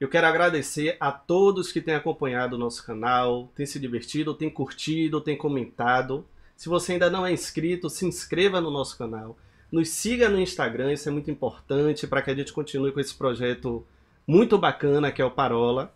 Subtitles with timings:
[0.00, 4.50] Eu quero agradecer a todos que têm acompanhado o nosso canal, têm se divertido, têm
[4.50, 6.26] curtido, têm comentado.
[6.56, 9.36] Se você ainda não é inscrito, se inscreva no nosso canal.
[9.70, 13.14] Nos siga no Instagram, isso é muito importante para que a gente continue com esse
[13.14, 13.86] projeto
[14.26, 15.94] muito bacana que é o Parola.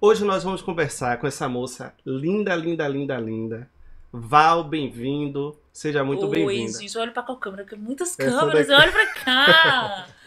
[0.00, 3.70] Hoje nós vamos conversar com essa moça linda, linda, linda, linda.
[4.10, 5.54] Val, bem-vindo.
[5.72, 6.78] Seja muito bem-vinda.
[6.78, 7.64] Oi, gente, olha pra qual câmera?
[7.64, 10.06] Porque muitas câmeras, olha pra cá.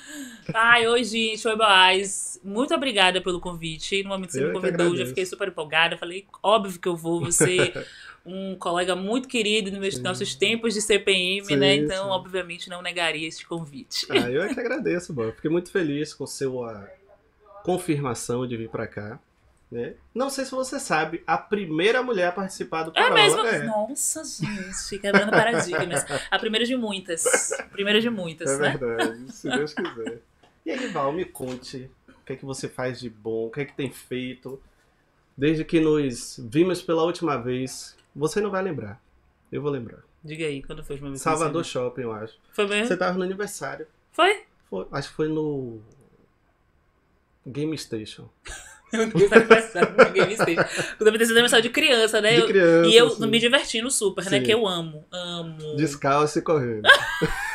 [0.53, 2.39] Ai, oi, gente, oi, Boaz.
[2.43, 4.03] Muito obrigada pelo convite.
[4.03, 5.97] No momento que você me convidou, já fiquei super empolgada.
[5.97, 7.73] Falei, óbvio que eu vou, você
[8.25, 11.75] um colega muito querido nos nossos tempos de CPM, sim, né?
[11.75, 12.11] Então, sim.
[12.11, 14.05] obviamente, não negaria este convite.
[14.09, 15.31] Ah, eu é que agradeço, bom.
[15.31, 16.89] Fiquei muito feliz com sua
[17.63, 19.19] confirmação de vir para cá.
[19.71, 19.93] Né?
[20.13, 23.17] Não sei se você sabe, a primeira mulher a participar do Parola.
[23.17, 23.39] É mesmo?
[23.45, 23.63] É.
[23.63, 26.05] Nossa, gente, quebrando paradigmas.
[26.29, 27.53] A primeira de muitas.
[27.53, 28.77] A primeira de muitas, é né?
[28.77, 30.19] verdade, se Deus quiser.
[30.65, 33.61] E aí, Val, me conte o que é que você faz de bom, o que
[33.61, 34.61] é que tem feito.
[35.35, 39.01] Desde que nos vimos pela última vez, você não vai lembrar.
[39.51, 39.99] Eu vou lembrar.
[40.23, 42.37] Diga aí, quando foi o Salvador Shopping, eu acho.
[42.51, 42.87] Foi mesmo?
[42.87, 43.87] Você tava no aniversário.
[44.11, 44.43] Foi?
[44.69, 45.81] foi acho que foi no
[47.45, 48.29] Game Station.
[48.93, 50.95] Meu Deus, aniversário no Game Station.
[50.99, 52.35] Deve ter sido aniversário de criança, né?
[52.35, 53.27] De criança, e eu sim.
[53.27, 54.29] me diverti no super, né?
[54.29, 54.39] sim.
[54.39, 54.45] né?
[54.45, 55.05] Que eu amo.
[55.11, 55.75] Amo.
[55.75, 56.87] Descalço e correndo.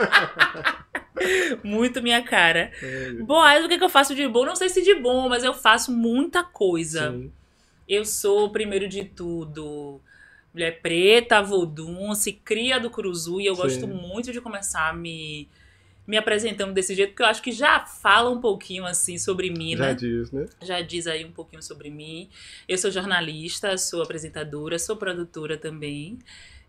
[1.62, 2.72] Muito minha cara.
[2.82, 3.12] É.
[3.22, 4.44] Boaz, o que, que eu faço de bom?
[4.44, 7.12] Não sei se de bom, mas eu faço muita coisa.
[7.12, 7.32] Sim.
[7.88, 10.00] Eu sou, primeiro de tudo,
[10.54, 13.62] mulher preta, vodunce, cria do Curuzu, e eu Sim.
[13.62, 15.48] gosto muito de começar me,
[16.06, 19.76] me apresentando desse jeito, porque eu acho que já fala um pouquinho, assim, sobre mim,
[19.76, 19.88] já né?
[19.88, 20.46] Já diz, né?
[20.62, 22.28] Já diz aí um pouquinho sobre mim.
[22.68, 26.18] Eu sou jornalista, sou apresentadora, sou produtora também.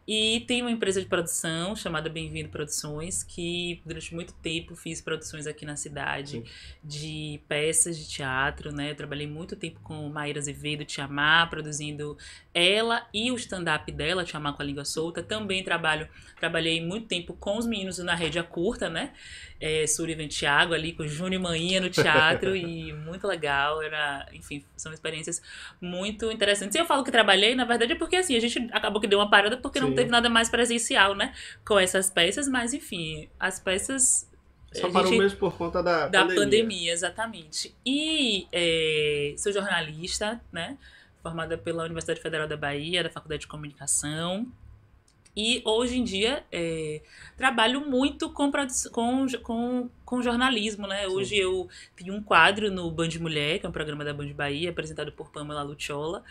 [0.07, 5.46] E tem uma empresa de produção chamada Bem-vindo Produções, que durante muito tempo fiz produções
[5.46, 6.43] aqui na cidade Sim.
[6.84, 8.91] de peças de teatro, né?
[8.91, 12.17] Eu trabalhei muito tempo com Maíra Azevedo, Tiamá, produzindo
[12.53, 15.23] ela e o stand-up dela, Tiamá com a Língua Solta.
[15.23, 16.07] Também trabalho,
[16.37, 19.13] trabalhei muito tempo com os meninos na Rede Curta, né?
[19.59, 23.81] É, Sullivan Thiago ali com Júnior Maninha no teatro e muito legal.
[23.81, 25.41] Era, enfim, são experiências
[25.79, 26.75] muito interessantes.
[26.75, 29.19] E eu falo que trabalhei, na verdade, é porque assim, a gente acabou que deu
[29.19, 29.85] uma parada porque Sim.
[29.85, 31.33] não teve nada mais presencial, né?
[31.65, 34.29] Com essas peças, mas enfim, as peças.
[34.73, 36.43] Só parou mesmo por conta da, da pandemia.
[36.43, 37.75] pandemia exatamente.
[37.85, 40.77] E é, sou jornalista, né?
[41.22, 44.52] Formada pela Universidade Federal da Bahia, da Faculdade de Comunicação.
[45.35, 47.02] E hoje em dia é,
[47.38, 48.52] trabalho muito com,
[48.91, 51.06] com, com, com jornalismo, né?
[51.06, 51.08] Sim.
[51.08, 54.70] Hoje eu tenho um quadro no Band Mulher, que é um programa da Band Bahia,
[54.70, 56.23] apresentado por Pamela Luciola.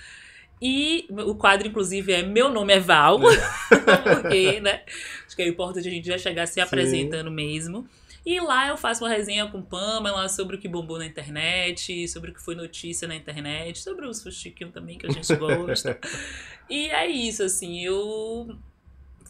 [0.62, 3.18] E o quadro, inclusive, é Meu Nome é Val,
[4.04, 4.82] porque, né?
[5.26, 7.34] Acho que é importante a gente já chegar se apresentando Sim.
[7.34, 7.88] mesmo.
[8.24, 12.30] E lá eu faço uma resenha com Pamela sobre o que bombou na internet, sobre
[12.30, 15.98] o que foi notícia na internet, sobre os fuxiquinhos também que a gente gosta.
[16.68, 18.58] e é isso, assim, eu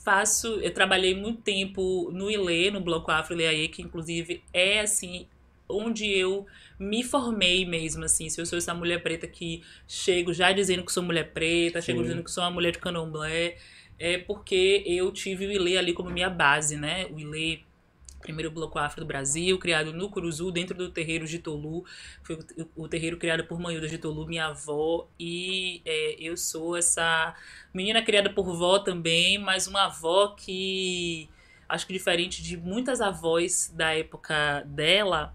[0.05, 5.27] faço, eu trabalhei muito tempo no ILE, no Bloco Afro Ileaê, que inclusive é assim
[5.69, 6.47] onde eu
[6.79, 8.29] me formei mesmo, assim.
[8.29, 11.87] Se eu sou essa mulher preta que chego já dizendo que sou mulher preta, Sim.
[11.87, 13.57] chego dizendo que sou uma mulher de candomblé,
[13.99, 17.07] é porque eu tive o ILE ali como minha base, né?
[17.13, 17.65] O ILE
[18.21, 21.85] primeiro bloco afro do Brasil, criado no Curuzu, dentro do terreiro de Tolu.
[22.23, 22.39] Foi
[22.77, 25.09] o, terreiro criado por Manilda de Tolu, minha avó.
[25.19, 27.35] E é, eu sou essa
[27.73, 31.29] menina criada por vó também, mas uma avó que,
[31.69, 35.35] acho que diferente de muitas avós da época dela,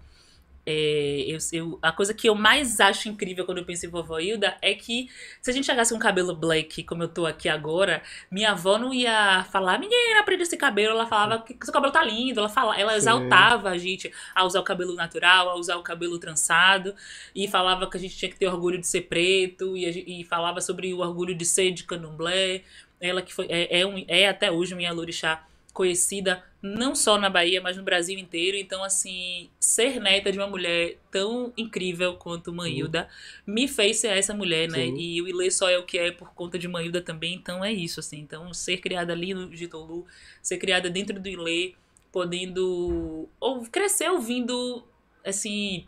[0.68, 4.18] é, eu, eu, a coisa que eu mais acho incrível quando eu penso em vovó
[4.18, 5.08] Hilda é que
[5.40, 8.92] se a gente chegasse com cabelo black, como eu tô aqui agora, minha avó não
[8.92, 10.94] ia falar, menina, aprende esse cabelo.
[10.94, 12.40] Ela falava que seu cabelo tá lindo.
[12.40, 16.18] Ela, fala, ela exaltava a gente a usar o cabelo natural, a usar o cabelo
[16.18, 16.94] trançado.
[17.32, 19.76] E falava que a gente tinha que ter orgulho de ser preto.
[19.76, 22.62] E, e falava sobre o orgulho de ser de candomblé.
[23.00, 27.30] Ela que foi, é, é, um, é até hoje minha lorixá conhecida não só na
[27.30, 28.56] Bahia, mas no Brasil inteiro.
[28.56, 33.08] Então, assim, ser neta de uma mulher tão incrível quanto Manhilda
[33.46, 33.54] uhum.
[33.54, 34.86] me fez ser essa mulher, né?
[34.86, 34.96] Sim.
[34.98, 37.34] E o Ilê só é o que é por conta de Manhilda também.
[37.34, 38.18] Então, é isso, assim.
[38.18, 40.04] Então, ser criada ali no Gitolu,
[40.42, 41.74] ser criada dentro do Ilê,
[42.10, 44.84] podendo ou crescer ouvindo,
[45.24, 45.86] assim,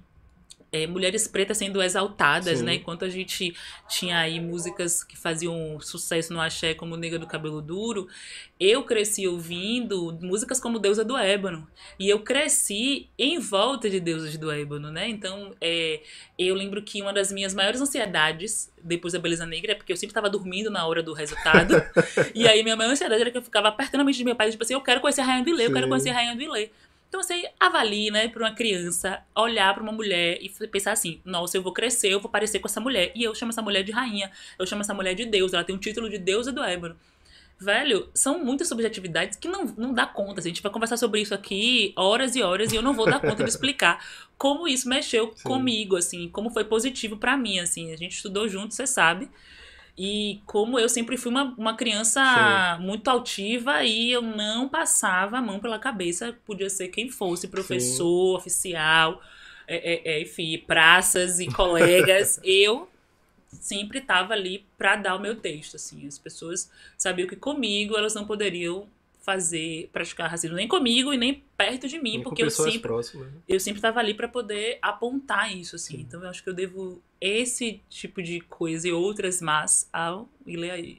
[0.70, 2.64] é, mulheres pretas sendo exaltadas, Sim.
[2.64, 2.74] né?
[2.74, 3.54] Enquanto a gente
[3.88, 8.06] tinha aí músicas que faziam sucesso no axé, como Nega do Cabelo Duro,
[8.60, 11.66] eu cresci ouvindo músicas como Deusa do Ébano.
[11.98, 15.08] E eu cresci em volta de Deusas do Ébano, né?
[15.08, 16.00] Então, é,
[16.38, 19.96] eu lembro que uma das minhas maiores ansiedades depois da Beleza Negra é porque eu
[19.96, 21.74] sempre estava dormindo na hora do resultado.
[22.34, 24.50] e aí minha maior ansiedade era que eu ficava apertando a mente de meu pai,
[24.50, 26.42] tipo assim, eu quero conhecer a Rainha do Ilê, eu quero conhecer a Rainha do
[26.42, 26.70] Ilê.
[27.08, 31.56] Então você avalie, né, para uma criança olhar para uma mulher e pensar assim: nossa,
[31.56, 33.12] eu vou crescer, eu vou parecer com essa mulher.
[33.14, 35.74] E eu chamo essa mulher de rainha, eu chamo essa mulher de Deus, ela tem
[35.74, 36.96] um título de deusa do ébano.
[37.60, 40.38] Velho, são muitas subjetividades que não, não dá conta.
[40.38, 43.04] Assim, a gente vai conversar sobre isso aqui horas e horas e eu não vou
[43.04, 44.04] dar conta de explicar
[44.36, 45.42] como isso mexeu Sim.
[45.42, 47.92] comigo, assim, como foi positivo para mim, assim.
[47.92, 49.28] A gente estudou junto, você sabe.
[49.98, 52.22] E como eu sempre fui uma, uma criança
[52.78, 52.84] Sim.
[52.84, 58.30] muito altiva e eu não passava a mão pela cabeça, podia ser quem fosse, professor,
[58.30, 58.36] Sim.
[58.36, 59.20] oficial,
[59.66, 62.38] é, é, é, enfim, praças e colegas.
[62.44, 62.88] eu
[63.50, 66.06] sempre estava ali para dar o meu texto, assim.
[66.06, 68.86] As pessoas sabiam que comigo elas não poderiam
[69.28, 73.26] fazer, praticar racismo nem comigo e nem perto de mim, nem porque eu sempre, próximas.
[73.26, 73.40] Né?
[73.46, 75.98] eu sempre estava ali para poder apontar isso, assim.
[75.98, 76.00] Sim.
[76.00, 80.96] Então eu acho que eu devo esse tipo de coisa e outras más ao Ileaí.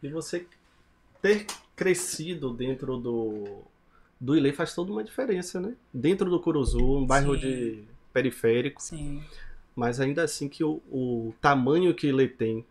[0.00, 0.46] E você
[1.20, 1.44] ter
[1.74, 3.62] crescido dentro do
[4.20, 5.74] do Ilê faz toda uma diferença, né?
[5.92, 7.40] Dentro do Curuzu, um bairro Sim.
[7.40, 8.80] de periférico.
[8.80, 9.24] Sim.
[9.74, 12.64] Mas ainda assim que o, o tamanho que Ilê tem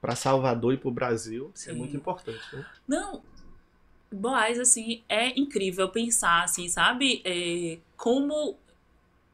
[0.00, 1.70] para Salvador e para o Brasil é Sim.
[1.70, 2.66] é muito importante, né?
[2.88, 3.22] Não,
[4.12, 7.22] Boaz, assim, é incrível pensar, assim, sabe?
[7.24, 8.56] É, como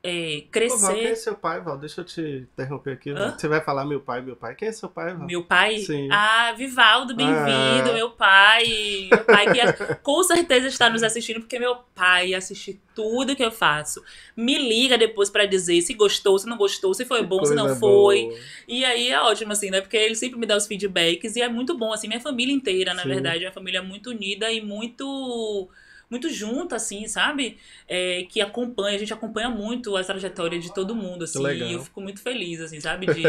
[0.04, 0.74] é, crescer.
[0.74, 1.78] Ô, Val, quem é seu pai, Val?
[1.78, 3.10] Deixa eu te interromper aqui.
[3.10, 3.36] Hã?
[3.38, 4.56] Você vai falar meu pai, meu pai.
[4.56, 5.26] Quem é seu pai, Val?
[5.28, 5.78] Meu pai?
[5.78, 6.08] Sim.
[6.10, 7.92] Ah, Vivaldo, bem-vindo, ah.
[7.94, 9.08] meu pai.
[9.08, 13.52] Meu pai que com certeza está nos assistindo, porque meu pai assiste tudo que eu
[13.52, 14.02] faço.
[14.36, 17.76] Me liga depois para dizer se gostou, se não gostou, se foi bom, se não
[17.76, 18.22] foi.
[18.24, 18.38] Boa.
[18.66, 19.80] E aí é ótimo, assim, né?
[19.80, 22.92] Porque ele sempre me dá os feedbacks e é muito bom, assim, minha família inteira,
[22.92, 23.08] na Sim.
[23.08, 25.70] verdade, é uma família muito unida e muito
[26.12, 27.56] muito junto, assim, sabe?
[27.88, 31.42] É, que acompanha, a gente acompanha muito a trajetória de todo mundo, assim.
[31.70, 33.06] E eu fico muito feliz, assim, sabe?
[33.06, 33.22] De,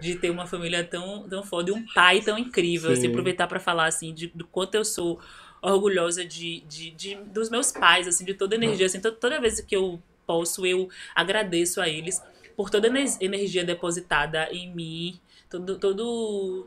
[0.00, 2.90] de ter uma família tão, tão foda e um pai tão incrível.
[2.90, 5.20] Assim, aproveitar para falar, assim, de, do quanto eu sou
[5.60, 8.86] orgulhosa de, de, de, dos meus pais, assim, de toda a energia.
[8.86, 12.22] Assim, toda vez que eu posso, eu agradeço a eles
[12.56, 15.20] por toda a energia depositada em mim,
[15.50, 16.66] todo, todo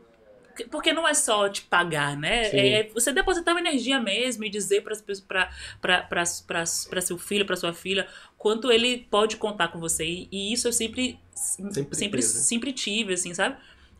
[0.64, 2.46] porque não é só te pagar, né?
[2.54, 4.94] É você depositar uma energia mesmo e dizer para
[7.00, 8.06] seu filho, para sua filha,
[8.38, 10.04] quanto ele pode contar com você.
[10.04, 13.56] E, e isso eu sempre, sempre, sempre, sempre tive, assim, sabe?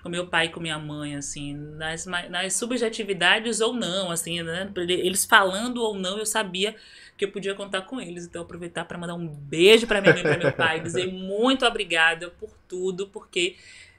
[0.06, 4.70] com meu pai e com minha mãe, assim, nas, nas subjetividades ou não, assim, né?
[4.76, 6.76] Eles falando ou não, eu sabia
[7.18, 8.24] que eu podia contar com eles.
[8.24, 11.66] Então, aproveitar para mandar um beijo para minha mãe e para meu pai, dizer muito
[11.66, 13.56] obrigada por tudo, porque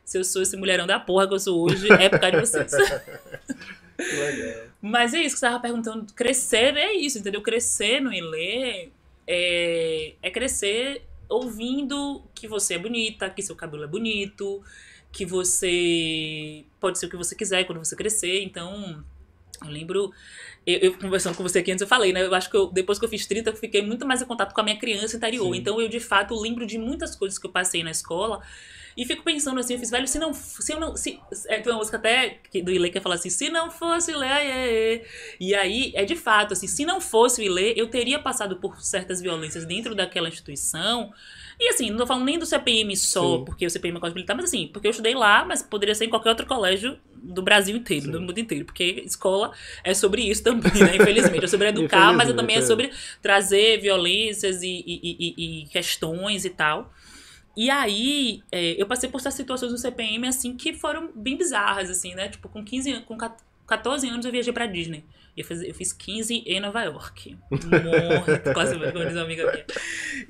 [0.08, 2.40] se eu sou esse mulherão da porra que eu sou hoje, é por causa de
[2.40, 2.72] vocês.
[4.00, 4.64] Legal.
[4.82, 6.06] Mas é isso que você estava perguntando.
[6.14, 7.42] Crescer é isso, entendeu?
[7.42, 8.88] Crescer no Ilê
[9.28, 14.64] é, é crescer ouvindo que você é bonita, que seu cabelo é bonito,
[15.12, 18.44] que você pode ser o que você quiser quando você crescer.
[18.44, 19.04] Então,
[19.62, 20.14] eu lembro,
[20.66, 22.26] eu, eu, conversando com você aqui antes, eu falei, né?
[22.26, 24.54] Eu acho que eu, depois que eu fiz 30, eu fiquei muito mais em contato
[24.54, 25.54] com a minha criança interior.
[25.54, 25.60] Sim.
[25.60, 28.42] Então, eu de fato lembro de muitas coisas que eu passei na escola
[28.98, 30.34] e fico pensando assim, eu fiz, velho, se não.
[30.34, 30.98] Se eu não.
[30.98, 34.16] Se, é, tem uma música até do Ilê que fala assim, se não fosse o
[34.16, 35.06] Ilê, é, é.
[35.40, 38.82] E aí, é de fato, assim, se não fosse o Ilê, eu teria passado por
[38.82, 41.14] certas violências dentro daquela instituição.
[41.60, 43.46] E assim, não tô falando nem do CPM só, Sim.
[43.46, 46.06] porque o CPM é Código Militar, mas assim, porque eu estudei lá, mas poderia ser
[46.06, 48.12] em qualquer outro colégio do Brasil inteiro, Sim.
[48.12, 49.52] do mundo inteiro, porque escola
[49.84, 50.96] é sobre isso também, né?
[50.96, 51.46] Infelizmente.
[51.46, 56.46] É sobre educar, mas também é, é sobre trazer violências e, e, e, e questões
[56.46, 56.92] e tal.
[57.58, 61.90] E aí, é, eu passei por essas situações no CPM, assim, que foram bem bizarras,
[61.90, 62.30] assim, né?
[62.30, 63.18] Tipo, com 15 anos, com
[63.66, 65.04] 14 anos eu viajei pra Disney.
[65.36, 67.36] Eu fiz, eu fiz 15 em Nova York.
[67.50, 69.66] Morre, quase diz uma amiga minha.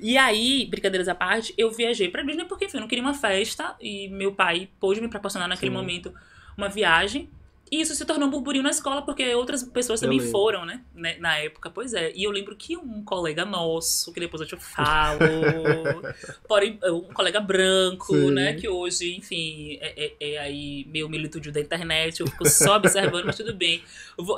[0.00, 3.12] E aí, brincadeiras à parte, eu viajei pra Disney porque, enfim, eu não queria uma
[3.12, 5.76] festa e meu pai pôde me proporcionar naquele Sim.
[5.76, 6.14] momento
[6.56, 7.28] uma viagem.
[7.70, 11.16] E isso se tornou um burburinho na escola, porque outras pessoas também foram, né, né?
[11.18, 12.12] Na época, pois é.
[12.14, 15.18] E eu lembro que um colega nosso, que depois eu te falo,
[16.48, 18.30] porém, um colega branco, Sim.
[18.30, 18.54] né?
[18.54, 23.26] Que hoje, enfim, é, é, é aí meu militude da internet, eu fico só observando,
[23.26, 23.82] mas tudo bem.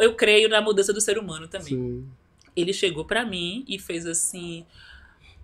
[0.00, 1.68] Eu, creio na mudança do ser humano também.
[1.68, 2.08] Sim.
[2.56, 4.66] Ele chegou para mim e fez assim.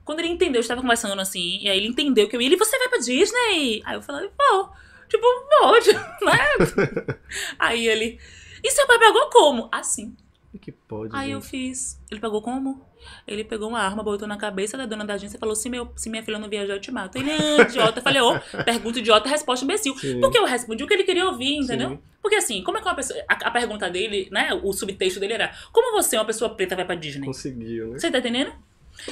[0.04, 2.56] Quando ele entendeu, eu estava conversando assim, e aí ele entendeu que eu ia, ele,
[2.56, 3.82] você vai pra Disney?
[3.84, 4.70] Aí eu falei, vou.
[5.08, 5.26] Tipo,
[5.60, 5.92] pode,
[6.24, 7.18] né?
[7.58, 8.18] Aí ele.
[8.62, 9.68] E seu pai pegou como?
[9.72, 10.16] Assim.
[10.60, 11.14] Que pode.
[11.14, 11.34] Aí gente.
[11.34, 12.00] eu fiz.
[12.10, 12.84] Ele pegou como?
[13.26, 15.90] Ele pegou uma arma, botou na cabeça da dona da agência e falou: se, meu,
[15.96, 17.16] se minha filha não viajar, eu te mato.
[17.16, 17.98] Ele é idiota.
[17.98, 19.96] Eu falei: ô, oh, pergunta idiota, resposta imbecil.
[19.96, 20.20] Sim.
[20.20, 21.90] Porque eu respondi o que ele queria ouvir, entendeu?
[21.90, 21.98] Sim.
[22.22, 23.18] Porque assim, como é que uma pessoa.
[23.28, 24.58] A, a, pergunta dele, né?
[24.62, 27.26] O subtexto dele era: como você, uma pessoa preta, vai pra Disney?
[27.26, 27.98] Conseguiu, né?
[27.98, 28.52] Você tá entendendo?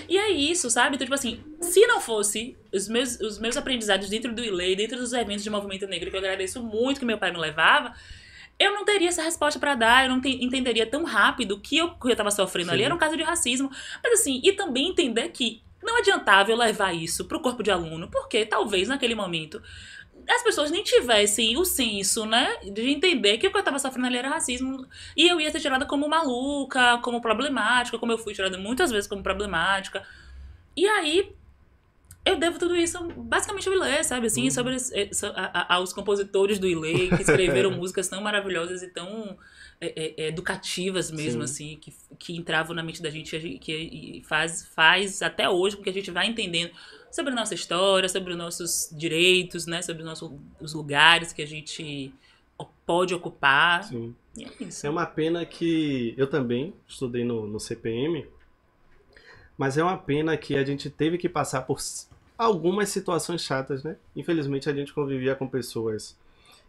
[0.09, 0.97] E é isso, sabe?
[0.97, 4.97] Então, tipo assim, se não fosse os meus, os meus aprendizados dentro do ILEI, dentro
[4.97, 7.95] dos eventos de movimento negro, que eu agradeço muito que meu pai me levava,
[8.59, 11.91] eu não teria essa resposta para dar, eu não te, entenderia tão rápido que eu,
[11.91, 12.75] que eu tava sofrendo Sim.
[12.75, 13.71] ali era um caso de racismo.
[14.03, 18.09] Mas assim, e também entender que não adiantava eu levar isso pro corpo de aluno,
[18.11, 19.62] porque talvez naquele momento
[20.28, 24.07] as pessoas nem tivessem o senso, né, de entender que o que eu tava sofrendo
[24.07, 24.87] ali era racismo.
[25.16, 29.07] E eu ia ser tirada como maluca, como problemática, como eu fui tirada muitas vezes
[29.07, 30.02] como problemática.
[30.76, 31.33] E aí,
[32.25, 34.26] eu devo tudo isso basicamente ao Ilê, sabe?
[34.26, 34.50] Assim, uhum.
[34.50, 39.37] sobre eh, a, a, aos compositores do Ilê que escreveram músicas tão maravilhosas e tão
[39.81, 41.75] é, é, educativas mesmo, Sim.
[41.75, 45.90] assim, que, que entravam na mente da gente, que faz, faz até hoje com que
[45.90, 46.73] a gente vá entendendo
[47.14, 49.80] sobre a nossa história, sobre os nossos direitos, né?
[49.83, 52.12] Sobre os, nossos, os lugares que a gente
[52.85, 53.85] pode ocupar.
[53.85, 54.14] Sim.
[54.37, 58.26] É, é, uma pena que eu também estudei no, no CPM,
[59.56, 61.78] mas é uma pena que a gente teve que passar por
[62.37, 63.97] algumas situações chatas, né?
[64.16, 66.18] Infelizmente a gente convivia com pessoas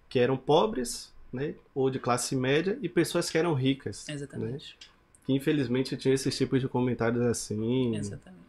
[0.08, 1.56] que eram pobres, né?
[1.74, 4.06] Ou de classe média e pessoas que eram ricas.
[4.08, 4.14] Né?
[4.14, 4.78] Exatamente.
[4.80, 4.88] Né?
[5.26, 7.96] Que infelizmente tinha esses tipos de comentários assim.
[7.96, 8.46] Exatamente.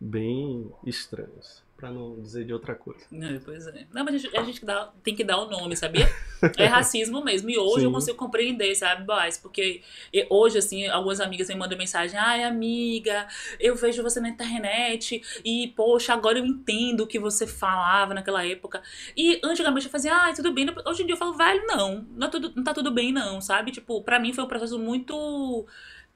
[0.00, 3.06] Bem estranhos para não dizer de outra coisa.
[3.08, 3.86] Não, pois é.
[3.94, 6.12] Não, mas a gente, a gente dá, tem que dar o nome, sabia?
[6.56, 7.48] É racismo mesmo.
[7.50, 7.84] E hoje Sim.
[7.84, 9.38] eu consigo compreender, sabe, Boaz?
[9.38, 9.80] Porque
[10.28, 13.28] hoje, assim, algumas amigas me mandam mensagem: ai, amiga,
[13.60, 18.44] eu vejo você na internet e, poxa, agora eu entendo o que você falava naquela
[18.44, 18.82] época.
[19.16, 20.66] E antigamente eu fazia, ai, tudo bem.
[20.84, 23.40] Hoje em dia eu falo, velho, não, não, é tudo, não tá tudo bem, não,
[23.40, 23.70] sabe?
[23.70, 25.64] Tipo, pra mim foi um processo muito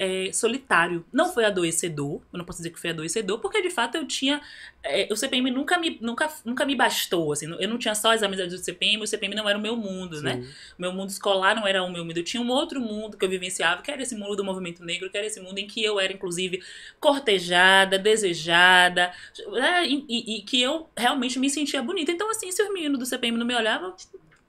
[0.02, 1.04] é, solitário.
[1.12, 4.40] Não foi adoecedor, eu não posso dizer que foi adoecedor, porque de fato eu tinha.
[4.82, 8.20] É, o CPM nunca me, nunca, nunca me bastou, assim, eu não tinha só as
[8.20, 10.34] amizades do CPM, o CPM não era o meu mundo, né?
[10.34, 10.40] Sim.
[10.40, 10.48] né?
[10.76, 13.24] O meu mundo escolar não era o meu mundo, eu tinha um outro mundo que
[13.24, 15.84] eu vivenciava, que era esse mundo do movimento negro, que era esse mundo em que
[15.84, 16.60] eu era, inclusive,
[16.98, 19.12] cortejada, desejada,
[19.52, 19.86] né?
[19.86, 22.10] e, e, e que eu realmente me sentia bonita.
[22.10, 23.94] Então, assim, se os meninos do CPM não me olhavam,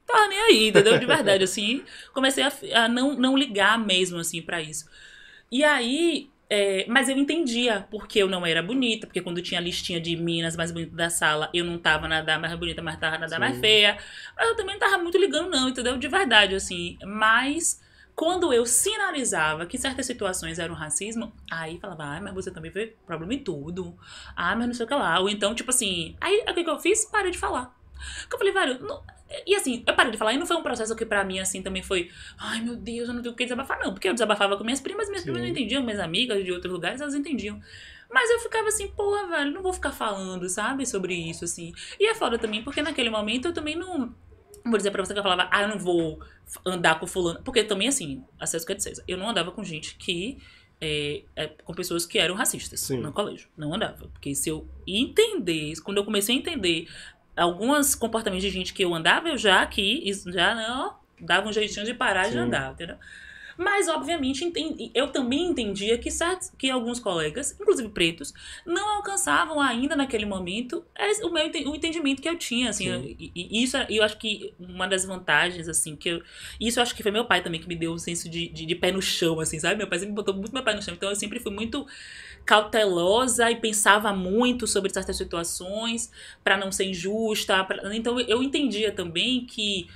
[0.08, 0.98] tá nem aí, entendeu?
[0.98, 2.52] De verdade, assim, comecei a,
[2.86, 4.90] a não, não ligar mesmo, assim, para isso.
[5.54, 9.64] E aí, é, mas eu entendia porque eu não era bonita, porque quando tinha a
[9.64, 12.98] listinha de minas mais bonitas da sala, eu não tava na da mais bonita, mas
[12.98, 13.96] tava na da mais feia.
[14.36, 15.96] Mas eu também não tava muito ligando, não, entendeu?
[15.96, 16.98] De verdade, assim.
[17.06, 17.80] Mas
[18.16, 22.96] quando eu sinalizava que certas situações eram racismo, aí falava, ah, mas você também vê
[23.06, 23.96] problema em tudo.
[24.36, 25.20] Ah, mas não sei o que lá.
[25.20, 27.06] Ou então, tipo assim, aí o que, que eu fiz?
[27.06, 27.72] Parei de falar.
[28.22, 29.04] Porque eu falei, velho, não,
[29.46, 31.62] e assim, eu parei de falar, e não foi um processo que pra mim, assim,
[31.62, 33.94] também foi, ai meu Deus, eu não tenho o que desabafar, não.
[33.94, 35.32] Porque eu desabafava com minhas primas, minhas Sim.
[35.32, 37.60] primas não entendiam, minhas amigas de outros lugares, elas entendiam.
[38.14, 41.74] Mas eu ficava assim, porra, velho, não vou ficar falando, sabe, sobre isso, assim.
[42.00, 44.14] E é foda também, porque naquele momento eu também não.
[44.64, 46.22] Vou dizer pra você que eu falava, ah, eu não vou
[46.66, 47.42] andar com fulano.
[47.44, 50.38] Porque também, assim, acesso que é eu não andava com gente que.
[50.86, 52.98] É, é, com pessoas que eram racistas Sim.
[52.98, 53.48] no colégio.
[53.56, 54.10] Não andava.
[54.10, 56.88] Porque se eu entender, quando eu comecei a entender
[57.36, 61.86] alguns comportamentos de gente que eu andava, eu já aqui, já não, dava um jeitinho
[61.86, 62.32] de parar Sim.
[62.32, 62.98] de andar, entendeu?
[63.58, 64.52] Mas, obviamente,
[64.94, 68.34] eu também entendia que, certos, que alguns colegas, inclusive pretos,
[68.66, 70.84] não alcançavam ainda naquele momento
[71.24, 73.16] o meu o entendimento que eu tinha, assim.
[73.20, 76.24] e, e, isso eu acho que uma das vantagens, assim, que eu...
[76.60, 78.66] Isso eu acho que foi meu pai também que me deu um senso de, de,
[78.66, 79.76] de pé no chão, assim, sabe?
[79.76, 80.94] Meu pai sempre botou muito meu pé no chão.
[80.94, 81.86] Então, eu sempre fui muito
[82.46, 86.12] cautelosa e pensava muito sobre certas situações
[86.44, 87.64] para não ser injusta.
[87.64, 87.96] Pra...
[87.96, 89.88] Então, eu entendia também que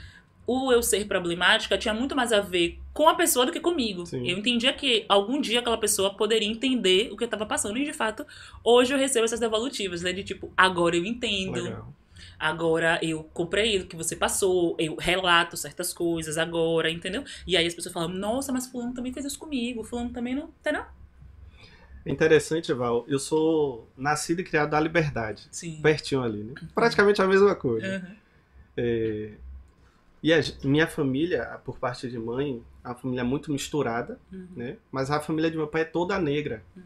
[0.45, 4.05] o eu ser problemática tinha muito mais a ver com a pessoa do que comigo.
[4.05, 4.25] Sim.
[4.25, 7.77] Eu entendia que algum dia aquela pessoa poderia entender o que eu estava passando.
[7.77, 8.25] E de fato,
[8.63, 10.13] hoje eu recebo essas devolutivas, né?
[10.13, 11.61] De tipo, agora eu entendo.
[11.61, 11.93] Legal.
[12.39, 17.23] Agora eu comprei o que você passou, eu relato certas coisas agora, entendeu?
[17.45, 20.49] E aí as pessoas falam, nossa, mas fulano também fez isso comigo, fulano também não,
[20.59, 20.83] entendeu?
[22.11, 23.05] Interessante, Val.
[23.07, 25.47] Eu sou nascido e criado da Liberdade.
[25.51, 25.79] Sim.
[25.81, 26.53] Pertinho ali, né?
[26.73, 27.87] Praticamente a mesma coisa.
[27.87, 28.15] Uhum.
[28.77, 29.31] É,
[30.21, 34.47] e a minha família, por parte de mãe, é uma família muito misturada, uhum.
[34.55, 34.77] né?
[34.91, 36.63] Mas a família de meu pai é toda negra.
[36.75, 36.83] Uhum.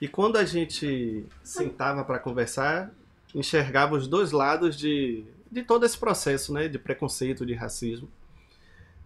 [0.00, 2.90] E quando a gente sentava para conversar,
[3.34, 6.68] enxergava os dois lados de, de todo esse processo, né?
[6.68, 8.08] De preconceito, de racismo.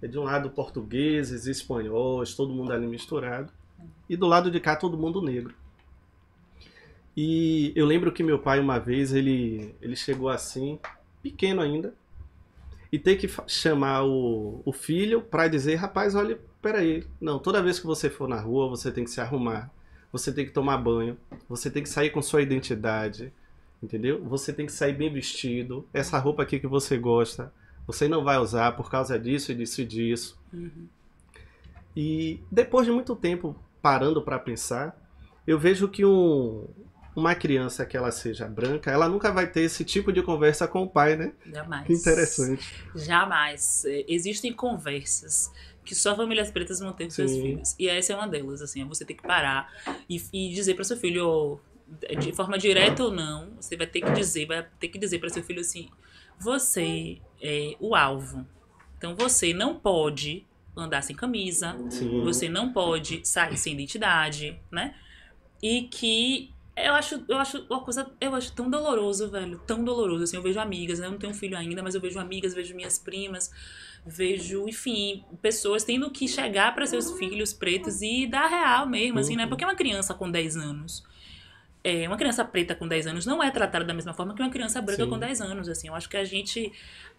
[0.00, 3.52] É de um lado portugueses, espanhóis, todo mundo ali misturado.
[4.08, 5.54] E do lado de cá todo mundo negro.
[7.16, 10.78] E eu lembro que meu pai uma vez ele ele chegou assim,
[11.22, 11.94] pequeno ainda,
[12.90, 17.78] e ter que chamar o, o filho para dizer, rapaz, olha, peraí, não, toda vez
[17.78, 19.70] que você for na rua, você tem que se arrumar,
[20.12, 21.16] você tem que tomar banho,
[21.48, 23.32] você tem que sair com sua identidade,
[23.82, 24.22] entendeu?
[24.24, 27.52] Você tem que sair bem vestido, essa roupa aqui que você gosta,
[27.86, 30.40] você não vai usar por causa disso e disso e disso.
[30.52, 30.86] Uhum.
[31.96, 34.98] E depois de muito tempo parando para pensar,
[35.46, 36.66] eu vejo que um,
[37.14, 40.84] uma criança que ela seja branca, ela nunca vai ter esse tipo de conversa com
[40.84, 41.34] o pai, né?
[41.44, 41.86] Jamais.
[41.86, 42.66] Que interessante.
[42.94, 43.84] Jamais.
[43.84, 45.52] É, Existem conversas
[45.84, 47.74] que só famílias pretas vão ter com seus filhos.
[47.78, 49.70] E essa é uma delas, assim, é você ter que parar
[50.08, 51.58] e, e dizer para seu filho, ó,
[52.18, 55.28] de forma direta ou não, você vai ter que dizer, vai ter que dizer para
[55.28, 55.90] seu filho assim,
[56.40, 58.46] você é o alvo.
[58.96, 62.22] Então você não pode andar sem camisa, Sim.
[62.22, 64.94] você não pode sair sem identidade, né?
[65.62, 70.24] E que eu acho, eu acho uma coisa, eu acho tão doloroso, velho, tão doloroso.
[70.24, 71.06] Assim, eu vejo amigas, né?
[71.06, 73.50] eu não tenho filho ainda, mas eu vejo amigas, vejo minhas primas,
[74.04, 79.36] vejo, enfim, pessoas tendo que chegar para seus filhos pretos e dar real mesmo, assim,
[79.36, 79.44] né?
[79.44, 79.50] Uhum.
[79.50, 81.04] Porque uma criança com 10 anos,
[81.84, 84.50] é, uma criança preta com 10 anos não é tratada da mesma forma que uma
[84.50, 85.10] criança branca Sim.
[85.10, 85.88] com 10 anos, assim.
[85.88, 86.72] Eu acho que a gente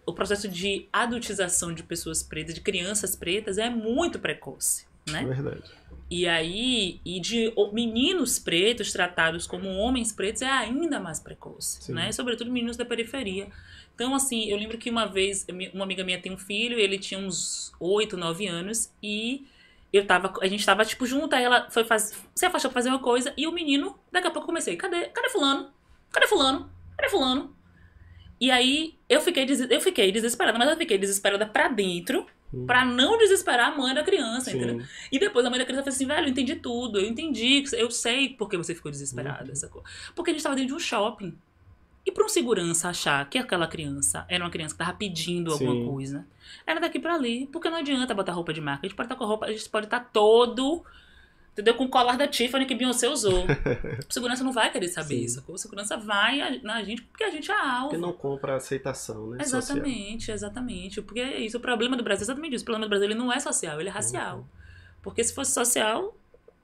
[0.04, 5.22] o processo de adultização de pessoas pretas, de crianças pretas é muito precoce, né?
[5.22, 5.70] É verdade.
[6.08, 11.92] E aí, e de meninos pretos tratados como homens pretos é ainda mais precoce, Sim.
[11.94, 12.12] né?
[12.12, 13.48] Sobretudo meninos da periferia.
[13.94, 17.18] Então, assim, eu lembro que uma vez, uma amiga minha tem um filho, ele tinha
[17.18, 19.46] uns 8, 9 anos, e
[19.92, 22.88] eu tava, a gente tava, tipo, junto, aí ela foi fazer, se afastou pra fazer
[22.90, 25.70] uma coisa, e o menino, daqui a pouco eu comecei, cadê, cadê fulano?
[26.12, 26.70] Cadê fulano?
[26.96, 27.56] Cadê fulano?
[28.40, 32.64] E aí, eu fiquei, eu fiquei desesperada, mas eu fiquei desesperada pra dentro, Hum.
[32.64, 34.80] pra não desesperar a mãe da criança, entendeu?
[34.80, 34.86] Sim.
[35.10, 37.90] E depois a mãe da criança falou assim, velho, eu entendi tudo, eu entendi, eu
[37.90, 39.50] sei por que você ficou desesperada, Uhum.
[39.52, 39.88] essa coisa.
[40.14, 41.36] Porque a gente tava dentro de um shopping.
[42.06, 45.72] E pra um segurança achar que aquela criança era uma criança que tava pedindo alguma
[45.74, 45.86] Sim.
[45.86, 46.26] coisa,
[46.64, 47.48] era daqui pra ali.
[47.48, 48.86] Porque não adianta botar roupa de marca.
[48.86, 50.84] A gente pode estar com a roupa, a gente pode estar todo,
[51.52, 51.74] entendeu?
[51.74, 53.44] Com o colar da Tiffany que Beyoncé usou.
[54.08, 55.24] o segurança não vai querer saber Sim.
[55.24, 55.44] isso.
[55.48, 57.88] O segurança vai na gente porque a gente é alvo.
[57.88, 59.42] Porque não compra aceitação, né?
[59.42, 59.76] social.
[59.78, 61.02] Exatamente, exatamente.
[61.02, 61.56] Porque é isso.
[61.56, 62.62] O problema do Brasil é exatamente isso.
[62.62, 64.38] O problema do Brasil ele não é social, ele é racial.
[64.38, 64.44] Uhum.
[65.02, 66.16] Porque se fosse social,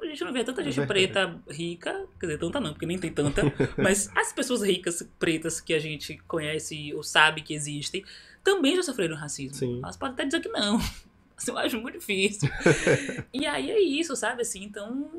[0.05, 2.07] a gente não vê tanta É gente preta rica.
[2.19, 3.43] Quer dizer, tanta não, porque nem tem tanta.
[3.77, 8.05] mas as pessoas ricas, pretas, que a gente conhece ou sabe que existem,
[8.43, 9.55] também já sofreram racismo.
[9.55, 9.81] Sim.
[9.83, 10.79] Elas podem até dizer que não.
[11.47, 12.49] Eu acho muito difícil.
[13.35, 14.43] e aí é isso, sabe?
[14.43, 15.11] Assim, então.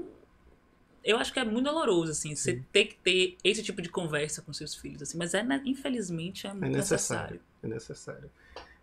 [1.04, 2.65] Eu acho que é muito doloroso, assim, você Sim.
[2.72, 6.54] ter que ter esse tipo de conversa com seus filhos, assim, mas é, infelizmente, é
[6.54, 7.41] muito necessário.
[7.62, 7.62] necessário.
[7.62, 8.32] É necessário.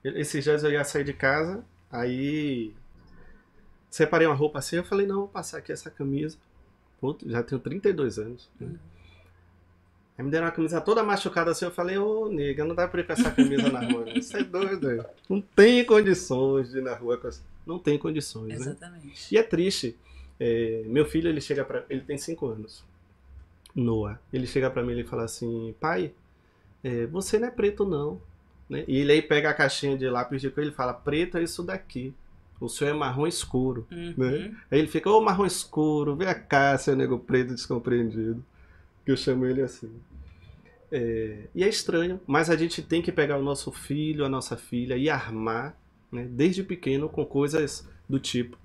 [0.05, 2.75] Esses dias eu ia sair de casa, aí
[3.91, 6.39] separei uma roupa assim, eu falei, não, vou passar aqui essa camisa.
[7.01, 8.49] Putz, já tenho 32 anos.
[8.59, 8.69] né?
[8.69, 8.79] Uhum.
[10.19, 13.01] Aí me deram uma camisa toda machucada assim, eu falei, ô nega, não dá pra
[13.01, 14.05] ir com essa camisa na rua.
[14.15, 17.43] Você é doido, não tem condições de ir na rua com essa.
[17.67, 18.55] Não tem condições, né?
[18.57, 19.35] Exatamente.
[19.35, 19.97] E é triste.
[20.39, 22.85] É, meu filho, ele chega para, ele tem 5 anos.
[23.75, 24.19] Noah.
[24.33, 26.13] Ele chega pra mim e ele fala assim, pai,
[26.83, 28.21] é, você não é preto não.
[28.69, 28.85] Né?
[28.87, 31.43] E ele aí pega a caixinha de lápis de cor e ele fala, preto é
[31.43, 32.15] isso daqui.
[32.61, 33.87] O senhor é marrom escuro.
[33.91, 34.15] Uhum.
[34.17, 34.55] Né?
[34.71, 38.45] Aí ele fica, ô marrom escuro, vem cá, seu nego preto descompreendido.
[39.05, 39.91] Que eu chamo ele assim.
[40.93, 44.57] É, e é estranho, mas a gente tem que pegar o nosso filho, a nossa
[44.57, 45.77] filha e armar,
[46.11, 48.59] né, desde pequeno, com coisas do tipo.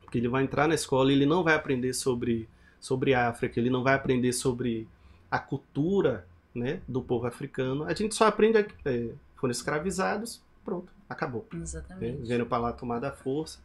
[0.00, 2.48] Porque ele vai entrar na escola e ele não vai aprender sobre,
[2.80, 4.88] sobre África, ele não vai aprender sobre
[5.30, 7.84] a cultura né, do povo africano.
[7.84, 11.60] A gente só aprende, é, foram escravizados, pronto, acabou né?
[11.60, 12.26] Exatamente.
[12.26, 13.58] Vendo pra lá tomar da força.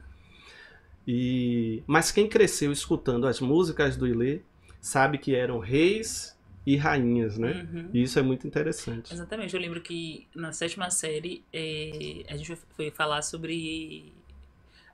[1.07, 4.41] E mas quem cresceu escutando as músicas do Ilê
[4.81, 7.67] sabe que eram reis e rainhas, né?
[7.71, 7.89] Uhum.
[7.93, 9.13] E isso é muito interessante.
[9.13, 9.53] Exatamente.
[9.53, 14.11] Eu lembro que na sétima série eh, a gente foi falar sobre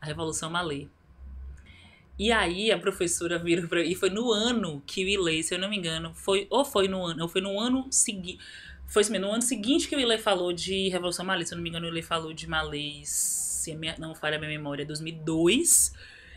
[0.01, 0.87] a Revolução Malê.
[2.19, 5.59] E aí a professora virou pra e foi no ano que o Ilê, se eu
[5.59, 8.37] não me engano, foi ou foi no ano, ou foi no ano seguinte,
[8.91, 11.63] foi assim, no ano seguinte que o Ilê falou de Revolução Malê, se eu não
[11.63, 15.93] me engano, o Ilê falou de Malês, se minha, não falha a minha memória, 2002.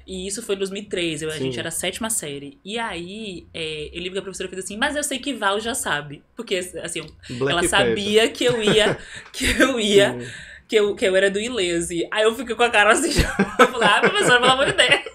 [0.07, 1.39] E isso foi em 2013, a Sim.
[1.39, 2.59] gente era a sétima série.
[2.65, 5.59] E aí, é, ele liga a professora e fez assim, mas eu sei que Val
[5.59, 6.23] já sabe.
[6.37, 8.99] Porque, assim, Black ela sabia que eu ia,
[9.33, 10.31] que eu ia, Sim.
[10.69, 12.07] que eu, que eu era do Ilese.
[12.13, 13.11] Aí eu fiquei com a cara assim,
[13.59, 15.14] eu falei, ah, professora, pelo amor de Deus.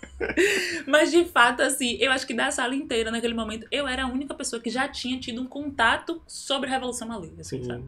[0.86, 4.08] Mas de fato, assim, eu acho que da sala inteira, naquele momento, eu era a
[4.08, 7.64] única pessoa que já tinha tido um contato sobre a Revolução Malê, assim, Sim.
[7.64, 7.84] sabe?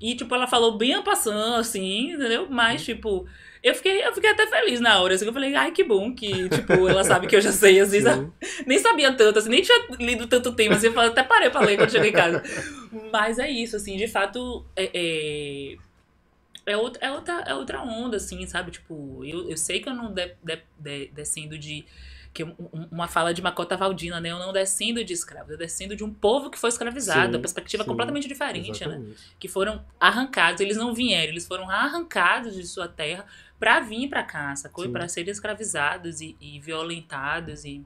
[0.00, 2.46] E, tipo, ela falou bem a passando, assim, entendeu?
[2.48, 3.26] Mas, tipo,
[3.62, 6.48] eu fiquei, eu fiquei até feliz na hora, assim, eu falei, ai, que bom que,
[6.48, 8.32] tipo, ela sabe que eu já sei, às vezes, Sim.
[8.64, 11.76] nem sabia tanto, assim, nem tinha lido tanto tempo, assim, eu até parei pra ler
[11.76, 12.42] quando cheguei em casa.
[13.12, 15.76] Mas é isso, assim, de fato, é, é,
[16.72, 18.70] é, outra, é, outra, é outra onda, assim, sabe?
[18.70, 21.84] Tipo, eu, eu sei que eu não de, de, de- descendo de.
[22.32, 24.30] Que um- um- uma fala de Macota Valdina, né?
[24.30, 27.32] Eu não descendo de escravos, eu descendo de um povo que foi escravizado.
[27.32, 28.94] Sim, a perspectiva sim, completamente diferente, né?
[28.94, 29.16] Exatamente.
[29.38, 33.24] que foram arrancados, eles não vieram, eles foram arrancados de sua terra
[33.58, 34.88] pra vir pra cá, sacou?
[34.90, 37.84] Para serem escravizados e, e violentados e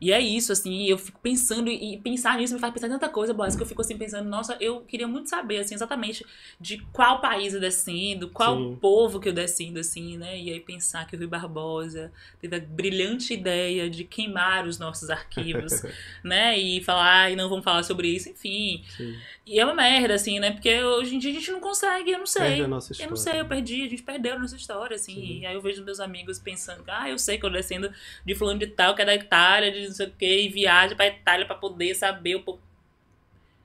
[0.00, 3.08] E é isso, assim, eu fico pensando, e pensar nisso me faz pensar em tanta
[3.08, 6.24] coisa, Boas, que eu fico assim pensando, nossa, eu queria muito saber, assim, exatamente
[6.60, 8.76] de qual país eu descendo, qual Sim.
[8.80, 10.38] povo que eu descendo, assim, né?
[10.38, 15.10] E aí pensar que o Rui Barbosa teve a brilhante ideia de queimar os nossos
[15.10, 15.82] arquivos,
[16.22, 16.58] né?
[16.58, 18.84] E falar, ai, não vamos falar sobre isso, enfim.
[18.96, 19.16] Sim.
[19.46, 20.50] E é uma merda, assim, né?
[20.50, 22.42] Porque hoje em dia a gente não consegue, eu não sei.
[22.42, 23.10] Perde a nossa Eu história.
[23.10, 25.14] não sei, eu perdi, a gente perdeu a nossa história, assim.
[25.14, 25.40] Sim.
[25.40, 27.90] E aí eu vejo meus amigos pensando, ah, eu sei que eu descendo
[28.24, 30.94] de fulano de tal, que é da Itália, de não sei o quê, e viaja
[30.94, 32.62] pra Itália pra poder saber o pouco.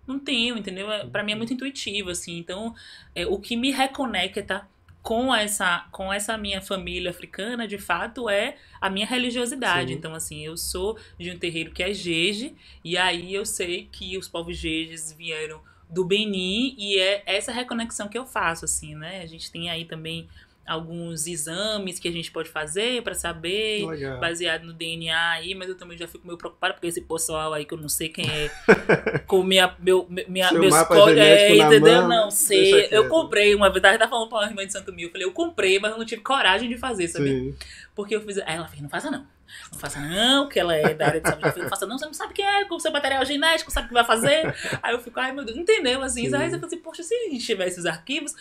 [0.07, 0.91] Não tenho, entendeu?
[0.91, 2.37] É- Pra mim é muito intuitivo, assim.
[2.37, 2.73] Então,
[3.15, 4.67] é, o que me reconecta
[5.01, 9.89] com essa, com essa minha família africana, de fato, é a minha religiosidade.
[9.89, 9.95] Sim.
[9.97, 14.17] Então, assim, eu sou de um terreiro que é Jeje, e aí eu sei que
[14.17, 19.21] os povos Jejes vieram do Benin, e é essa reconexão que eu faço, assim, né?
[19.21, 20.29] A gente tem aí também
[20.65, 24.19] alguns exames que a gente pode fazer pra saber, Legal.
[24.19, 27.65] baseado no DNA aí, mas eu também já fico meio preocupada, porque esse pessoal aí
[27.65, 28.49] que eu não sei quem é,
[29.27, 32.01] com minha, meu, minha, Seu meus códigos, é, entendeu?
[32.01, 32.87] mão, não sei.
[32.91, 35.33] Eu comprei uma vez, tava falando pra uma irmã de Santo Mil, eu falei, eu
[35.33, 37.29] comprei, mas eu não tive coragem de fazer, sabe?
[37.29, 37.55] Sim.
[37.95, 38.37] Porque eu fiz.
[38.39, 39.25] Aí ela fez, não faça não.
[39.71, 41.45] Não faça não, que ela é da área de saúde.
[41.45, 43.69] Eu falei, não faça não, você não sabe quem é, com o seu material genético,
[43.69, 44.55] sabe o que vai fazer.
[44.81, 46.01] Aí eu fico, ai meu Deus, entendeu?
[46.01, 46.35] Assim, Sim.
[46.35, 48.33] aí você fala assim, poxa, se a gente tivesse os arquivos,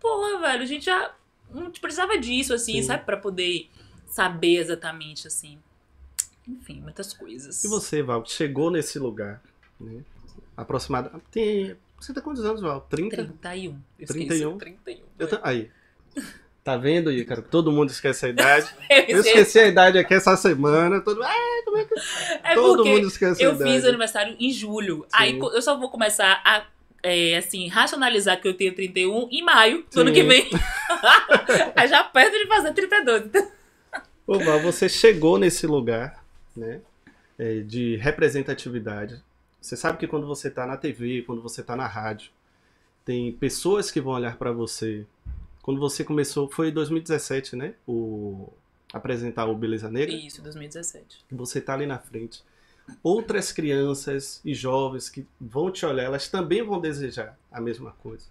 [0.00, 1.12] porra, velho, a gente já
[1.54, 2.82] não precisava disso, assim, Sim.
[2.82, 3.04] sabe?
[3.04, 3.68] Pra poder
[4.06, 5.58] saber exatamente, assim.
[6.48, 7.62] Enfim, muitas coisas.
[7.64, 9.40] E você, Val, que chegou nesse lugar,
[9.80, 10.00] né?
[10.56, 11.22] Aproximado.
[11.30, 11.76] Tem.
[11.98, 12.80] Você tem quantos anos, Val?
[12.90, 13.16] 30?
[13.16, 13.78] 31.
[13.98, 14.34] Eu 31?
[14.56, 15.04] esqueci, 31.
[15.18, 15.70] Eu ta- Aí.
[16.64, 17.42] Tá vendo, Ícaro?
[17.42, 18.72] Todo mundo esquece a idade.
[18.90, 19.58] Eu Eu esqueci.
[19.58, 21.00] a idade aqui essa semana.
[21.00, 21.94] Todo, ah, como é que...
[22.44, 23.72] É todo mundo esquece a Eu idade.
[23.72, 25.04] fiz aniversário em julho.
[25.12, 25.38] Aí Sim.
[25.40, 26.64] co- eu só vou começar a,
[27.02, 30.14] é, assim, racionalizar que eu tenho 31 em maio do ano Sim.
[30.14, 30.50] que vem.
[31.76, 33.30] Aí já perto de fazer 32.
[34.26, 36.24] Ô, Val, você chegou nesse lugar,
[36.56, 36.80] né?
[37.42, 39.20] é, de representatividade.
[39.60, 42.30] Você sabe que quando você tá na TV, quando você tá na rádio,
[43.04, 45.04] tem pessoas que vão olhar pra você.
[45.60, 47.74] Quando você começou, foi em 2017, né?
[47.86, 48.48] O
[48.92, 50.14] apresentar o Beleza Negra.
[50.14, 51.24] Isso, 2017.
[51.28, 52.42] que você tá ali na frente.
[53.02, 58.26] Outras crianças e jovens que vão te olhar, elas também vão desejar a mesma coisa.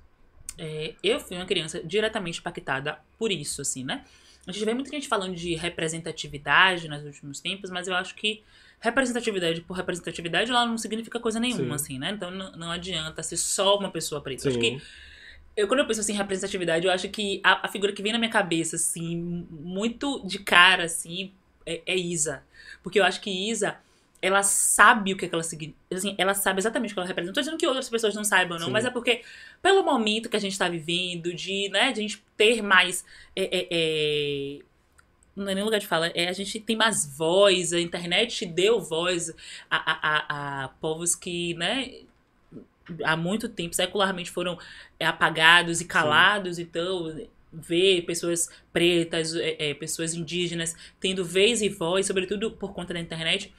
[0.58, 4.04] É, eu fui uma criança diretamente impactada por isso, assim, né?
[4.46, 8.44] A gente vê muita gente falando de representatividade nos últimos tempos, mas eu acho que
[8.80, 11.84] representatividade por representatividade ela não significa coisa nenhuma, Sim.
[11.84, 12.12] assim, né?
[12.12, 14.50] Então não, não adianta ser só uma pessoa preta.
[14.50, 14.82] Acho que
[15.56, 18.12] Eu, quando eu penso assim, em representatividade, eu acho que a, a figura que vem
[18.12, 21.32] na minha cabeça, assim, muito de cara, assim,
[21.66, 22.44] é, é Isa.
[22.82, 23.78] Porque eu acho que Isa,
[24.22, 25.80] ela sabe o que, é que ela significa.
[25.92, 27.32] Assim, ela sabe exatamente o que ela representa.
[27.32, 28.72] Não tô dizendo que outras pessoas não saibam, não, Sim.
[28.72, 29.24] mas é porque,
[29.62, 33.04] pelo momento que a gente tá vivendo, de, né, de a gente ter mais.
[33.36, 34.60] é, é, é,
[35.36, 38.82] não é nem lugar de fala, é a gente tem mais voz, a internet deu
[38.82, 39.34] voz
[39.70, 42.02] a, a, a, a povos que, né,
[43.04, 44.60] há muito tempo, secularmente foram
[45.00, 47.16] é, apagados e calados, então
[47.52, 53.00] ver pessoas pretas, é, é, pessoas indígenas tendo vez e voz, sobretudo por conta da
[53.00, 53.54] internet.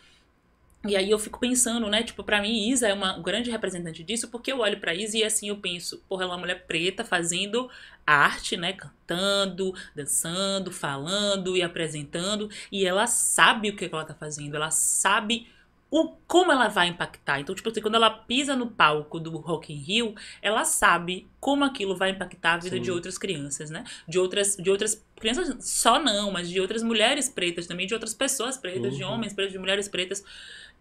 [0.87, 4.29] E aí eu fico pensando, né, tipo, pra mim Isa é uma grande representante disso,
[4.29, 7.05] porque eu olho pra Isa e assim eu penso, porra, ela é uma mulher preta
[7.05, 7.71] fazendo
[8.05, 14.15] arte, né, cantando, dançando, falando e apresentando, e ela sabe o que, que ela tá
[14.15, 15.47] fazendo, ela sabe
[15.89, 17.39] o como ela vai impactar.
[17.39, 21.65] Então, tipo assim, quando ela pisa no palco do Rock in Rio, ela sabe como
[21.65, 22.83] aquilo vai impactar a vida Sim.
[22.83, 23.85] de outras crianças, né?
[24.09, 28.15] De outras, de outras crianças, só não, mas de outras mulheres pretas também, de outras
[28.15, 29.11] pessoas pretas, de Uhum.
[29.11, 30.25] homens pretos, de mulheres pretas,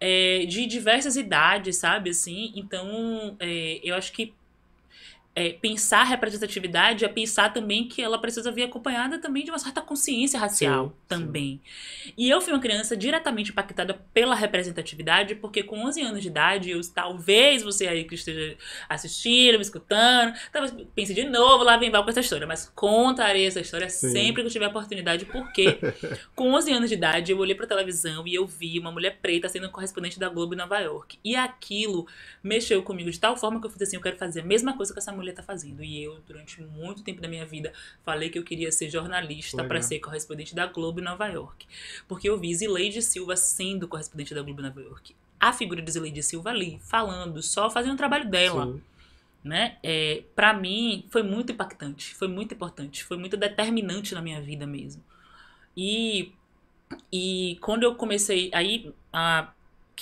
[0.04, 2.10] é, de diversas idades, sabe?
[2.10, 4.34] Assim, então, é, eu acho que
[5.34, 9.80] é, pensar representatividade é pensar também que ela precisa vir acompanhada também de uma certa
[9.80, 11.60] consciência racial Sim, também.
[12.18, 16.70] E eu fui uma criança diretamente impactada pela representatividade, porque com 11 anos de idade,
[16.70, 21.90] eu talvez você aí que esteja assistindo, me escutando, talvez pense de novo, lá vem
[21.90, 24.10] Val com essa história, mas contarei essa história Sim.
[24.10, 25.78] sempre que eu tiver oportunidade, porque
[26.36, 29.48] com 11 anos de idade eu olhei pra televisão e eu vi uma mulher preta
[29.48, 31.18] sendo correspondente da Globo em Nova York.
[31.24, 32.06] E aquilo
[32.42, 34.92] mexeu comigo de tal forma que eu fiz assim, eu quero fazer a mesma coisa
[34.92, 35.84] que essa mulher tá fazendo.
[35.84, 39.80] E eu, durante muito tempo da minha vida, falei que eu queria ser jornalista para
[39.82, 41.66] ser correspondente da Globo em Nova York.
[42.08, 45.14] Porque eu vi Zileide Silva sendo correspondente da Globo em Nova York.
[45.38, 48.82] A figura de Zileide Silva ali, falando, só fazendo o trabalho dela Sim.
[49.44, 49.76] né?
[49.82, 54.66] É, para mim foi muito impactante, foi muito importante, foi muito determinante na minha vida
[54.66, 55.02] mesmo.
[55.76, 56.32] E
[57.12, 59.50] e quando eu comecei aí há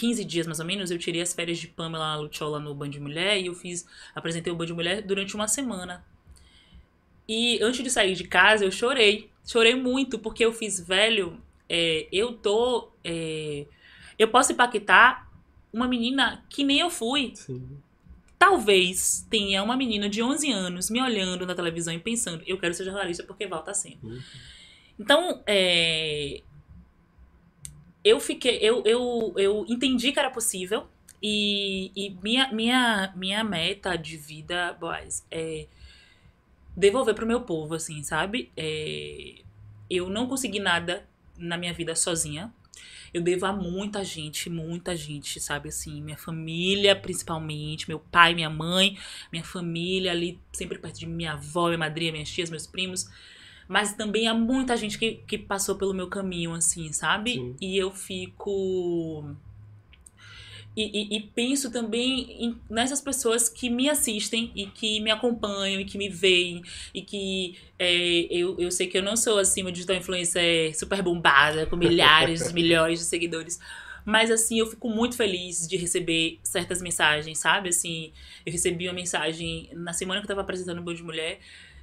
[0.01, 3.39] 15 dias mais ou menos, eu tirei as férias de Pamela Luciola no Band Mulher
[3.39, 6.03] e eu fiz apresentei o Band Mulher durante uma semana.
[7.29, 9.29] E antes de sair de casa, eu chorei.
[9.47, 12.91] Chorei muito, porque eu fiz, velho, é, eu tô.
[13.05, 13.67] é,
[14.19, 15.31] eu posso impactar
[15.71, 17.33] uma menina que nem eu fui.
[17.35, 17.79] Sim.
[18.39, 22.73] Talvez tenha uma menina de 11 anos me olhando na televisão e pensando, eu quero
[22.73, 23.99] ser jornalista porque Val tá sendo.
[24.03, 24.19] Uhum.
[24.99, 26.43] Então, é,
[28.05, 30.87] eu fiquei, eu, eu, eu entendi que era possível
[31.23, 35.67] e, e minha, minha, minha meta de vida, boys, é
[36.77, 38.51] devolver pro meu povo, assim, sabe?
[38.57, 39.43] É,
[39.89, 42.53] eu não consegui nada na minha vida sozinha.
[43.13, 45.69] Eu devo a muita gente, muita gente, sabe?
[45.69, 48.97] Assim, minha família, principalmente, meu pai, minha mãe,
[49.33, 53.11] minha família ali, sempre perto de minha avó, minha madrinha, minhas tias, meus primos.
[53.71, 57.35] Mas também há muita gente que, que passou pelo meu caminho, assim, sabe?
[57.35, 57.55] Sim.
[57.61, 59.25] E eu fico.
[60.77, 60.83] E,
[61.15, 65.85] e- e penso também em- nessas pessoas que me assistem e que me acompanham e
[65.85, 69.71] que me veem e que é, eu, eu sei que eu não sou assim uma
[69.73, 73.61] digital influencer super bombada com milhares, milhões de seguidores.
[74.05, 77.69] Mas assim, eu fico muito feliz de receber certas mensagens, sabe?
[77.69, 78.13] Assim,
[78.45, 81.39] eu recebi uma mensagem na semana que eu tava apresentando o Bom de Mulher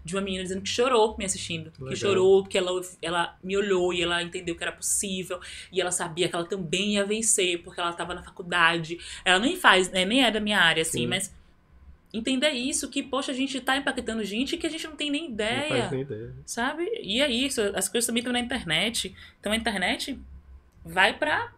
[0.07, 1.69] de uma menina dizendo que chorou me assistindo.
[1.71, 1.97] Que Legal.
[1.97, 5.39] chorou, que ela, ela me olhou e ela entendeu que era possível.
[5.71, 8.97] E ela sabia que ela também ia vencer, porque ela tava na faculdade.
[9.25, 11.07] Ela nem faz, né, nem é da minha área, assim, Sim.
[11.07, 11.35] mas
[12.13, 15.23] entender isso, que, poxa, a gente tá impactando gente que a gente não tem nem
[15.23, 15.67] Não ideia.
[15.67, 16.33] faz nem ideia.
[16.45, 16.83] Sabe?
[17.03, 19.13] E é isso, as coisas também estão na internet.
[19.39, 20.17] Então a internet
[20.85, 21.51] vai pra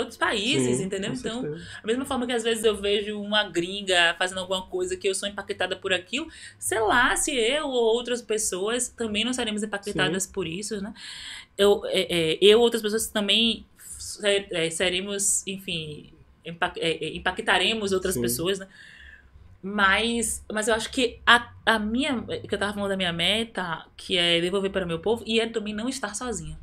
[0.00, 1.12] outros países, Sim, entendeu?
[1.12, 1.64] Então, certeza.
[1.80, 5.14] da mesma forma que às vezes eu vejo uma gringa fazendo alguma coisa que eu
[5.14, 6.28] sou impactada por aquilo,
[6.58, 10.92] sei lá se eu ou outras pessoas também não seremos impactadas por isso, né?
[11.56, 13.66] Eu, é, é, eu ou outras pessoas também
[14.22, 16.12] é, seremos, enfim,
[16.44, 18.22] é, é, impactaremos outras Sim.
[18.22, 18.68] pessoas, né?
[19.62, 23.84] Mas, mas eu acho que a, a minha, que eu tava falando da minha meta,
[23.96, 26.56] que é devolver para o meu povo, e é também não estar sozinha.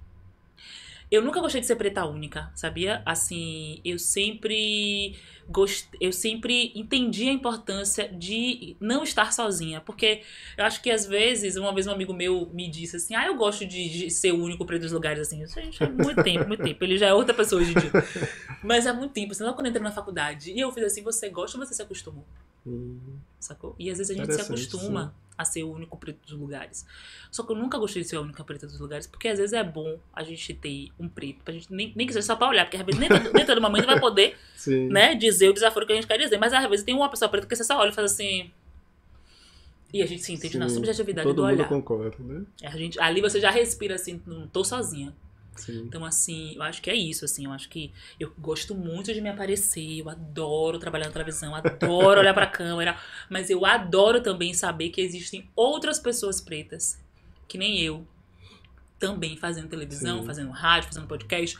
[1.13, 3.03] Eu nunca gostei de ser preta única, sabia?
[3.05, 5.15] Assim, eu sempre
[5.47, 5.87] gost...
[6.01, 10.23] eu sempre entendi a importância de não estar sozinha, porque
[10.57, 13.35] eu acho que às vezes, uma vez um amigo meu me disse assim: "Ah, eu
[13.35, 15.43] gosto de, de ser o único preto dos lugares assim".
[15.43, 16.83] Isso gente há muito tempo, muito tempo.
[16.83, 17.91] Ele já é outra pessoa hoje em dia.
[18.63, 21.29] Mas há muito tempo, assim, quando eu entrei na faculdade, e eu fiz assim: "Você
[21.29, 22.25] gosta ou você se acostumou?"
[22.65, 22.97] Hum,
[23.43, 23.75] Sacou?
[23.77, 26.85] E às vezes a gente se acostuma a ser o único preto dos lugares.
[27.31, 29.51] Só que eu nunca gostei de ser a única preta dos lugares, porque às vezes
[29.53, 32.47] é bom a gente ter um preto, pra gente nem, nem que seja só pra
[32.47, 34.37] olhar, porque às vezes nem, nem todo momento vai poder,
[34.89, 36.37] né, dizer o desaforo que a gente quer dizer.
[36.37, 38.51] Mas às vezes tem uma pessoa preta que você só olha e faz assim.
[39.91, 40.75] E a gente se entende na Sim.
[40.75, 41.69] subjetividade Todo do mundo olhar.
[41.69, 42.43] concorda, né?
[42.63, 45.13] A gente, ali você já respira assim, não tô sozinha.
[45.55, 45.83] Sim.
[45.87, 49.21] Então, assim, eu acho que é isso, assim, eu acho que eu gosto muito de
[49.21, 52.97] me aparecer, eu adoro trabalhar na televisão, adoro olhar pra câmera,
[53.29, 56.99] mas eu adoro também saber que existem outras pessoas pretas,
[57.47, 58.05] que nem eu,
[58.99, 60.25] também fazendo televisão, Sim.
[60.25, 61.57] fazendo rádio, fazendo podcast,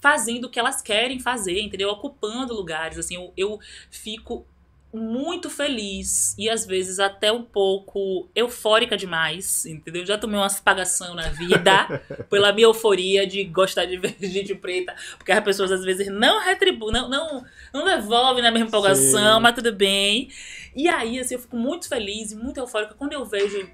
[0.00, 1.88] fazendo o que elas querem fazer, entendeu?
[1.90, 4.46] Ocupando lugares, assim, eu, eu fico
[4.94, 10.06] muito feliz e às vezes até um pouco eufórica demais, entendeu?
[10.06, 14.94] Já tomei umas pagação na vida pela minha euforia de gostar de ver gente preta,
[15.18, 19.42] porque as pessoas às vezes não retribuem, não, não, não devolvem na mesma empolgação, Sim.
[19.42, 20.30] mas tudo bem.
[20.76, 23.68] E aí, assim, eu fico muito feliz e muito eufórica quando eu vejo.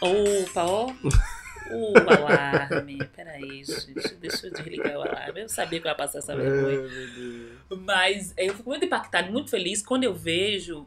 [0.00, 0.92] Opa, ó.
[1.72, 2.98] O alarme.
[3.14, 4.14] Peraí, gente.
[4.16, 5.42] Deixa eu desligar o alarme.
[5.42, 6.88] Eu sabia que eu ia passar essa Ai, vergonha.
[7.84, 10.86] Mas eu fico muito impactada, muito feliz quando eu vejo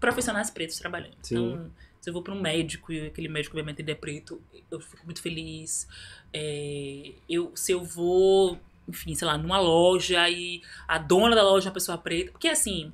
[0.00, 1.16] profissionais pretos trabalhando.
[1.22, 1.34] Sim.
[1.36, 4.40] Então, se eu vou para um médico e aquele médico, obviamente, ele é preto,
[4.70, 5.88] eu fico muito feliz.
[6.32, 11.66] É, eu, se eu vou, enfim, sei lá, numa loja e a dona da loja
[11.66, 12.30] é uma pessoa preta.
[12.30, 12.92] Porque, assim,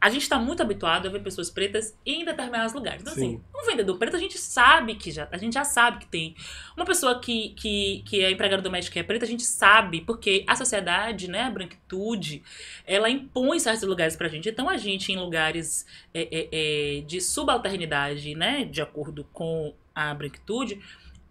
[0.00, 3.02] a gente está muito habituado a ver pessoas pretas em determinados lugares.
[3.02, 3.44] Então, assim, Sim.
[3.54, 6.34] um vendedor preto, a gente sabe que já, a gente já sabe que tem.
[6.76, 10.44] Uma pessoa que, que, que é empregada doméstica e é preta, a gente sabe, porque
[10.46, 12.42] a sociedade, né, a branquitude,
[12.86, 14.48] ela impõe certos lugares pra gente.
[14.48, 20.14] Então, a gente, em lugares é, é, é, de subalternidade, né, de acordo com a
[20.14, 20.80] branquitude,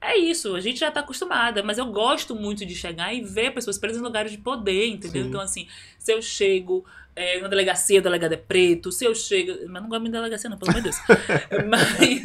[0.01, 3.53] é isso, a gente já tá acostumada, mas eu gosto muito de chegar e ver
[3.53, 5.23] pessoas presas em lugares de poder, entendeu?
[5.23, 5.29] Sim.
[5.29, 6.85] Então, assim, se eu chego
[7.19, 9.51] é, na delegacia, o delegado é preto, se eu chego.
[9.67, 11.01] Mas não gosto muito de delegacia, não, pelo amor de Deus.
[11.67, 12.21] mas.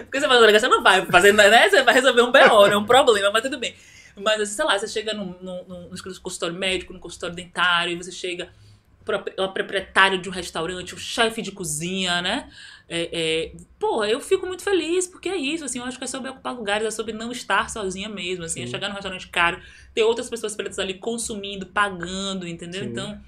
[0.00, 1.68] Porque você vai na delegacia, não vai fazer, né?
[1.68, 2.76] Você vai resolver um BO, né?
[2.76, 3.74] Um problema, mas tudo bem.
[4.16, 7.92] Mas, assim, sei lá, você chega num, num, num, num consultório médico, num consultório dentário,
[7.92, 8.50] e você chega
[9.04, 12.50] pro- o proprietário de um restaurante, o chefe de cozinha, né?
[12.88, 16.06] É, é, pô, eu fico muito feliz, porque é isso, assim, eu acho que é
[16.06, 19.60] sobre ocupar lugares, é sobre não estar sozinha mesmo, assim, é chegar num restaurante caro,
[19.94, 22.82] ter outras pessoas pretas ali consumindo, pagando, entendeu?
[22.82, 22.88] Sim.
[22.88, 23.20] Então,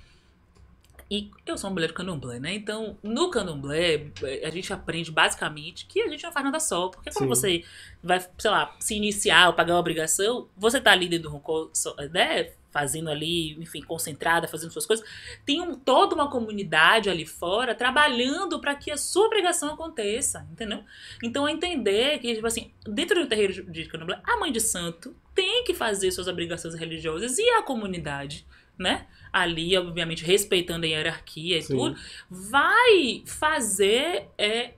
[1.10, 2.54] E eu sou uma mulher do candomblé, né?
[2.54, 4.06] Então, no candomblé,
[4.44, 6.88] a gente aprende basicamente que a gente não faz nada só.
[6.88, 7.26] Porque quando Sim.
[7.28, 7.64] você
[8.00, 11.68] vai, sei lá, se iniciar ou pagar uma obrigação, você tá ali dentro do roncô,
[12.12, 12.52] né?
[12.70, 15.04] Fazendo ali, enfim, concentrada, fazendo suas coisas.
[15.44, 20.84] Tem um, toda uma comunidade ali fora trabalhando para que a sua obrigação aconteça, entendeu?
[21.24, 24.60] Então, é entender que, tipo assim, dentro do terreiro de- de candomblé, a mãe de
[24.60, 28.46] santo tem que fazer suas obrigações religiosas e a comunidade,
[28.78, 29.08] né?
[29.32, 31.76] Ali, obviamente, respeitando a hierarquia e Sim.
[31.76, 31.96] tudo,
[32.30, 34.72] vai fazer é,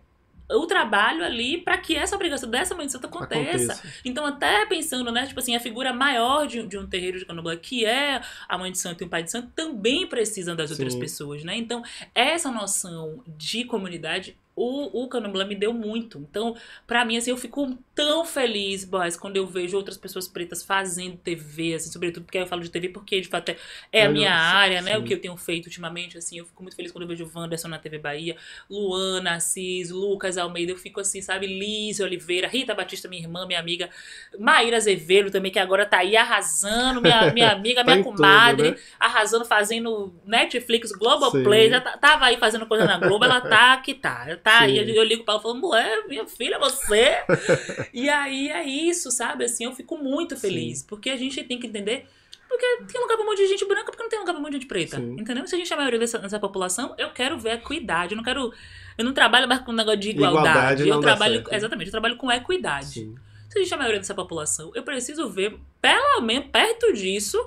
[0.57, 3.73] o trabalho ali para que essa obrigação dessa mãe de santo aconteça.
[3.73, 4.01] Aconteça.
[4.05, 7.57] Então, até pensando, né, tipo assim, a figura maior de, de um terreiro de candomblé,
[7.57, 10.93] que é a mãe de santo e o pai de santo, também precisam das outras
[10.93, 11.01] Sim.
[11.01, 11.57] pessoas, né?
[11.57, 11.83] Então,
[12.15, 16.19] essa noção de comunidade, o, o candomblé me deu muito.
[16.19, 16.55] Então,
[16.87, 21.17] pra mim, assim, eu fico tão feliz, boys, quando eu vejo outras pessoas pretas fazendo
[21.19, 23.57] TV, assim, sobretudo porque eu falo de TV porque, de fato, é,
[23.93, 24.97] é a minha sim, área, né?
[24.99, 25.05] O sim.
[25.05, 27.69] que eu tenho feito ultimamente, assim, eu fico muito feliz quando eu vejo o Wanderson
[27.69, 28.37] na TV Bahia,
[28.71, 31.47] Luana Assis, Lucas Almeida, eu fico assim, sabe?
[31.47, 33.91] Liz Oliveira, Rita Batista, minha irmã, minha amiga,
[34.39, 38.41] Maíra Azevedo também, que agora tá aí arrasando, minha, minha amiga, Tá minha em tudo,
[38.43, 38.77] comadre, né?
[38.99, 41.71] arrasando, fazendo Netflix, Globoplay, Sim.
[41.71, 44.79] já tá- tava aí fazendo coisa na Globo, ela tá que tá, tá aí, Sim.
[44.79, 47.17] eu, eu ligo pra ela falando, mulher, minha filha, você...
[47.93, 51.67] e aí é isso, sabe, assim, eu fico muito feliz, porque a gente tem que
[51.67, 52.07] entender...
[52.49, 54.43] Porque tem lugar pra um monte de gente branca, porque não tem lugar pra um
[54.43, 54.99] monte de gente preta.
[54.99, 55.17] Sim.
[55.19, 55.47] Entendeu?
[55.47, 58.13] Se a gente é a maioria dessa, dessa população, eu quero ver equidade.
[58.13, 58.53] Eu não quero.
[58.99, 60.83] Eu não trabalho mais com um negócio de igualdade.
[60.83, 61.45] Igualdade não eu trabalho.
[61.51, 63.01] Exatamente, eu trabalho com equidade.
[63.01, 63.15] Sim.
[63.49, 67.39] Se a gente é a maioria dessa população, eu preciso ver, pelo menos perto disso,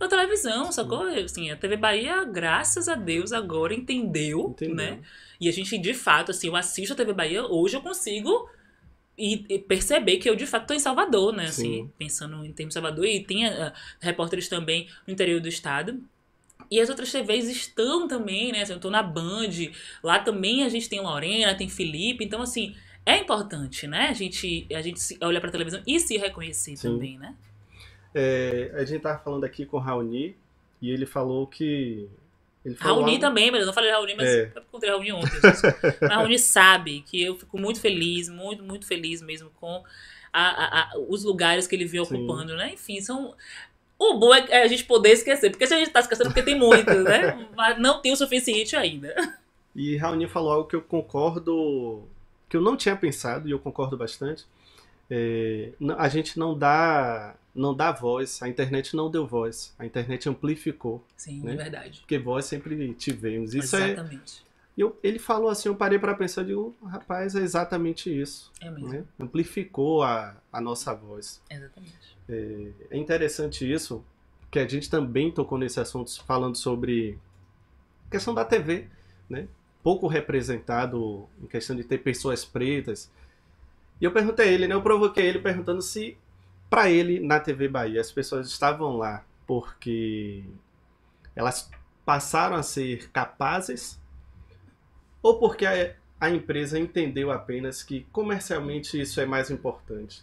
[0.00, 1.02] na televisão, sacou?
[1.02, 4.74] Assim, a TV Bahia, graças a Deus, agora entendeu, Entendeu?
[4.76, 5.00] né?
[5.40, 8.48] E a gente, de fato, assim, eu assisto a TV Bahia, hoje eu consigo
[9.16, 11.46] e, e perceber que eu, de fato, tô em Salvador, né?
[11.46, 11.90] Assim, Sim.
[11.98, 13.04] pensando em termos de Salvador.
[13.04, 16.00] E tem ah, repórteres também no interior do estado.
[16.70, 18.62] E as outras TVs estão também, né?
[18.62, 19.50] Assim, eu tô na Band,
[20.02, 22.24] lá também a gente tem Lorena, tem Felipe.
[22.24, 22.74] Então, assim,
[23.06, 24.08] é importante, né?
[24.08, 26.88] A gente, a gente olhar pra televisão e se reconhecer Sim.
[26.88, 27.34] também, né?
[28.14, 30.36] É, a gente tava falando aqui com o Raoni
[30.80, 32.08] e ele falou que.
[32.78, 34.52] Raoni algo- também, mas eu não falei Raoni, mas É.
[34.54, 35.38] eu encontrei Raoni ontem.
[35.42, 39.82] Mas Raoni sabe que eu fico muito feliz, muito, muito feliz mesmo com
[40.32, 42.14] a- a- a- os lugares que ele vem Sim.
[42.16, 42.72] ocupando, né?
[42.74, 43.34] Enfim, são.
[43.98, 46.58] O bom é a gente poder esquecer, porque se a gente tá esquecendo, porque tem
[46.58, 47.46] muitos, né?
[47.56, 49.14] Mas não tem o suficiente ainda.
[49.76, 52.02] E Raoni falou algo que eu concordo,
[52.48, 54.44] que eu não tinha pensado e eu concordo bastante.
[55.10, 60.28] É, a gente não dá, não dá voz, a internet não deu voz, a internet
[60.28, 61.52] amplificou, Sim, Né?
[61.52, 62.00] é verdade.
[62.00, 63.54] porque voz sempre tivemos.
[63.54, 64.44] Isso é, Exatamente.
[64.76, 68.88] eu, ele falou assim, eu parei para pensar, digo, rapaz, é exatamente isso, É mesmo.
[68.88, 69.04] né?
[69.20, 71.40] Amplificou a, a nossa voz.
[71.48, 71.94] Exatamente.
[72.90, 74.04] É interessante isso,
[74.50, 77.18] que a gente também tocou nesse assunto falando sobre
[78.08, 78.86] a questão da TV,
[79.28, 79.46] né?
[79.82, 83.10] Pouco representado em questão de ter pessoas pretas.
[84.00, 84.74] E eu perguntei a ele, né?
[84.74, 86.16] Eu provoquei ele perguntando se
[86.74, 90.42] para ele na TV Bahia as pessoas estavam lá porque
[91.36, 91.70] elas
[92.04, 94.00] passaram a ser capazes
[95.22, 100.22] ou porque a, a empresa entendeu apenas que comercialmente isso é mais importante,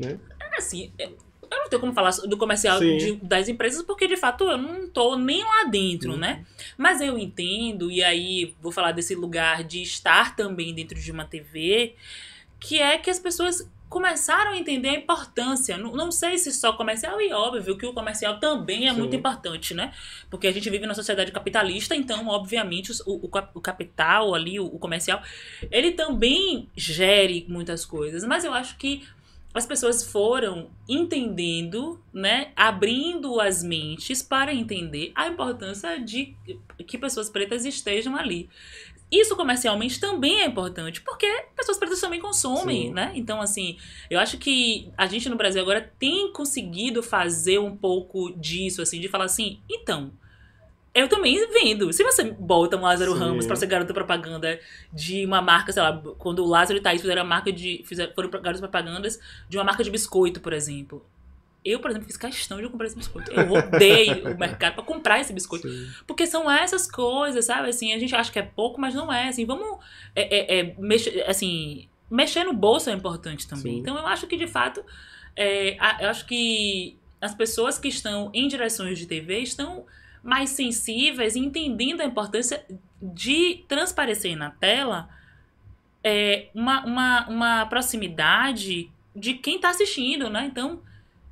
[0.00, 0.18] né?
[0.56, 1.10] Assim, é-
[1.48, 4.88] eu não tenho como falar do comercial de- das empresas, porque de fato eu não
[4.88, 6.16] tô nem lá dentro, Uhum.
[6.18, 6.44] né?
[6.78, 11.24] Mas eu entendo, e aí vou falar desse lugar de estar também dentro de uma
[11.26, 11.94] TV,
[12.58, 15.78] que é que as pessoas começaram a entender a importância.
[15.78, 18.98] Não, não sei se só comercial, e óbvio que o comercial também é Sim.
[18.98, 19.92] muito importante, né?
[20.28, 24.66] Porque a gente vive numa sociedade capitalista, então, obviamente, o, o, o capital ali, o,
[24.66, 25.22] o comercial,
[25.70, 28.24] ele também gere muitas coisas.
[28.24, 29.04] Mas eu acho que
[29.56, 36.36] as pessoas foram entendendo, né, abrindo as mentes para entender a importância de
[36.86, 38.50] que pessoas pretas estejam ali.
[39.10, 42.92] Isso comercialmente também é importante, porque pessoas pretas também consomem, Sim.
[42.92, 43.12] né?
[43.14, 43.78] Então, assim,
[44.10, 49.00] eu acho que a gente no Brasil agora tem conseguido fazer um pouco disso, assim,
[49.00, 50.12] de falar assim, então,
[50.96, 51.92] eu também vendo.
[51.92, 53.18] Se você bota um Lázaro Sim.
[53.18, 54.58] Ramos pra ser garoto propaganda
[54.90, 57.82] de uma marca, sei lá, quando o Lázaro e Thaís fizeram a marca de.
[57.84, 61.04] Fizeram, foram garotos propagandas de uma marca de biscoito, por exemplo.
[61.66, 63.32] Eu, por exemplo, fiz questão de comprar esse biscoito.
[63.32, 65.68] Eu rodei o mercado pra comprar esse biscoito.
[65.68, 65.90] Sim.
[66.06, 67.68] Porque são essas coisas, sabe?
[67.68, 69.28] Assim, a gente acha que é pouco, mas não é.
[69.28, 69.84] Assim, vamos.
[70.14, 73.74] É, é, é, mexer, assim, mexer no bolso é importante também.
[73.74, 73.80] Sim.
[73.80, 74.84] Então, eu acho que, de fato,
[75.34, 79.84] é, eu acho que as pessoas que estão em direções de TV estão
[80.22, 82.64] mais sensíveis e entendendo a importância
[83.02, 85.08] de transparecer na tela
[86.02, 90.46] é, uma, uma, uma proximidade de quem tá assistindo, né?
[90.46, 90.80] Então,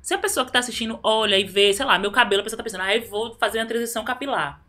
[0.05, 2.57] se a pessoa que tá assistindo olha e vê, sei lá, meu cabelo, a pessoa
[2.57, 4.61] tá pensando, ah, eu vou fazer uma transição capilar.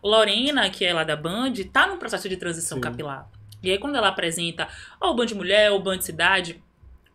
[0.00, 2.82] Lorena, que é lá da Band, tá num processo de transição Sim.
[2.82, 3.28] capilar.
[3.60, 4.68] E aí, quando ela apresenta
[5.00, 6.62] ou o Band Mulher, ou o Band Cidade,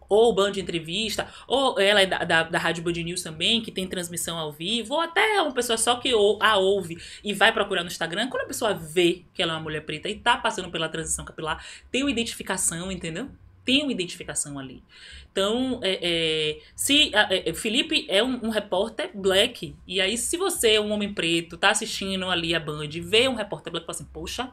[0.10, 3.72] ou o Band Entrevista, ou ela é da, da, da Rádio Band News também, que
[3.72, 7.54] tem transmissão ao vivo, ou até uma pessoa só que ou- a ouve e vai
[7.54, 10.36] procurar no Instagram, quando a pessoa vê que ela é uma mulher preta e tá
[10.36, 13.30] passando pela transição capilar, tem uma identificação, entendeu?
[13.66, 14.84] Tem uma identificação ali.
[15.32, 20.38] Então, é, é, se a- é, Felipe é um, um repórter black, e aí se
[20.38, 23.88] você é um homem preto, tá assistindo ali a Band, vê um repórter black e
[23.88, 24.52] fala assim, poxa,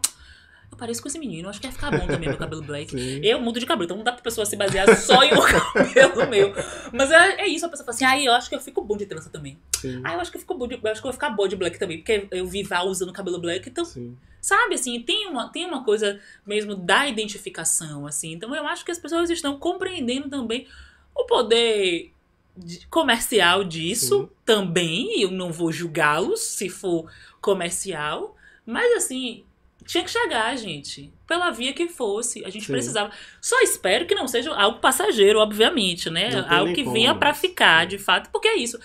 [0.73, 2.91] eu pareço com esse menino, acho que ia ficar bom também meu cabelo black.
[2.97, 3.21] Sim.
[3.23, 5.41] Eu mudo de cabelo, então não dá pra pessoa se basear só em um
[5.75, 6.55] cabelo meu.
[6.93, 8.97] Mas é, é isso, a pessoa fala assim, ah, eu acho que eu fico bom
[8.97, 9.59] de trança também.
[9.77, 10.01] Sim.
[10.05, 11.49] Ah, eu acho que eu fico bom de, eu acho que eu vou ficar boa
[11.49, 14.17] de black também, porque eu vi Val usando cabelo black, então, Sim.
[14.41, 18.33] sabe, assim, tem uma, tem uma coisa mesmo da identificação, assim.
[18.33, 20.67] Então eu acho que as pessoas estão compreendendo também
[21.15, 22.13] o poder
[22.57, 24.29] de- comercial disso Sim.
[24.45, 27.11] também, eu não vou julgá-los se for
[27.41, 29.45] comercial, mas assim,
[29.91, 32.45] tinha que chegar, gente, pela via que fosse.
[32.45, 32.73] A gente Sim.
[32.73, 33.11] precisava.
[33.41, 36.45] Só espero que não seja algo passageiro, obviamente, né?
[36.49, 37.35] Algo que como, venha pra né?
[37.35, 38.79] ficar, de fato, porque é isso.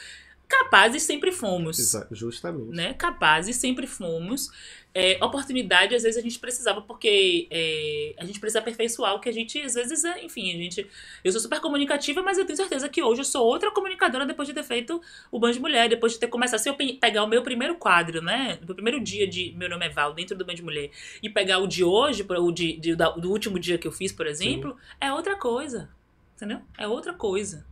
[0.48, 2.76] Capazes sempre fomos Exa- Justamente.
[2.76, 2.94] né?
[2.94, 4.50] Capazes sempre fomos.
[4.98, 9.28] É, oportunidade, às vezes, a gente precisava, porque é, a gente precisa aperfeiçoar o que
[9.28, 10.88] a gente, às vezes, é, enfim, a gente.
[11.22, 14.48] Eu sou super comunicativa, mas eu tenho certeza que hoje eu sou outra comunicadora depois
[14.48, 16.60] de ter feito o Band Mulher, depois de ter começado.
[16.60, 18.58] Se eu pe- pegar o meu primeiro quadro, né?
[18.68, 20.90] O primeiro dia de Meu Nome é Val, dentro do Band Mulher,
[21.22, 24.14] e pegar o de hoje, o de, de- da- do último dia que eu fiz,
[24.14, 25.90] por exemplo, é outra coisa.
[26.38, 26.62] Entendeu?
[26.78, 27.66] É outra coisa.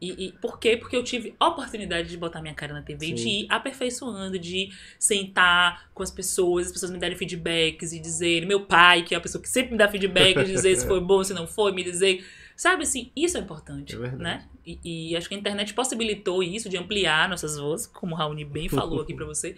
[0.00, 0.76] E, e por quê?
[0.76, 3.14] Porque eu tive oportunidade de botar minha cara na TV, Sim.
[3.14, 8.46] de ir aperfeiçoando, de sentar com as pessoas, as pessoas me darem feedbacks e dizer,
[8.46, 11.24] meu pai, que é a pessoa que sempre me dá feedback, dizer se foi bom,
[11.24, 12.24] se não foi, me dizer.
[12.54, 14.46] Sabe assim, isso é importante, É né?
[14.66, 18.44] E, e acho que a internet possibilitou isso, de ampliar nossas vozes, como o Raoni
[18.44, 19.54] bem falou aqui pra você,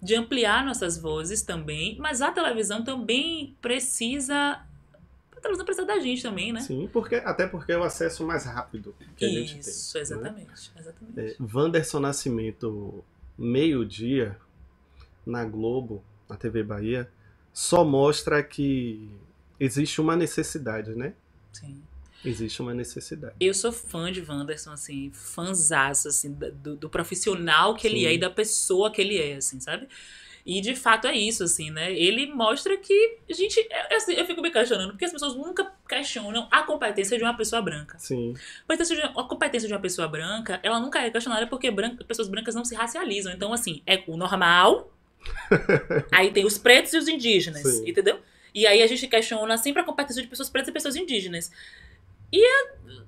[0.00, 4.60] de ampliar nossas vozes também, mas a televisão também precisa.
[5.36, 6.60] A televisão precisa da gente também, né?
[6.60, 9.60] Sim, porque, até porque é o acesso mais rápido que a gente tem.
[9.60, 10.02] Isso, né?
[10.02, 10.72] exatamente.
[10.78, 11.20] exatamente.
[11.20, 13.04] É, Wanderson Nascimento,
[13.36, 14.36] meio-dia,
[15.26, 17.10] na Globo, na TV Bahia,
[17.52, 19.10] só mostra que
[19.58, 21.14] existe uma necessidade, né?
[21.52, 21.82] Sim.
[22.24, 23.34] Existe uma necessidade.
[23.38, 28.06] Eu sou fã de Wanderson, assim, fãzaço, assim, do, do profissional que ele Sim.
[28.06, 29.86] é e da pessoa que ele é, assim, sabe?
[30.46, 31.92] E de fato é isso, assim, né?
[31.92, 33.58] Ele mostra que a gente.
[33.90, 37.36] Eu, assim, eu fico me questionando, porque as pessoas nunca questionam a competência de uma
[37.36, 37.98] pessoa branca.
[37.98, 41.68] Sim, A competência de, a competência de uma pessoa branca, ela nunca é questionada porque
[41.68, 43.32] branca, pessoas brancas não se racializam.
[43.32, 44.92] Então, assim, é o normal,
[46.12, 47.88] aí tem os pretos e os indígenas, Sim.
[47.90, 48.20] entendeu?
[48.54, 51.50] E aí a gente questiona sempre a competência de pessoas pretas e pessoas indígenas.
[52.32, 52.40] E
[52.84, 53.04] não-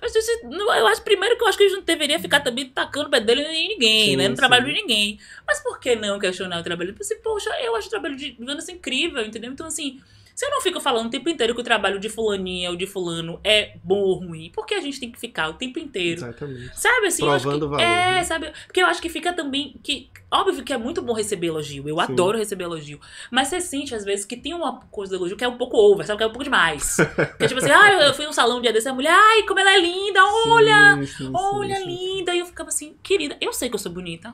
[0.00, 3.40] eu acho primeiro que eu acho que a gente não deveria ficar também tacando bedelho
[3.42, 4.28] em ninguém, Sim, né?
[4.28, 4.72] No trabalho sim.
[4.72, 5.18] de ninguém.
[5.46, 6.90] Mas por que não questionar o trabalho?
[6.90, 9.50] Eu pensei, poxa, eu acho o trabalho de Wanderson incrível, entendeu?
[9.50, 10.00] Então, assim,
[10.38, 12.86] se eu não fico falando o tempo inteiro que o trabalho de fulaninha ou de
[12.86, 16.20] fulano é bom ou ruim, por que a gente tem que ficar o tempo inteiro?
[16.20, 16.80] exatamente.
[16.80, 17.24] Sabe assim?
[17.24, 18.22] eu Provando que, valor, É, né?
[18.22, 18.52] sabe?
[18.64, 19.74] Porque eu acho que fica também.
[19.82, 21.88] que Óbvio que é muito bom receber elogio.
[21.88, 22.02] Eu Sim.
[22.02, 23.00] adoro receber elogio.
[23.32, 25.76] Mas você sente, às vezes, que tem uma coisa do elogio que é um pouco
[25.76, 26.18] over, sabe?
[26.18, 26.98] Que é um pouco demais.
[27.36, 29.42] que é tipo assim, ah, eu fui num salão um dia desse, a mulher, ai,
[29.42, 31.04] como ela é linda, olha!
[31.04, 32.32] Sim, sim, Olha, linda!
[32.32, 34.32] E eu ficava assim, querida, eu sei que eu sou bonita.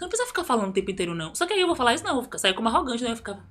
[0.00, 1.34] Você não precisa ficar falando o tempo inteiro, não.
[1.34, 3.10] Só que aí eu vou falar isso, não, eu vou ficar, sair como arrogante, né?
[3.10, 3.44] Eu ficava.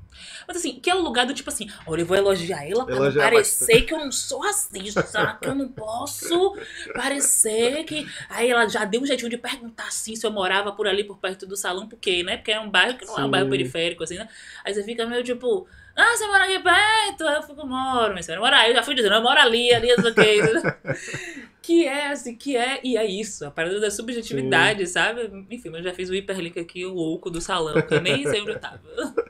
[0.48, 2.96] Mas assim, que é o lugar do tipo assim, olha, eu vou elogiar ela pra
[2.96, 5.42] Elogiar não parecer que eu não sou racista, sabe?
[5.42, 6.58] Que eu não posso
[6.96, 8.04] parecer que.
[8.30, 11.20] Aí ela já deu um jeitinho de perguntar assim se eu morava por ali, por
[11.20, 12.38] perto do salão, por quê, né?
[12.38, 13.32] Porque é um bairro que não é um Sim.
[13.32, 14.28] bairro periférico, assim, né?
[14.66, 15.68] Aí você fica meio tipo.
[15.96, 17.28] Ah, você mora aqui perto?
[17.28, 18.72] Aí eu fico, moro, mas você mora aí.
[18.72, 21.50] Eu já fui dizendo, eu moro ali, ali, não sei o.
[21.70, 25.46] Que é, assim, que é, e é isso, a parada da subjetividade, sabe?
[25.52, 28.60] Enfim, eu já fiz o hiperlink aqui, o louco do salão, que eu nem eu
[28.60, 28.82] tava.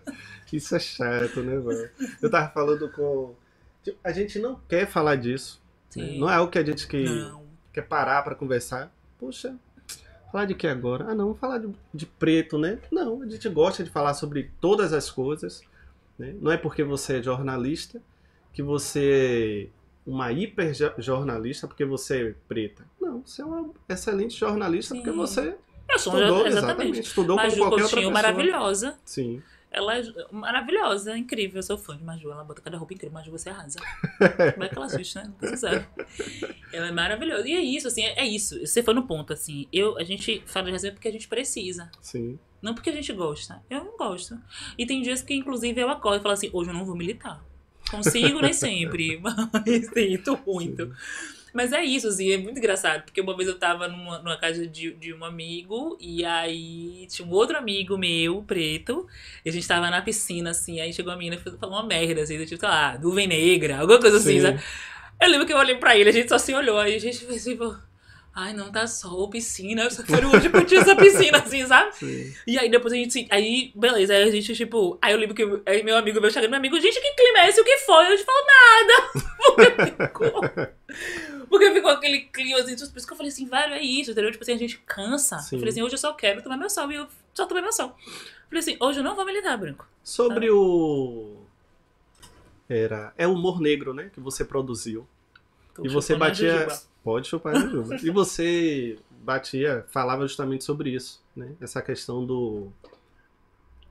[0.53, 1.89] Isso é chato, né, velho?
[2.21, 3.35] Eu tava falando com.
[3.83, 5.61] Tipo, a gente não quer falar disso.
[5.93, 6.05] né?
[6.05, 6.17] Sim.
[6.17, 7.43] Não é algo que a gente que, Não.
[7.73, 8.89] quer parar pra conversar.
[9.19, 9.57] Poxa,
[10.31, 11.07] falar de que agora?
[11.09, 12.79] Ah, não, vamos falar de, de preto, né?
[12.89, 15.61] Não, a gente gosta de falar sobre todas as coisas.
[16.17, 16.33] Né?
[16.39, 18.01] Não é porque você é jornalista
[18.53, 19.69] que você
[20.05, 22.85] uma hiper jo- jornalista porque você é preta.
[22.99, 25.15] Não, você é uma excelente jornalista porque Sim.
[25.17, 25.55] você
[25.89, 26.47] Eu sou um estudou, exatamente.
[26.47, 28.13] exatamente, estudou como Maju qualquer outra Coutinho, pessoa.
[28.13, 28.99] maravilhosa.
[29.05, 29.41] Sim,
[29.71, 31.59] Ela é maravilhosa, incrível.
[31.59, 32.31] Eu sou fã de Maju.
[32.31, 33.13] Ela bota cada roupa incrível.
[33.13, 33.77] Maju, você arrasa.
[34.55, 35.31] Como é que ela assiste, né?
[35.39, 35.85] Você sabe.
[36.73, 37.47] Ela é maravilhosa.
[37.47, 38.59] E é isso, assim, é, é isso.
[38.65, 39.67] Você foi no ponto, assim.
[39.71, 41.89] Eu, a gente fala de resenha porque a gente precisa.
[42.01, 42.39] sim.
[42.61, 43.63] Não porque a gente gosta.
[43.69, 44.37] Eu não gosto.
[44.77, 47.41] E tem dias que, inclusive, eu acordo e falo assim, hoje eu não vou militar.
[47.89, 50.91] Consigo nem sempre, mas sinto muito.
[51.53, 53.03] Mas é isso, assim, é muito engraçado.
[53.03, 57.27] Porque uma vez eu tava numa, numa casa de, de um amigo, e aí tinha
[57.27, 59.07] um outro amigo meu, preto,
[59.43, 62.21] e a gente tava na piscina, assim, aí chegou a menina e falou uma merda,
[62.21, 64.41] assim, tipo, sei lá, nuvem negra, alguma coisa assim, Sim.
[64.41, 64.61] sabe?
[65.21, 67.25] Eu lembro que eu olhei pra ele, a gente só se olhou, aí a gente
[67.25, 67.75] fez tipo,
[68.33, 71.95] ai, não tá sol, piscina, eu só quero hoje curtir essa piscina, assim, sabe?
[71.95, 72.33] Sim.
[72.47, 73.27] E aí depois a gente se.
[73.29, 74.97] Aí, beleza, aí a gente, tipo.
[75.01, 77.49] Aí eu lembro que aí meu amigo veio chegando, meu amigo, gente, que clima é
[77.49, 77.61] esse?
[77.61, 78.11] O que foi?
[78.11, 79.09] Eu te falo nada.
[79.55, 80.41] Porque ficou.
[81.49, 84.31] Porque ficou aquele clima assim, por isso que eu falei assim, velho, é isso, entendeu?
[84.31, 85.39] Tipo assim, a gente cansa.
[85.39, 85.55] Sim.
[85.55, 86.91] Eu falei assim, hoje eu só quero tomar meu sol.
[86.91, 87.95] E eu só tomei meu sol.
[88.05, 89.87] Eu falei assim, hoje eu não vou militar, branco.
[90.03, 91.37] Sobre o.
[92.69, 93.13] Era.
[93.17, 94.11] É o humor negro, né?
[94.13, 95.07] Que você produziu.
[95.73, 96.67] Tô E você batia.
[97.03, 97.95] Pode chupar a jujuba.
[98.03, 101.55] e você batia, falava justamente sobre isso, né?
[101.61, 102.71] Essa questão do.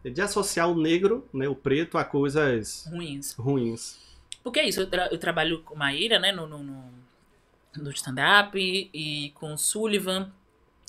[0.05, 1.49] De associar o negro, né?
[1.49, 3.35] O preto a coisas Ruins.
[3.35, 3.99] ruins.
[4.43, 6.85] Porque é isso, eu, tra- eu trabalho com Maíra, né, no, no, no,
[7.77, 8.89] no stand-up, e,
[9.27, 10.33] e com o Sullivan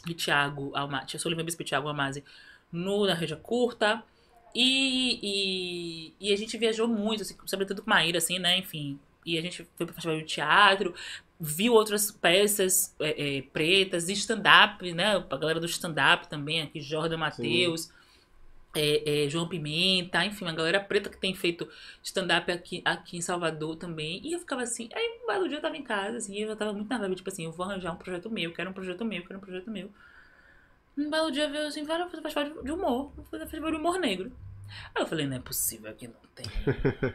[0.07, 2.23] e Thiago Almazi, Sullivan Bispo e Thiago Almazi
[2.71, 4.03] no, na Rede Curta.
[4.55, 5.19] E,
[6.21, 8.99] e, e a gente viajou muito, assim, sobretudo com Maíra, assim, né, enfim.
[9.25, 10.93] E a gente foi pro festival de teatro,
[11.39, 17.17] viu outras peças é, é, pretas, stand-up, né, a galera do stand-up também, aqui, Jordan
[17.17, 17.91] Matheus.
[18.75, 21.67] é, é, João Pimenta, enfim, uma galera preta que tem feito
[22.03, 24.21] stand-up aqui, aqui em Salvador também.
[24.23, 26.55] E eu ficava assim, aí um belo dia eu tava em casa, assim, e eu
[26.55, 29.03] tava muito na vibe, tipo assim, eu vou arranjar um projeto meu, quero um projeto
[29.05, 29.89] meu, quero um projeto meu.
[30.97, 33.97] Um belo dia veio assim, vai fazer festival de humor, vou fazer festival de humor
[33.99, 34.31] negro.
[34.95, 36.45] Aí eu falei, não é possível que não tem.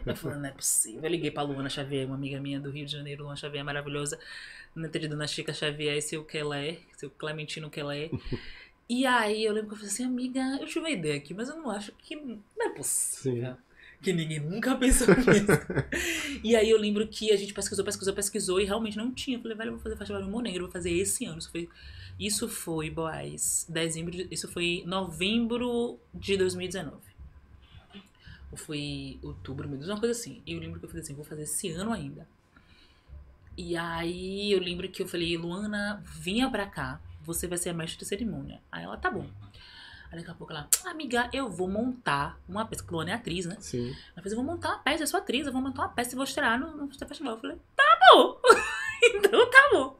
[0.06, 1.00] Eu falei, não é possível.
[1.02, 4.18] Eu liguei pra Luana Xavier, uma amiga minha do Rio de Janeiro, Luana Xavier maravilhosa,
[4.74, 8.10] neta de Dona Chica Xavier e seu Kelé, seu Clementino Kelé.
[8.88, 11.48] E aí eu lembro que eu falei assim, amiga, eu tive uma ideia aqui, mas
[11.48, 12.16] eu não acho que.
[12.16, 13.52] Não é possível.
[13.54, 13.56] Sim.
[14.02, 15.46] Que ninguém nunca pensou nisso.
[16.42, 19.38] e aí eu lembro que a gente pesquisou, pesquisou, pesquisou e realmente não tinha.
[19.38, 21.38] Eu falei, velho, eu vou fazer festival de humor negro, vou fazer esse ano.
[21.38, 21.68] Isso foi,
[22.20, 26.98] isso foi boys, dezembro, de- isso foi novembro de 2019.
[28.56, 30.42] Foi outubro, meu Deus, uma coisa assim.
[30.46, 32.26] E eu lembro que eu falei assim, vou fazer esse ano ainda.
[33.56, 37.74] E aí eu lembro que eu falei, Luana, vinha pra cá, você vai ser a
[37.74, 38.60] mestre de cerimônia.
[38.70, 39.26] Aí ela, tá bom.
[40.10, 43.46] Aí daqui a pouco ela, amiga, eu vou montar uma peça, porque Luana é atriz,
[43.46, 43.56] né?
[43.60, 43.94] Sim.
[44.12, 46.12] Ela fez, eu vou montar uma peça, eu sou atriz, eu vou montar uma peça
[46.12, 47.34] e vou estrear no, no festival.
[47.34, 48.40] Eu falei, tá bom.
[49.14, 49.96] então tá bom.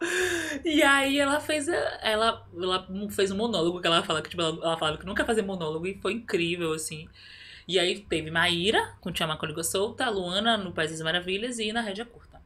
[0.65, 4.57] E aí ela fez, ela, ela fez um monólogo que ela fala que tipo, ela,
[4.57, 7.09] ela falava que nunca fazer monólogo e foi incrível, assim.
[7.67, 11.81] E aí teve Maíra, com Tia Macóliga Solta, Luana no País das Maravilhas e na
[11.81, 12.41] Rédia Curta.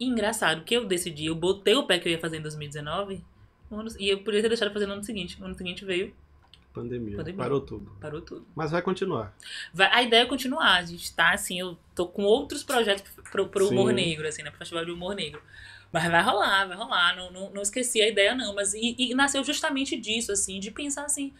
[0.00, 3.22] E engraçado que eu decidi, eu botei o pé que eu ia fazer em 2019,
[3.70, 5.38] no ano- e eu podia ter deixado fazer no ano seguinte.
[5.40, 6.14] No ano seguinte veio,
[6.72, 7.16] Pandemia.
[7.16, 7.38] Pandemia.
[7.42, 7.90] Parou tudo.
[8.00, 8.46] parou tudo.
[8.54, 9.34] Mas vai continuar.
[9.72, 10.74] Vai- a ideia é continuar.
[10.76, 13.02] A gente tá, assim, eu tô com outros projetos
[13.32, 14.50] pro, pro humor negro, assim, né?
[14.50, 15.40] Pro Festival de Humor Negro.
[15.90, 17.16] Mas vai rolar, vai rolar.
[17.16, 18.54] Não, não, não esqueci a ideia, não.
[18.54, 21.32] Mas e, e nasceu justamente disso, assim, de pensar assim,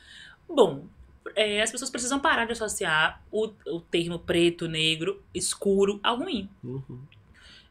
[0.48, 0.86] bom,
[1.34, 6.48] é, as pessoas precisam parar de associar o, o termo preto, negro, escuro ao ruim.
[6.62, 7.00] Uhum.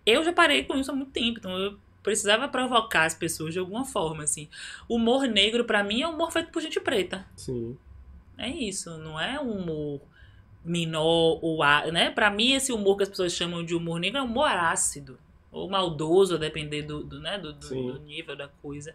[0.06, 3.60] Eu já parei com isso há muito tempo, então eu precisava provocar as pessoas de
[3.60, 4.48] alguma forma, assim.
[4.88, 7.26] O humor negro, pra mim, é um humor feito por gente preta.
[7.36, 7.76] Sim.
[8.38, 10.02] É isso, não é um humor
[10.64, 11.60] menor ou
[11.92, 12.10] né?
[12.10, 15.18] Para mim esse humor que as pessoas chamam de humor negro é um humor ácido
[15.52, 18.94] ou maldoso, a depender do, do, né, do, do- do nível da coisa.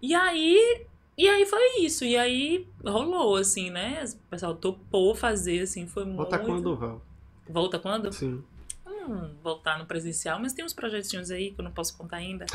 [0.00, 0.84] E aí,
[1.16, 4.04] e aí foi isso, e aí rolou assim, né?
[4.04, 7.02] O pessoal topou fazer assim, foi Volta muito quando, Val?
[7.48, 8.12] Volta quando?
[8.12, 8.42] Sim.
[8.86, 12.46] Hum, voltar no presencial, mas tem uns projetinhos aí que eu não posso contar ainda.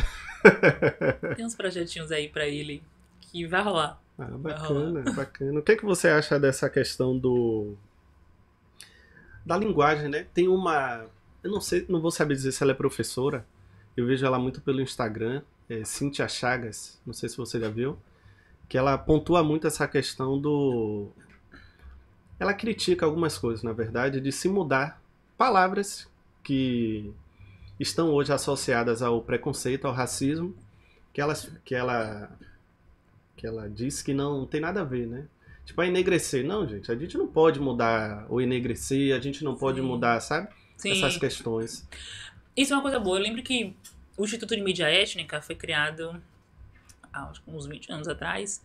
[1.35, 2.81] tem uns projetinhos aí pra ele
[3.19, 4.01] que vai rolar.
[4.17, 5.59] Ah, bacana, bacana.
[5.59, 7.75] O que, é que você acha dessa questão do.
[9.45, 10.25] da linguagem, né?
[10.33, 11.05] Tem uma.
[11.43, 13.45] Eu não sei, não vou saber dizer se ela é professora.
[13.95, 17.97] Eu vejo ela muito pelo Instagram, é Cintia Chagas, não sei se você já viu.
[18.67, 21.09] Que ela pontua muito essa questão do.
[22.39, 25.01] Ela critica algumas coisas, na verdade, de se mudar
[25.37, 26.07] palavras
[26.43, 27.11] que
[27.79, 30.55] estão hoje associadas ao preconceito, ao racismo,
[31.13, 32.29] que, elas, que ela
[33.37, 35.25] que ela diz que não tem nada a ver, né?
[35.63, 36.43] Tipo, a enegrecer.
[36.43, 39.85] Não, gente, a gente não pode mudar o enegrecer, a gente não pode Sim.
[39.85, 40.49] mudar, sabe?
[40.75, 40.91] Sim.
[40.91, 41.87] Essas questões.
[42.55, 43.17] Isso é uma coisa boa.
[43.17, 43.75] Eu lembro que
[44.17, 46.19] o Instituto de Mídia Étnica foi criado
[47.17, 48.61] há acho que uns 20 anos atrás.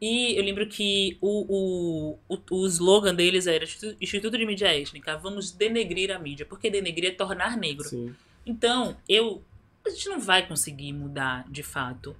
[0.00, 4.68] E eu lembro que o, o, o, o slogan deles era Instituto Instituto de Mídia
[4.68, 7.84] Étnica, vamos denegrir a mídia, porque denegrir é tornar negro.
[7.88, 8.14] Sim.
[8.46, 9.42] Então, eu
[9.86, 12.14] a gente não vai conseguir mudar de fato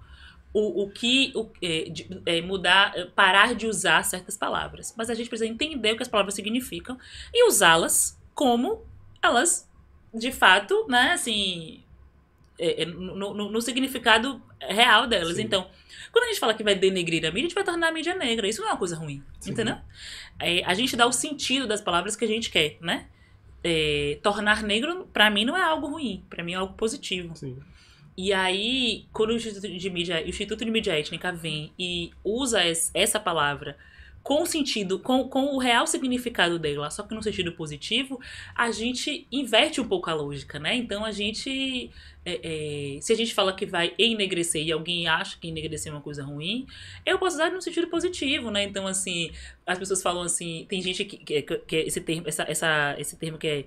[0.55, 4.95] o, o que o, é, de- é, mudar, é, parar de usar certas palavras.
[4.97, 6.99] Mas a gente precisa entender o que as palavras significam
[7.33, 8.83] e usá-las como
[9.23, 9.69] elas
[10.15, 11.83] de fato, né, assim,
[12.59, 15.37] é, é, no, no, no significado real delas.
[15.37, 15.43] Sim.
[15.43, 15.69] Então,
[16.13, 18.15] quando a gente fala que vai denegrir a mídia, a gente vai tornar a mídia
[18.15, 18.49] negra.
[18.49, 19.51] Isso não é uma coisa ruim, Sim.
[19.53, 19.77] entendeu?
[20.41, 23.07] É, a gente dá o sentido das palavras que a gente quer, né?
[23.63, 26.25] É, tornar negro, pra mim, não é algo ruim.
[26.31, 27.35] Pra mim é algo positivo.
[27.37, 27.59] Sim.
[28.17, 32.65] E aí, quando o Instituto de Mídia, o Instituto de Mídia Étnica vem e usa
[32.67, 33.77] es- essa palavra
[34.29, 38.21] com o sentido, com, com o real significado dela, só que no sentido positivo,
[38.55, 40.77] a gente inverte um pouco a lógica, né?
[40.77, 41.91] Então a gente.
[42.27, 45.95] é, é, se a gente fala que vai enegrecer e alguém acha que enegrecer é
[45.95, 46.67] uma coisa ruim,
[47.07, 48.65] eu posso usar no sentido positivo, né?
[48.65, 49.31] Então, assim,
[49.67, 53.39] as pessoas falam assim, tem gente que, que, que esse termo, essa, essa, esse termo
[53.39, 53.65] que é.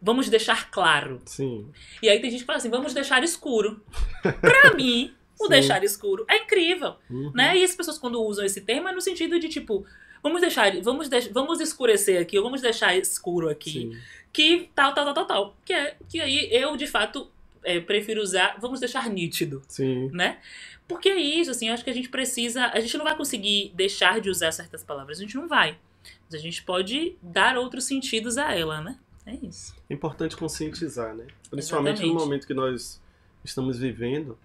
[0.00, 1.22] Vamos deixar claro.
[1.24, 1.70] Sim.
[2.02, 3.82] E aí tem gente que fala assim, vamos deixar escuro.
[4.42, 5.50] Pra mim, o Sim.
[5.50, 7.30] deixar escuro é incrível, Uhum.
[7.34, 7.56] né?
[7.56, 9.84] E as pessoas quando usam esse termo é no sentido de tipo,
[10.22, 13.96] vamos deixar, vamos, deix- vamos escurecer aqui, ou vamos deixar escuro aqui, Sim.
[14.32, 15.56] que tal, tal, tal, tal, tal.
[15.64, 17.30] Que, é, que aí eu, de fato,
[17.62, 20.08] é, prefiro usar, vamos deixar nítido, Sim.
[20.12, 20.38] né?
[20.88, 23.72] Porque é isso, assim, eu acho que a gente precisa, a gente não vai conseguir
[23.74, 25.76] deixar de usar certas palavras, a gente não vai.
[26.30, 28.96] Mas a gente pode dar outros sentidos a ela, né?
[29.26, 29.74] É isso.
[29.90, 31.26] É importante conscientizar, né?
[31.50, 32.24] Principalmente no Exatamente.
[32.24, 33.02] momento que nós
[33.44, 34.38] estamos vivendo,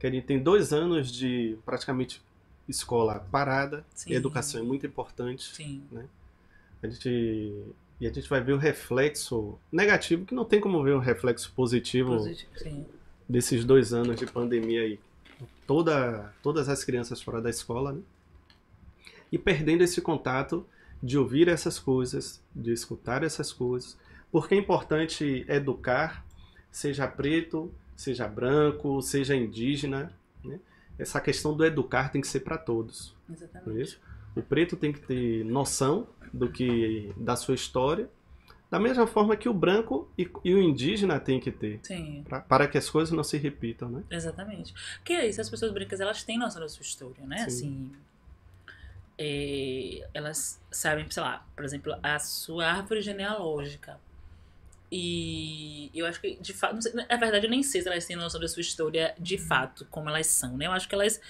[0.00, 2.22] que a gente tem dois anos de praticamente
[2.66, 4.12] escola parada, Sim.
[4.12, 5.54] e educação é muito importante.
[5.54, 5.82] Sim.
[6.82, 7.54] A gente,
[8.00, 11.52] e a gente vai ver o reflexo negativo, que não tem como ver um reflexo
[11.54, 12.86] positivo Positivo,
[13.28, 14.98] desses dois anos de pandemia aí.
[15.66, 18.00] Toda, todas as crianças fora da escola, né?
[19.30, 20.66] E perdendo esse contato
[21.02, 23.98] de ouvir essas coisas, de escutar essas coisas.
[24.32, 26.24] Porque é importante educar,
[26.70, 30.10] seja preto, seja branco, seja indígena.
[30.42, 30.58] Né?
[30.98, 33.14] Essa questão do educar tem que ser para todos.
[33.28, 33.82] É Exatamente.
[33.82, 34.00] isso?
[34.34, 38.08] O preto tem que ter noção do que da sua história,
[38.70, 42.40] da mesma forma que o branco e, e o indígena tem que ter, Sim, pra-
[42.40, 44.02] para que as coisas não se repitam, né?
[44.10, 44.72] exatamente.
[44.98, 47.38] Porque é isso, as pessoas brancas, elas têm noção da sua história, né?
[47.38, 47.44] Sim.
[47.46, 47.92] Assim,
[49.18, 53.98] é, elas sabem, sei lá, por exemplo, a sua árvore genealógica.
[54.90, 58.04] E eu acho que, de fato, não sei, na verdade, eu nem sei se elas
[58.06, 60.66] têm noção da sua história de fato, como elas são, né?
[60.66, 61.20] Eu acho que elas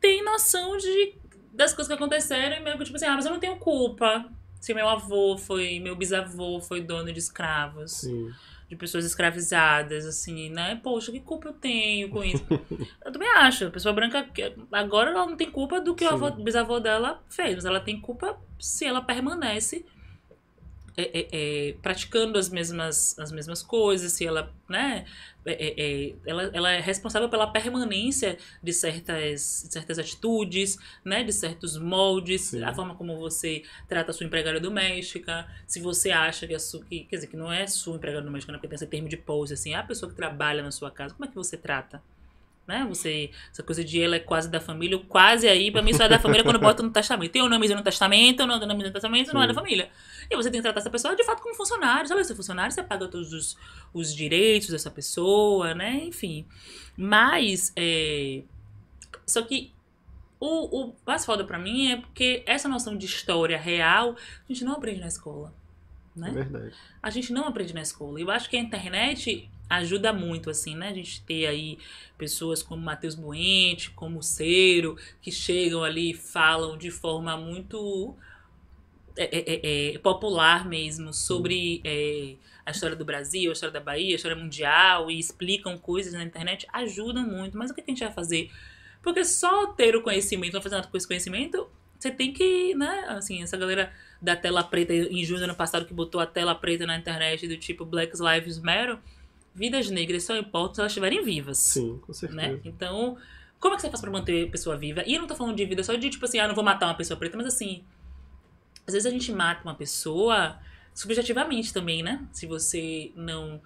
[0.00, 1.14] têm noção de,
[1.52, 4.30] das coisas que aconteceram e meio que, tipo assim, ah, mas eu não tenho culpa
[4.60, 8.32] se meu avô foi, meu bisavô foi dono de escravos Sim,
[8.68, 10.80] de pessoas escravizadas, assim, né?
[10.82, 12.44] Poxa, que culpa eu tenho com isso?
[13.04, 13.66] eu também acho.
[13.66, 14.26] A pessoa branca,
[14.70, 16.14] agora ela não tem culpa do que o Sim.
[16.14, 19.84] avô, bisavô dela fez, mas ela tem culpa se ela permanece
[20.96, 25.04] é, é, é, praticando as mesmas, as mesmas coisas, se ela, né?
[25.44, 31.24] é, é, ela, ela é responsável pela permanência de certas, de certas atitudes, né?
[31.24, 32.62] De certos moldes, Sim.
[32.62, 36.84] a forma como você trata a sua empregada doméstica, se você acha que a sua,
[36.84, 38.58] que, quer dizer, que não é sua empregada doméstica, né?
[38.58, 41.24] porque tem esse termo de pose, assim, a pessoa que trabalha na sua casa, como
[41.24, 42.02] é que você trata?
[42.66, 42.86] Né?
[42.88, 46.04] Você, essa coisa de ela é quase da família, o quase aí, pra mim só
[46.04, 47.32] é da família quando bota no testamento.
[47.32, 49.58] Tem o nomezinho no testamento, não tem o nome no testamento, não é da Sim.
[49.58, 49.90] família.
[50.30, 52.08] E você tem que tratar essa pessoa de fato como funcionário.
[52.08, 53.56] Sabe, se é funcionário, você paga todos os,
[53.92, 56.04] os direitos dessa pessoa, né?
[56.04, 56.46] Enfim.
[56.96, 58.42] Mas, é...
[59.26, 59.72] só que
[60.38, 64.16] o, o mais foda pra mim é porque essa noção de história real
[64.48, 65.52] a gente não aprende na escola.
[66.14, 66.28] Né?
[66.28, 66.74] é verdade.
[67.02, 68.20] a gente não aprende na escola.
[68.20, 70.88] Eu acho que a internet ajuda muito, assim, né?
[70.88, 71.78] A gente ter aí
[72.18, 78.14] pessoas como Matheus Buente, como Cero, que chegam ali e falam de forma muito
[79.16, 83.80] é, é, é, é, popular mesmo sobre é, a história do Brasil, a história da
[83.80, 87.56] Bahia, a história mundial e explicam coisas na internet, ajudam muito.
[87.56, 88.50] Mas o que a gente vai fazer?
[89.02, 91.68] Porque só ter o conhecimento, não fazer nada com esse conhecimento,
[91.98, 93.06] você tem que, né?
[93.08, 96.54] Assim, essa galera da tela preta em junho do ano passado que botou a tela
[96.54, 98.98] preta na internet do tipo Black Lives Matter,
[99.54, 101.58] vidas negras só importam se elas estiverem vivas.
[101.58, 102.40] Sim, com certeza.
[102.40, 102.60] Né?
[102.64, 103.16] Então,
[103.58, 105.02] como é que você faz pra manter a pessoa viva?
[105.06, 106.86] E eu não tô falando de vida só de tipo assim, ah, não vou matar
[106.86, 107.84] uma pessoa preta, mas assim,
[108.86, 110.58] às vezes a gente mata uma pessoa
[110.94, 112.26] subjetivamente também, né?
[112.32, 113.60] Se você não.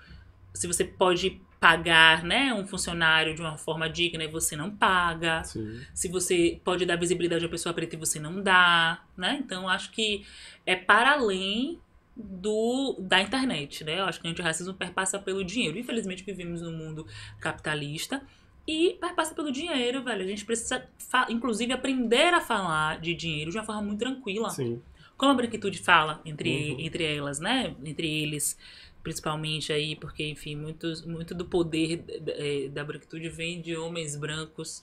[0.53, 5.43] Se você pode pagar, né, um funcionário de uma forma digna e você não paga
[5.43, 9.39] Sim, se você pode dar visibilidade a uma pessoa preta e você não dá, né?
[9.43, 10.25] Então acho que
[10.65, 11.81] é para além
[12.17, 14.01] do da internet, né?
[14.01, 15.79] Eu acho que o antirracismo perpassa pelo dinheiro.
[15.79, 17.07] Infelizmente vivemos num mundo
[17.39, 18.23] capitalista
[18.67, 20.25] e perpassa pelo dinheiro, velho.
[20.25, 20.87] A gente precisa,
[21.29, 24.51] inclusive, aprender a falar de dinheiro de uma forma muito tranquila.
[24.51, 24.81] sim,
[25.17, 26.81] Como a branquitude fala entre, Uhum.
[26.81, 27.75] entre elas, né?
[27.85, 28.59] Entre eles,
[29.03, 34.83] principalmente aí, porque, enfim, muitos, muito do poder eh, da branquitude vem de homens brancos,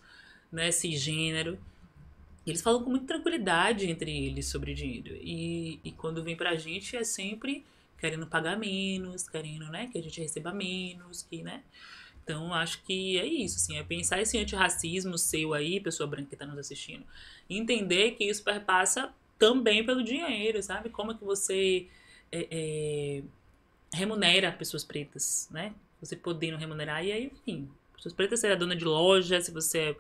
[0.52, 0.72] né?
[0.72, 1.58] Cisgênero.
[1.58, 1.73] E
[2.46, 5.16] Eles falam com muita tranquilidade entre eles sobre dinheiro.
[5.22, 7.64] E, e quando vem pra gente é sempre
[7.98, 9.88] querendo pagar menos, querendo, né?
[9.90, 11.64] Que a gente receba menos, que, né?
[12.24, 16.36] Então, acho que é isso, assim, é pensar esse antirracismo seu aí, pessoa branca que
[16.36, 17.06] está nos assistindo,
[17.50, 20.90] entender que isso perpassa também pelo dinheiro, sabe?
[20.90, 21.88] Como é que você
[22.32, 23.24] é, é,
[23.94, 25.74] remunera pessoas pretas, né?
[26.00, 29.98] Você podendo remunerar, e aí, enfim, pessoas pretas, você é dona de loja, se você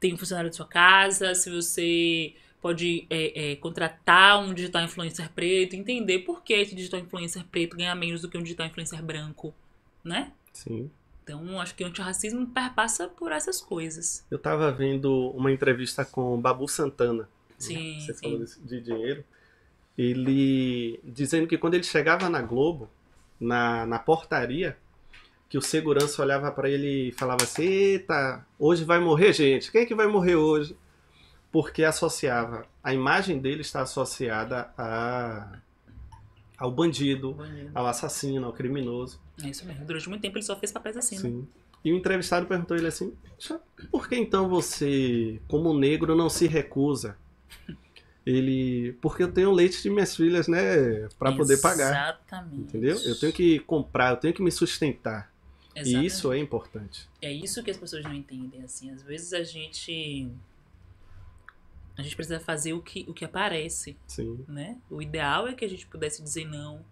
[0.00, 5.30] tem um funcionário de sua casa, se você pode é, é, contratar um digital influencer
[5.32, 9.02] preto, entender por que esse digital influencer preto ganha menos do que um digital influencer
[9.02, 9.54] branco,
[10.04, 10.32] né?
[10.52, 10.90] Sim.
[11.22, 14.24] Então, acho que o antirracismo perpassa por essas coisas.
[14.30, 17.22] Eu tava vendo uma entrevista com o Babu Santana.
[17.22, 17.28] né?
[17.58, 18.20] Sim, Você sim.
[18.22, 19.24] falou de dinheiro.
[19.96, 22.88] Ele dizendo que quando ele chegava na Globo,
[23.38, 24.76] na, na portaria,
[25.48, 29.70] que o segurança olhava pra ele e falava assim: Eita, hoje vai morrer gente.
[29.72, 30.76] Quem é que vai morrer hoje?
[31.50, 35.58] Porque associava, a imagem dele está associada a,
[36.58, 37.70] ao bandido, Bonito.
[37.74, 39.18] ao assassino, ao criminoso.
[39.42, 39.84] É isso mesmo.
[39.86, 41.22] Durante muito tempo ele só fez papéis assim, né?
[41.22, 41.48] Sim.
[41.84, 46.46] E o entrevistado perguntou ele assim: "Poxa, por que então você, como negro, não se
[46.46, 47.16] recusa?
[48.26, 51.90] Ele, porque eu tenho leite de minhas filhas, né, Pra poder pagar,
[52.20, 52.60] Exatamente.
[52.60, 52.98] entendeu?
[53.02, 55.32] Eu tenho que comprar, eu tenho que me sustentar.
[55.78, 56.06] E Exatamente.
[56.06, 57.08] isso é importante.
[57.22, 58.90] É isso que as pessoas não entendem, assim.
[58.90, 60.30] Às vezes a gente.
[61.96, 64.78] A gente precisa fazer o que, o que aparece, Sim, né?
[64.88, 66.84] O ideal é que a gente pudesse dizer não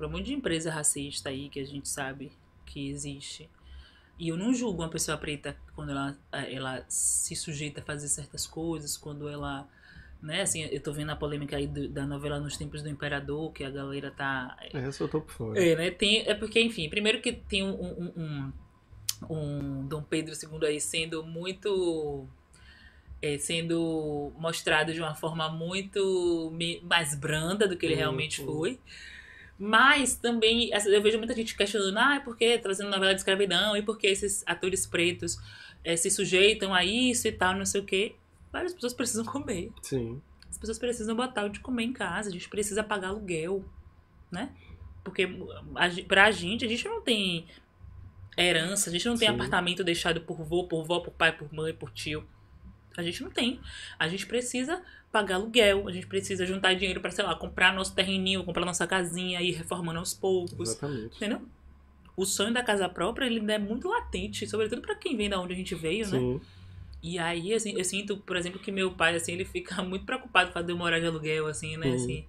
[0.00, 2.32] para um monte de empresa racista aí que a gente sabe
[2.64, 3.50] que existe.
[4.18, 8.46] E eu não julgo uma pessoa preta quando ela, ela se sujeita a fazer certas
[8.46, 9.68] coisas, quando ela.
[10.22, 13.50] Né, assim, eu tô vendo a polêmica aí do- da novela Nos Tempos do Imperador,
[13.52, 15.58] que a galera tá é, essa eu tô por fora.
[15.58, 15.90] é, né?
[15.90, 18.52] Tem, é porque, enfim, primeiro que tem um, um, um,
[19.30, 22.26] um Dom Pedro II aí sendo muito.
[23.22, 26.52] é, sendo mostrado de uma forma muito
[26.82, 28.00] mais branda do que ele Uhum.
[28.00, 28.78] realmente foi.
[29.58, 33.82] Mas também eu vejo muita gente questionando, ah, é porque trazendo novela de escravidão, e
[33.82, 35.38] porque esses atores pretos
[35.84, 38.14] é, se sujeitam a isso e tal, não sei o quê.
[38.52, 39.72] Várias pessoas precisam comer.
[39.82, 43.64] Sim, As pessoas precisam botar o de comer em casa, a gente precisa pagar aluguel,
[44.30, 44.50] né?
[45.04, 45.28] Porque
[45.76, 47.46] a, pra gente, a gente não tem
[48.36, 49.34] herança, a gente não tem Sim.
[49.34, 52.24] apartamento deixado por vô, por vó, por pai, por mãe, por tio.
[52.96, 53.60] A gente não tem.
[53.98, 54.82] A gente precisa
[55.12, 58.86] pagar aluguel, a gente precisa juntar dinheiro pra, sei lá, comprar nosso terreninho, comprar nossa
[58.86, 60.70] casinha, ir reformando aos poucos.
[60.70, 61.16] exatamente.
[61.16, 61.42] Entendeu?
[62.16, 65.40] O sonho da casa própria, ele ainda é muito latente, sobretudo pra quem vem da
[65.40, 66.40] onde a gente veio, né?
[67.02, 70.52] E aí, assim, eu sinto, por exemplo, que meu pai, assim, ele fica muito preocupado
[70.52, 71.88] com a morar de aluguel, assim, né?
[71.88, 71.94] Uhum.
[71.94, 72.24] Assim,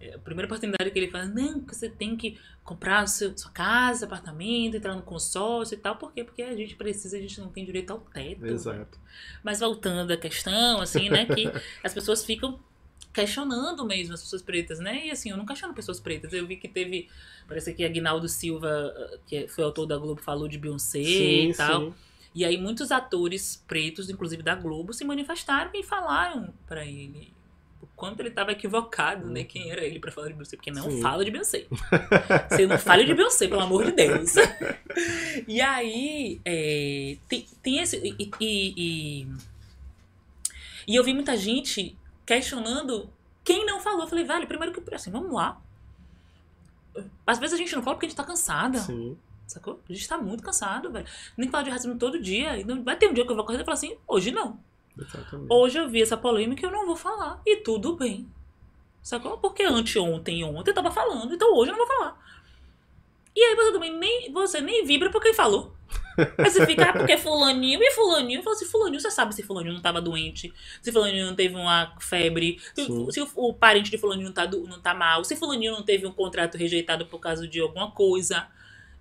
[0.00, 3.50] é, a primeira oportunidade que ele fala, não, que você tem que comprar seu, sua
[3.50, 5.96] casa, apartamento, entrar no consórcio e tal.
[5.96, 6.22] Por quê?
[6.24, 8.46] Porque a gente precisa, a gente não tem direito ao teto.
[8.46, 8.98] exato.
[9.42, 11.50] Mas voltando à questão, assim, né, que
[11.82, 12.60] as pessoas ficam
[13.12, 15.06] questionando mesmo as pessoas pretas, né?
[15.06, 16.32] E assim, eu não questiono pessoas pretas.
[16.32, 17.08] Eu vi que teve,
[17.46, 21.54] parece que Aguinaldo Silva, eh, que foi autor da Globo, falou de Beyoncé Sim, e
[21.54, 21.80] tal.
[21.80, 21.94] sim.
[22.34, 27.32] E aí muitos atores pretos, inclusive da Globo, se manifestaram e falaram pra ele
[27.82, 29.44] o quanto ele estava equivocado, né?
[29.44, 31.02] Quem era ele pra falar de Beyoncé, porque não Sim.
[31.02, 31.66] fala de Beyoncé.
[32.48, 34.34] Você não fale de Beyoncé, pelo amor de Deus.
[35.48, 39.26] e aí é, tem, tem esse e, e, e,
[40.86, 43.10] e eu vi muita gente questionando
[43.44, 44.02] quem não falou.
[44.02, 45.60] Eu falei, velho, primeiro que assim, vamos lá.
[47.26, 48.78] Às vezes a gente não fala porque a gente tá cansada.
[48.78, 49.16] Sim,
[49.52, 49.80] Sacou?
[49.88, 51.06] A gente tá muito cansado, velho.
[51.36, 52.58] Nem falar de racismo todo dia.
[52.58, 54.58] E não vai ter um dia que eu vou acordar e falar assim, hoje não.
[54.98, 55.52] exatamente.
[55.52, 57.40] Hoje eu vi essa polêmica e eu não vou falar.
[57.46, 58.28] E tudo bem.
[59.02, 59.36] Sacou?
[59.38, 62.18] Porque anteontem e ontem eu tava falando, então hoje eu não vou falar.
[63.34, 65.74] E aí você também nem, você nem vibra por quem falou.
[66.38, 68.38] Aí você fica, ah, porque fulaninho e fulaninho.
[68.38, 71.54] Eu falo assim, fulaninho, você sabe se fulaninho não tava doente, se fulaninho não teve
[71.54, 73.10] uma febre, se, Sim.
[73.10, 76.06] se o, o parente de fulaninho não tá, não tá mal, se fulaninho não teve
[76.06, 78.46] um contrato rejeitado por causa de alguma coisa.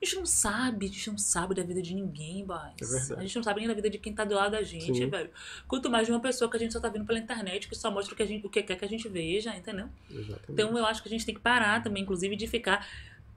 [0.01, 2.81] A gente não sabe, a gente não sabe da vida de ninguém, boys.
[2.81, 3.19] É verdade.
[3.19, 5.07] A gente não sabe nem da vida de quem tá do lado da gente, Sim.
[5.07, 5.29] velho.
[5.67, 7.91] Quanto mais de uma pessoa que a gente só tá vendo pela internet, que só
[7.91, 9.87] mostra o que, a gente, o que quer que a gente veja, entendeu?
[10.09, 10.43] exatamente.
[10.49, 12.87] Então eu acho que a gente tem que parar também, inclusive, de ficar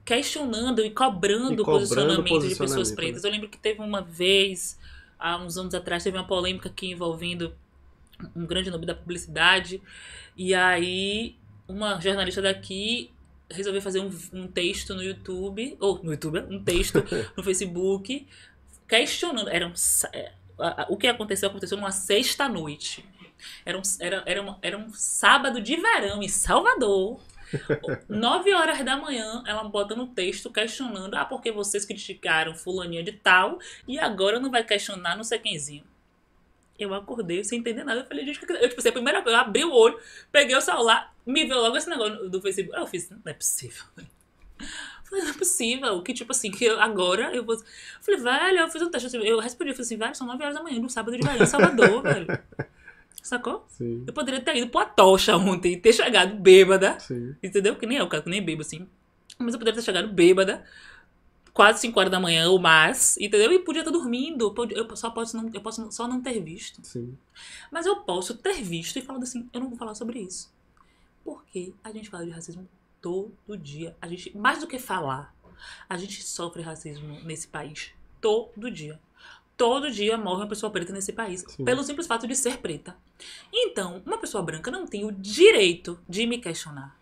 [0.03, 2.95] questionando e cobrando, o cobrando posicionamento, de pessoas posicionamento, né?
[2.95, 3.23] pretas.
[3.23, 4.79] Eu lembro que teve uma vez,
[5.19, 7.53] há uns anos atrás, teve uma polêmica aqui envolvendo
[8.35, 9.79] um grande nome da publicidade.
[10.35, 11.35] E aí,
[11.67, 13.11] uma jornalista daqui
[13.49, 17.03] resolveu fazer um, um texto no YouTube, ou no YouTube, um texto
[17.37, 18.27] no Facebook,
[18.87, 19.49] questionando.
[19.49, 19.73] Era um,
[20.13, 20.31] é,
[20.89, 23.05] o que aconteceu aconteceu numa sexta-noite.
[23.65, 27.19] Era um, era, era, uma- era um sábado de verão em Salvador.
[28.09, 33.11] Nove horas da manhã, ela bota no texto questionando: ah, porque vocês criticaram fulaninha de
[33.11, 35.83] tal e agora não vai questionar não sei quemzinho.
[36.77, 38.01] Eu acordei sem entender nada.
[38.01, 39.97] Eu falei, gente, eu, tipo assim, a primeira coisa, eu abri o olho,
[40.31, 42.77] peguei o celular, me veio logo esse negócio do Facebook.
[42.77, 43.83] Eu fiz, não é possível.
[45.05, 46.01] Falei, não é possível.
[46.01, 47.57] Que tipo assim, que eu- agora eu vou.
[48.01, 49.15] Falei, velho, eu fiz um teste.
[49.15, 51.43] Eu respondi, eu falei assim, velho, são 9 horas da manhã, no sábado de manhã,
[51.43, 52.27] em Salvador, velho.
[53.21, 53.65] Sacou?
[53.69, 56.99] Sim, Eu poderia ter ido pra tocha ontem e ter chegado bêbada.
[56.99, 57.35] sim.
[57.41, 57.75] Entendeu?
[57.75, 58.87] Que nem é o caso, que nem bebo assim.
[59.39, 60.63] Mas eu poderia ter chegado bêbada,
[61.55, 63.51] quase 5 horas da manhã ou mais, entendeu?
[63.53, 64.53] E podia estar dormindo.
[64.71, 66.81] Eu só posso, não, eu posso só não ter visto.
[66.83, 67.17] Sim,
[67.71, 70.53] Mas eu posso ter visto e falado assim, eu não vou falar sobre isso.
[71.23, 72.67] Porque a gente fala de racismo
[73.01, 73.95] todo dia.
[74.01, 75.33] A gente, mais do que falar,
[75.89, 78.99] a gente sofre racismo nesse país todo dia.
[79.57, 81.45] Todo dia morre uma pessoa preta nesse país.
[81.47, 81.63] Sim.
[81.63, 82.97] Pelo simples fato de ser preta.
[83.51, 86.99] Então, uma pessoa branca não tem o direito de me questionar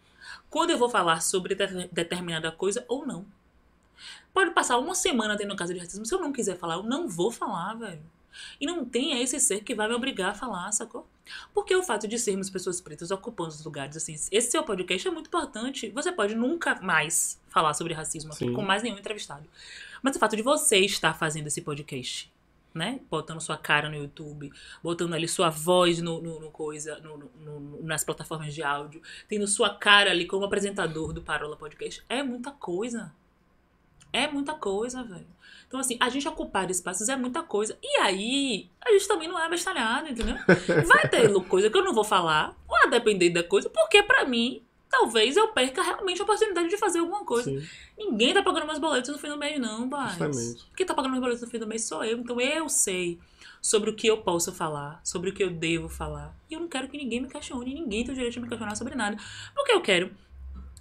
[0.47, 3.26] quando eu vou falar sobre de- determinada coisa ou não.
[4.34, 6.06] Pode passar uma semana tendo caso de racismo.
[6.06, 8.02] Se eu não quiser falar, eu não vou falar, velho.
[8.60, 11.08] E não tem esse ser que vai me obrigar a falar, sacou?
[11.54, 15.12] Porque o fato de sermos pessoas pretas ocupando os lugares, assim, esse seu podcast é
[15.12, 15.90] muito importante.
[15.92, 19.48] Você pode nunca mais falar sobre racismo aqui com mais nenhum entrevistado.
[20.02, 22.34] Mas o fato de você estar fazendo esse podcast,
[22.74, 23.00] né?
[23.08, 28.04] Botando sua cara no YouTube, botando ali sua voz no, no- no coisa, no- nas
[28.04, 33.14] plataformas de áudio, tendo sua cara ali como apresentador do Parola Podcast, é muita coisa.
[34.14, 35.28] É muita coisa, velho.
[35.68, 37.76] Então, assim, a gente ocupar espaços é muita coisa.
[37.82, 40.36] E aí, a gente também não é abestalhado, entendeu?
[40.88, 44.24] Vai ter coisa que eu não vou falar, ou a depender da coisa, porque pra
[44.24, 47.49] mim, talvez eu perca realmente a oportunidade de fazer alguma coisa.
[47.49, 50.16] sim, Ninguém tá pagando meus boletos no fim do mês, não, pai.
[50.78, 52.20] Quem tá pagando meus boletos no fim do mês sou eu.
[52.20, 53.20] Então eu sei
[53.59, 56.38] sobre o que eu posso falar, sobre o que eu devo falar.
[56.51, 58.76] E eu não quero que ninguém me questione, ninguém tem o direito de me questionar
[58.76, 59.18] sobre nada.
[59.55, 60.11] Porque eu quero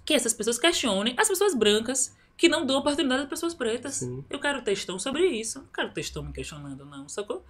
[0.05, 3.95] que essas pessoas questionem as pessoas brancas que não dão oportunidade às pessoas pretas.
[3.95, 4.23] Sim.
[4.29, 5.59] Eu quero textão sobre isso.
[5.59, 7.45] Não quero textão me questionando, não, sacou?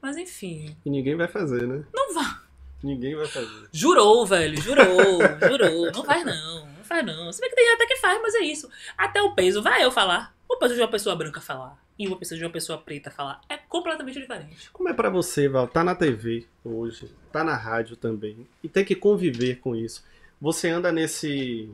[0.00, 1.84] Mas enfim, E ninguém vai fazer, né?
[1.94, 2.46] não vai.
[2.82, 3.68] Ninguém vai fazer.
[3.72, 5.18] Jurou, velho, jurou,
[5.48, 5.92] jurou.
[5.92, 7.32] Não faz não, não faz não.
[7.32, 8.68] Se bem que tem até que faz, mas é isso.
[8.96, 10.36] Até o peso, vai eu falar.
[10.48, 13.40] O peso de uma pessoa branca falar e uma pessoa de uma pessoa preta falar
[13.48, 14.70] é completamente diferente.
[14.70, 18.84] Como é pra você, Val, tá na TV hoje, tá na rádio também, e tem
[18.84, 20.04] que conviver com isso.
[20.40, 21.70] Você anda nesse.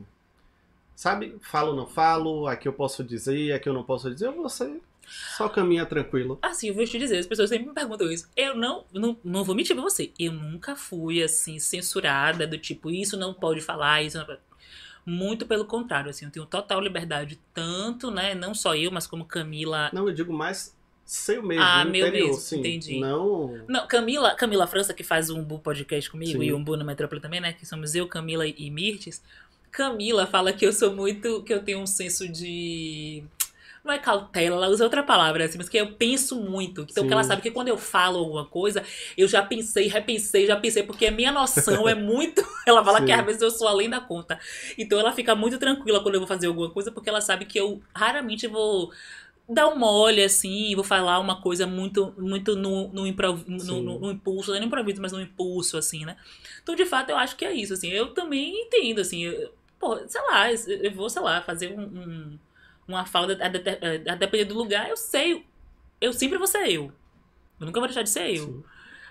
[0.94, 4.80] Sabe, falo ou não falo, aqui eu posso dizer, aqui eu não posso dizer, você
[5.36, 6.38] só caminha tranquilo.
[6.42, 8.28] Assim, eu vou te dizer, as pessoas sempre me perguntam isso.
[8.36, 10.12] Eu não, não, não vou mentir pra você.
[10.18, 14.40] Eu nunca fui, assim, censurada, do tipo, isso não pode falar, isso não pode.
[15.04, 19.24] Muito pelo contrário, assim, eu tenho total liberdade, tanto, né, não só eu, mas como
[19.24, 19.90] Camila.
[19.92, 22.60] Não, eu digo mais seu mesmo, Ah, meu interior, mesmo, sim.
[22.60, 23.00] entendi.
[23.00, 23.64] Não.
[23.68, 26.44] Não, Camila, Camila França, que faz o Umbu Podcast comigo, Sim.
[26.44, 27.52] e o Umbu na Metrópole também, né?
[27.52, 29.20] Que somos eu, Camila e Mirtes.
[29.72, 31.42] Camila fala que eu sou muito.
[31.42, 33.24] que eu tenho um senso de.
[33.84, 36.82] Não é cautela, ela usa outra palavra, assim, mas que eu penso muito.
[36.88, 37.08] Então, Sim.
[37.08, 38.84] que ela sabe que quando eu falo alguma coisa,
[39.18, 42.46] eu já pensei, repensei, já pensei, porque a minha noção é muito.
[42.64, 43.06] Ela fala Sim.
[43.06, 44.38] que às vezes eu sou além da conta.
[44.78, 47.58] Então, ela fica muito tranquila quando eu vou fazer alguma coisa, porque ela sabe que
[47.58, 48.92] eu raramente vou
[49.48, 53.98] dar um mole, assim, vou falar uma coisa muito, muito no, no, improv- no, no-
[53.98, 56.16] no impulso, não é no improviso, mas no impulso, assim, né?
[56.62, 57.88] Então, de fato, eu acho que é isso, assim.
[57.90, 59.52] Eu também entendo, assim, eu,
[59.82, 62.40] pô, sei lá, eu vou, sei lá, fazer um, um-
[62.88, 65.44] uma fala, a, de- a depender do lugar, eu sei,
[66.00, 66.92] eu sempre vou ser eu.
[67.60, 68.54] Eu nunca vou deixar de ser eu.
[68.54, 68.64] Sim.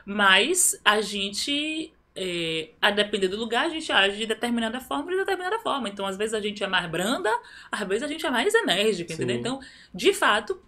[0.06, 5.18] Mas a gente, é, a depender do lugar, a gente age de determinada forma de
[5.18, 5.90] determinada forma.
[5.90, 7.30] Então, às vezes a gente é mais branda,
[7.72, 9.16] às vezes a gente é mais enérgica, Sim.
[9.16, 9.38] entendeu?
[9.38, 9.60] Então,
[9.94, 10.62] de fato,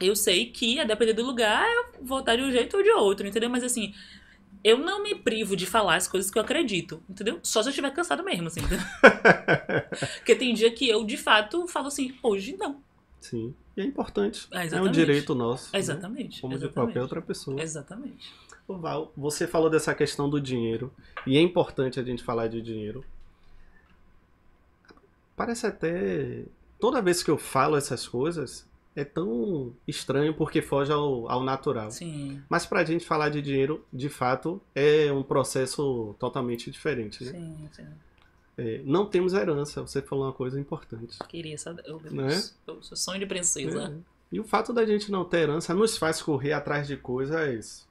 [0.00, 2.90] eu sei que, a depender do lugar, eu vou estar de um jeito ou de
[2.90, 3.50] outro, entendeu?
[3.50, 3.94] Mas assim,
[4.64, 7.40] eu não me privo de falar as coisas que eu acredito, entendeu?
[7.42, 8.60] Só se eu estiver cansado mesmo, assim.
[8.60, 8.84] entendeu?
[10.18, 12.80] Porque tem dia que eu, de fato, falo assim, hoje não.
[13.20, 13.54] Sim.
[13.76, 14.46] E é importante.
[14.52, 15.72] É, É um direito nosso.
[15.72, 15.78] né?
[15.78, 16.40] Exatamente.
[16.40, 16.74] Como de exatamente.
[16.74, 17.60] qualquer outra pessoa.
[17.60, 18.32] Exatamente.
[18.68, 20.92] Ô, Val, você falou dessa questão do dinheiro,
[21.26, 23.04] e é importante a gente falar de dinheiro.
[25.36, 26.44] Parece até.
[26.78, 31.90] Toda vez que eu falo essas coisas, é tão estranho porque foge ao, ao natural.
[31.90, 37.24] Sim, Mas pra gente falar de dinheiro, de fato, é um processo totalmente diferente.
[37.24, 37.30] Né?
[37.32, 37.86] sim, sim.
[38.58, 41.18] É, não temos herança, você falou uma coisa importante.
[41.26, 41.82] Queria saber.
[41.86, 42.28] Eu, Né?
[42.66, 43.94] eu sou sonho de princesa.
[43.98, 44.12] É.
[44.30, 47.86] E o fato da gente não ter herança nos faz correr atrás de coisas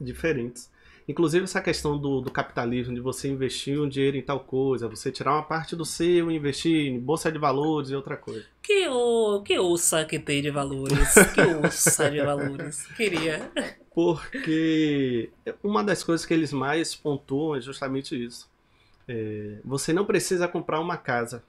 [0.00, 0.68] diferentes.
[1.08, 5.12] Inclusive essa questão do, do capitalismo, de você investir um dinheiro em tal coisa, você
[5.12, 8.44] tirar uma parte do seu e investir em bolsa de valores e outra coisa.
[8.60, 11.14] Que, o, que ouça que tem de valores.
[11.32, 12.86] Que ouça de valores.
[12.96, 13.50] Queria.
[13.94, 15.30] Porque
[15.62, 18.48] uma das coisas que eles mais pontuam é justamente isso.
[19.06, 21.44] É, você não precisa comprar uma casa,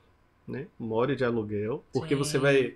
[0.47, 0.68] né?
[0.78, 2.20] More de aluguel, porque Sim.
[2.20, 2.76] você vai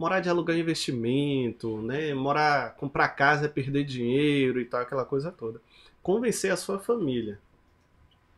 [0.00, 2.14] morar de aluguel é investimento, né?
[2.14, 5.60] Morar, comprar casa é perder dinheiro e tal, aquela coisa toda.
[6.02, 7.38] Convencer a sua família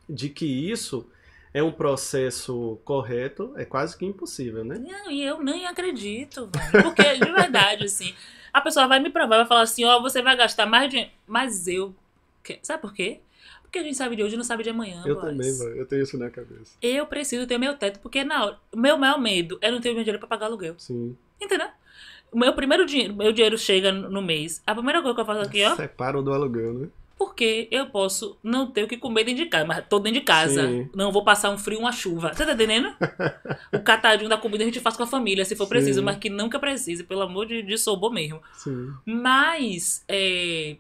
[0.09, 1.07] de que isso
[1.55, 4.79] é um processo correto, é quase que impossível, né?
[4.79, 6.83] Não, e eu nem acredito, velho.
[6.85, 8.15] Porque, de verdade, assim,
[8.53, 11.13] a pessoa vai me provar, vai falar assim, ó, você vai gastar mais dinheiro.
[11.27, 11.95] Mas eu.
[12.43, 13.21] que- Sabe por quê?
[13.63, 15.03] Porque a gente sabe de hoje e não sabe de amanhã.
[15.07, 15.27] Eu boys.
[15.31, 16.77] também, mano, eu tenho isso na cabeça.
[16.83, 18.59] Eu preciso ter meu teto, porque na hora.
[18.73, 20.75] O meu maior medo é não ter meu dinheiro pra pagar aluguel.
[20.79, 21.17] Sim.
[21.41, 21.69] Entendeu?
[22.31, 24.63] O meu primeiro dinheiro, meu dinheiro chega no mês.
[24.67, 26.89] A primeira coisa que eu faço aqui, ó, Separa do aluguel, né?
[27.17, 30.25] Porque eu posso não ter o que comer dentro de casa, mas tô dentro de
[30.27, 30.67] casa.
[30.67, 30.91] Sim.
[30.95, 32.33] Não vou passar um frio, uma chuva.
[32.33, 32.95] Você tá entendendo?
[33.73, 36.05] o catadinho da comida a gente faz com a família, se for preciso, Sim.
[36.05, 38.41] mas que nunca precise, pelo amor de, de sobor mesmo.
[38.55, 38.93] Sim.
[39.05, 40.77] Mas, é...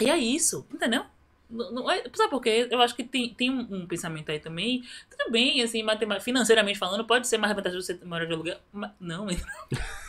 [0.00, 1.04] E é isso, entendeu?
[1.50, 2.68] Não- não é- sabe por quê?
[2.70, 4.82] Eu acho que tem, tem um, um pensamento aí também.
[5.10, 5.82] Tudo bem, assim,
[6.20, 8.58] financeiramente falando, pode ser mais vantajoso você morar de aluguel.
[8.72, 9.26] Mas não,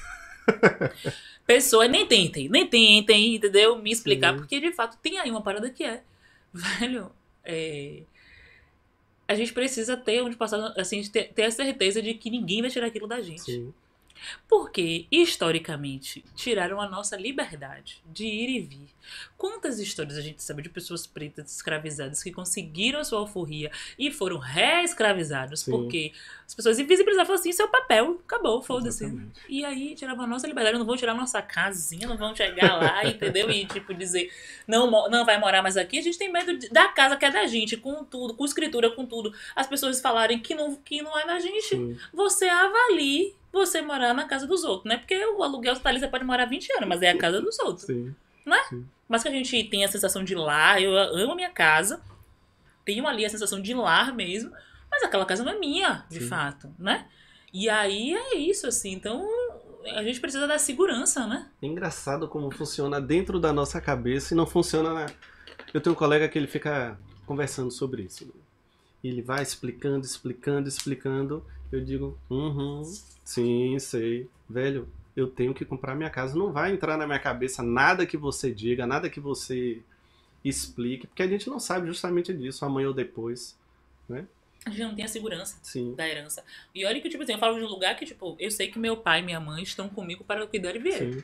[1.45, 3.77] Pessoas, nem tentem, nem tentem, entendeu?
[3.77, 4.39] Me explicar, Sim.
[4.39, 6.03] porque de fato tem aí uma parada que é.
[6.53, 7.11] Velho,
[7.43, 8.03] é,
[9.27, 12.69] a gente precisa ter onde passar, assim, ter, ter a certeza de que ninguém vai
[12.69, 13.41] tirar aquilo da gente.
[13.41, 13.73] Sim.
[14.47, 18.87] Porque, historicamente, tiraram a nossa liberdade de ir e vir.
[19.37, 24.11] Quantas histórias a gente sabe de pessoas pretas escravizadas que conseguiram a sua alforria e
[24.11, 26.11] foram reescravizados porque
[26.45, 29.05] as pessoas invisibilizavam assim, seu papel, acabou, foda-se.
[29.47, 32.75] E aí tiravam a nossa liberdade, não vão tirar a nossa casinha, não vão chegar
[32.75, 33.49] lá, entendeu?
[33.49, 34.31] E tipo dizer,
[34.67, 35.97] não, não vai morar mais aqui.
[35.99, 38.91] A gente tem medo de- da casa que é da gente, com tudo, com escritura,
[38.91, 39.33] com tudo.
[39.55, 41.97] As pessoas falarem que não, que não é da gente Sim.
[42.13, 44.97] você avalie você morar na casa dos outros, né?
[44.97, 47.57] Porque o aluguel tá ali, você pode morar 20 anos, mas é a casa dos
[47.59, 47.85] outros.
[47.85, 48.13] Sim.
[49.07, 52.01] Mas que a gente tem a sensação de lar, eu amo a minha casa,
[52.85, 54.51] tenho ali a sensação de lar mesmo,
[54.89, 56.27] mas aquela casa não é minha, de Sim.
[56.27, 57.07] fato, né?
[57.53, 59.27] E aí é isso, assim, então
[59.95, 61.47] a gente precisa da segurança, né?
[61.61, 65.05] É engraçado como funciona dentro da nossa cabeça e não funciona na.
[65.73, 68.25] Eu tenho um colega que ele fica conversando sobre isso.
[68.25, 68.31] né?
[69.03, 71.45] Ele vai explicando, explicando, explicando.
[71.71, 72.83] Eu digo, uhum,
[73.23, 74.27] sim, sei.
[74.49, 76.35] Velho, eu tenho que comprar minha casa.
[76.37, 79.81] Não vai entrar na minha cabeça nada que você diga, nada que você
[80.43, 83.57] explique, porque a gente não sabe justamente disso, amanhã ou depois.
[84.65, 86.43] A gente não tem a segurança Sim, da herança.
[86.75, 88.77] E olha que, tipo assim, eu falo de um lugar que, tipo, eu sei que
[88.77, 90.97] meu pai e minha mãe estão comigo para cuidar e vier.
[90.97, 91.23] sim,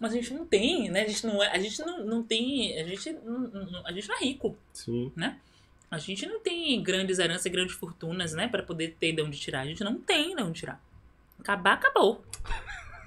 [0.00, 1.02] Mas a gente não tem, né?
[1.02, 1.48] A gente não é.
[1.50, 2.78] A gente não, não tem.
[2.80, 4.56] A gente não, não- a gente não é rico.
[4.72, 5.12] sim.
[5.16, 5.36] sim.
[5.90, 8.46] A gente não tem grandes heranças e grandes fortunas, né?
[8.48, 9.60] Pra poder ter de onde tirar.
[9.60, 10.80] A gente não tem de onde tirar.
[11.40, 12.22] Acabar, acabou.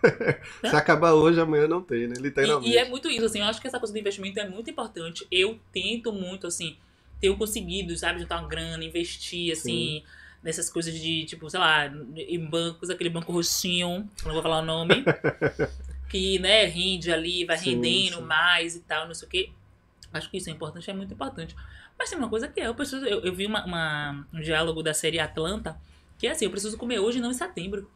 [0.61, 2.15] Se acabar hoje, amanhã não tem, né?
[2.17, 2.69] Literalmente.
[2.69, 3.39] E, e é muito isso, assim.
[3.39, 5.27] Eu acho que essa coisa do investimento é muito importante.
[5.31, 6.75] Eu tento muito, assim,
[7.19, 10.03] tenho conseguido, sabe, juntar uma grana, investir, assim,
[10.41, 14.65] nessas coisas de, tipo, sei lá, em bancos, aquele banco roxinho, não vou falar o
[14.65, 15.05] nome,
[16.09, 18.23] que, né, rende ali, vai Sim, rendendo sim.
[18.23, 19.49] mais e tal, não sei o quê.
[20.11, 21.55] Acho que isso é importante, é muito importante.
[22.01, 24.81] Mas tem uma coisa que é, eu preciso, eu, eu vi uma, uma- um diálogo
[24.81, 25.79] da série Atlanta,
[26.17, 27.87] que é assim, eu preciso comer hoje e não em setembro.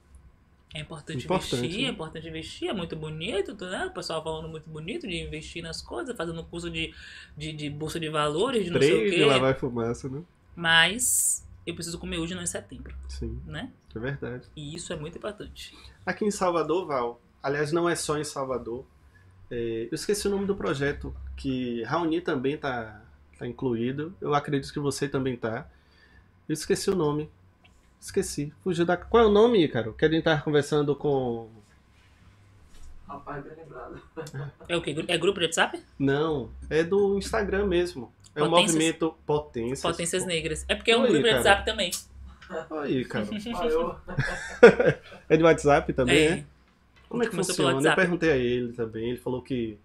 [0.76, 1.88] É importante, Importante, investir, né?
[1.88, 3.88] é importante investir, é muito bonito, né?
[3.88, 6.93] O pessoal falando muito bonito de investir nas coisas, fazendo curso de,
[7.36, 9.26] de, de bolsa de valores, de não sei o Trade, quê.
[9.26, 10.22] lá vai fumaça, né?
[10.56, 13.72] Mas eu preciso comer hoje e não em setembro, Sim, né?
[13.95, 14.47] é verdade.
[14.56, 15.74] E isso é muito importante.
[16.06, 18.86] Aqui em Salvador, Val, aliás, não é só em Salvador.
[19.49, 23.01] é, eu esqueci o nome do projeto, que Raoni também tá,
[23.38, 24.13] tá incluído.
[24.21, 25.67] Eu acredito que você também tá.
[26.47, 27.29] Eu esqueci o nome.
[27.99, 28.53] Esqueci.
[28.63, 28.95] Fugiu da.
[28.97, 29.93] Qual é o nome, Ícaro?
[29.93, 31.49] Que a gente tava conversando com.
[33.07, 34.01] Rapaz, bem lembrado.
[34.67, 34.95] É o quê?
[35.07, 35.81] É grupo de WhatsApp?
[35.97, 38.11] Não, é do Instagram mesmo.
[38.36, 38.73] É o Potências?
[38.75, 39.81] movimento Potências.
[39.81, 40.65] Potências Negras.
[40.67, 41.33] É porque é um Oi, grupo de.
[41.33, 41.91] WhatsApp também.
[42.81, 43.25] Aí, cara.
[45.29, 46.31] É de WhatsApp também, É.
[46.31, 46.45] é?
[47.09, 47.89] Como é que funciona?
[47.89, 49.09] Eu perguntei a ele também.
[49.11, 49.77] Ele falou que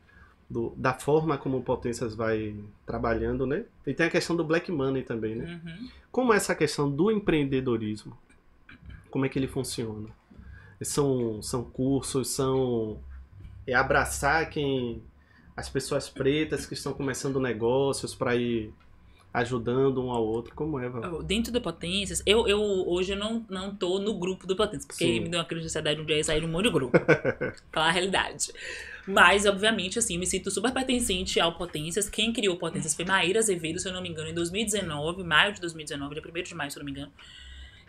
[0.51, 3.65] do- da forma como o Potências vai trabalhando, né?
[3.87, 5.61] E tem a questão do Black Money também, né?
[5.65, 5.89] Uhum.
[6.11, 8.19] Como é essa questão do empreendedorismo?
[9.11, 10.09] Como é que ele funciona?
[10.83, 12.99] São, são cursos, são
[13.67, 15.03] é abraçar quem
[15.57, 18.73] as pessoas pretas que estão começando negócios para ir
[19.33, 20.55] ajudando um ao outro.
[20.55, 21.23] Como é, Val?
[21.23, 25.05] Dentro do Potências, eu, eu hoje eu não, não tô no grupo do Potências, porque
[25.05, 25.21] Sim.
[25.21, 26.99] me deu uma crise de ansiedade um dia e sair de um monte de grupo.
[27.73, 28.53] Falar a realidade.
[29.07, 32.09] Mas, obviamente, assim, me sinto super pertencente ao Potências.
[32.09, 35.61] Quem criou Potências foi Maíra Azevedo, se eu não me engano, em 2019, maio de
[35.61, 37.13] 2019, dia 1 de maio, se eu não me engano.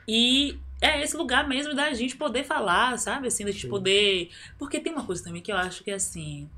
[0.08, 3.28] E é esse lugar mesmo da gente poder falar, sabe?
[3.28, 3.70] Assim, da gente Sim.
[3.70, 4.30] poder.
[4.58, 6.50] Porque tem uma coisa também que eu acho que, assim.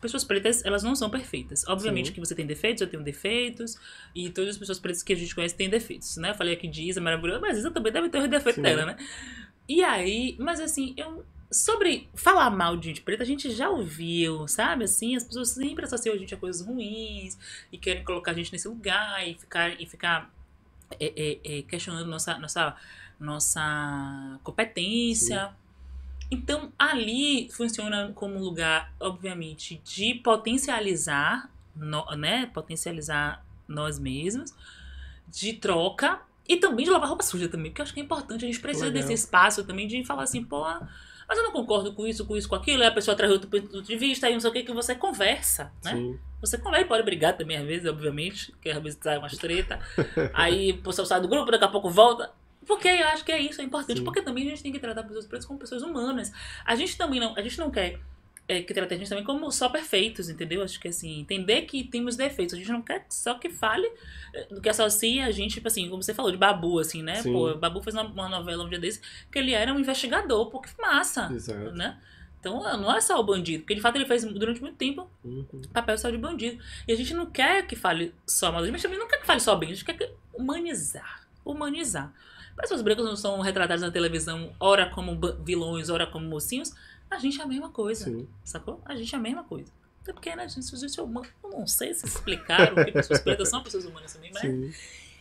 [0.00, 1.66] Pessoas pretas, elas não são perfeitas.
[1.66, 2.12] Obviamente Sim.
[2.12, 3.76] que você tem defeitos, eu tenho defeitos.
[4.14, 6.30] E todas as pessoas pretas que a gente conhece têm defeitos, né?
[6.30, 8.62] Eu falei aqui de Isa, maravilhosa, mas Isa também deve ter os defeitos Sim.
[8.62, 8.96] dela, né?
[9.68, 11.24] E aí, mas assim, eu.
[11.48, 14.82] Sobre falar mal de gente preta, a gente já ouviu, sabe?
[14.82, 17.38] Assim, as pessoas sempre associam a gente a coisas ruins
[17.70, 20.28] e querem colocar a gente nesse lugar e ficar, e ficar
[20.98, 22.76] é, é, é, questionando nossa, nossa,
[23.18, 25.54] nossa competência.
[26.30, 31.50] Então, ali funciona como um lugar, obviamente, de potencializar,
[32.16, 32.46] né?
[32.52, 34.54] Potencializar nós mesmos,
[35.28, 38.44] de troca e também de lavar roupa suja também, porque eu acho que é importante,
[38.44, 39.02] a gente precisa Legal.
[39.02, 40.64] desse espaço também de falar assim, pô,
[41.28, 43.50] mas eu não concordo com isso, com isso, com aquilo, aí a pessoa traz outro
[43.50, 45.92] ponto de vista, aí não sei o que, que você conversa, né?
[45.92, 46.18] Sim.
[46.40, 49.80] Você conversa, pode brigar também às vezes, obviamente, porque às vezes sai umas treta,
[50.32, 52.30] aí o pessoal sai do grupo, daqui a pouco volta.
[52.66, 54.04] Porque eu acho que é isso, é importante, Sim.
[54.04, 56.32] porque também a gente tem que tratar pessoas pretas como pessoas humanas.
[56.64, 58.00] A gente também não, a gente não quer
[58.48, 60.62] é, que trate a gente também como só perfeitos, entendeu?
[60.62, 62.54] Acho que assim, entender que temos defeitos.
[62.54, 63.90] A gente não quer só que fale
[64.32, 67.16] é, do que associa a gente, tipo assim, como você falou, de Babu, assim, né?
[67.22, 67.32] Sim.
[67.32, 69.00] Pô, Babu fez uma, uma novela um dia desse
[69.30, 71.72] que ele era um investigador, pô, que massa, Exato.
[71.72, 71.98] né?
[72.38, 75.44] Então não é só o bandido, porque de fato ele fez durante muito tempo Uhum.
[75.72, 76.62] papel só de bandido.
[76.86, 79.40] E a gente não quer que fale só mal, mas também não quer que fale
[79.40, 81.26] só bem, a gente quer que humanizar.
[81.44, 82.12] Humanizar.
[82.56, 86.72] Pessoas brancas não são retratadas na televisão, ora como vilões, ora como mocinhos.
[87.10, 88.26] A gente é a mesma coisa, Sim.
[88.42, 88.80] sacou?
[88.84, 89.70] A gente é a mesma coisa.
[90.02, 91.26] Até porque, né, a gente, a gente é humano.
[91.42, 94.72] Eu não sei se explicaram que pessoas pretas são pessoas humanas também, mas Sim.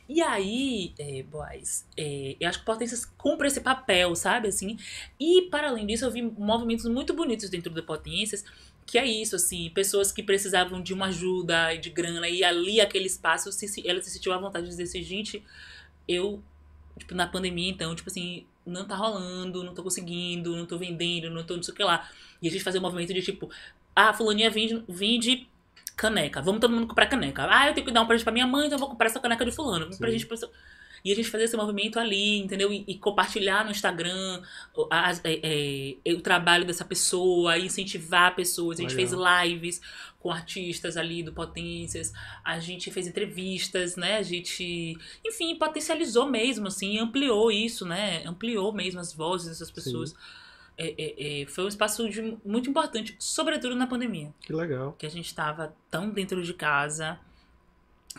[0.08, 4.78] e aí, é, boys, é, eu acho que Potências cumpre esse papel, sabe, assim.
[5.20, 8.46] E, para além disso, eu vi movimentos muito bonitos dentro do Potências,
[8.86, 12.80] que é isso, assim, pessoas que precisavam de uma ajuda e de grana, e ali,
[12.80, 15.44] aquele espaço, se, se, ela se sentiu à vontade de dizer assim, gente,
[16.08, 16.44] eu,
[16.98, 21.30] tipo, na pandemia, então, tipo assim, não tá rolando, não tô conseguindo, não tô vendendo,
[21.30, 22.10] não tô não sei o que lá.
[22.42, 23.50] E a gente fazia um movimento de, tipo,
[23.96, 25.48] ah, fulaninha vende, vende
[25.96, 26.42] caneca.
[26.42, 27.48] Vamos todo mundo comprar caneca.
[27.50, 29.20] Ah, eu tenho que dar um presente pra minha mãe, então eu vou comprar essa
[29.20, 29.92] caneca de fulano.
[29.92, 30.00] Sim.
[30.00, 30.38] presente pra...
[31.06, 32.74] E a gente fazer esse movimento ali, entendeu?
[32.74, 34.42] E, e compartilhar no Instagram
[34.76, 38.80] o- as- é, é, o trabalho dessa pessoa, incentivar pessoas.
[38.80, 39.10] A gente Legal.
[39.10, 39.82] fez lives
[40.20, 42.12] com artistas ali do Potências,
[42.44, 44.18] a gente fez entrevistas, né?
[44.18, 48.24] A gente, enfim, potencializou mesmo, assim, ampliou isso, né?
[48.26, 50.16] Ampliou mesmo as vozes dessas pessoas.
[50.78, 54.94] É, é, é, foi um espaço de- muito importante, sobretudo na pandemia Que legal.
[54.98, 57.18] que a gente estava tão dentro de casa.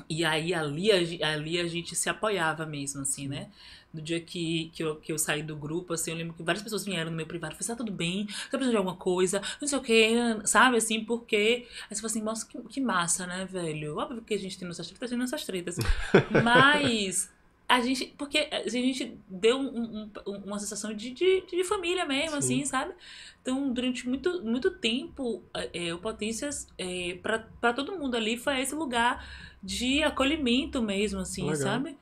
[0.08, 3.48] E aí ali a, ali a gente se apoiava mesmo, assim, né?
[3.92, 6.62] No dia que, que, eu, que eu saí do grupo, assim, eu lembro que várias
[6.62, 8.26] pessoas vieram no meu privado e falaram, tá tudo bem?
[8.26, 9.40] Você precisa de alguma coisa?
[9.58, 10.12] Não sei o quê,
[10.44, 10.76] sabe?
[10.76, 11.66] Assim, porque...
[11.88, 13.96] Aí você fala assim, nossa, que, que massa, né, velho?
[13.96, 15.76] Óbvio que a gente tem nossas tretas, tem nossas tretas.
[16.44, 17.30] Mas...
[17.68, 22.30] A gente, porque a gente deu um- um- uma sensação de, de, de família mesmo,
[22.30, 22.36] Sim.
[22.38, 22.94] assim, sabe?
[23.42, 28.74] Então, durante muito, muito tempo, é, o Potências, é, para todo mundo ali, foi esse
[28.74, 29.26] lugar
[29.62, 31.56] de acolhimento mesmo, assim, Legal.
[31.56, 31.98] sabe?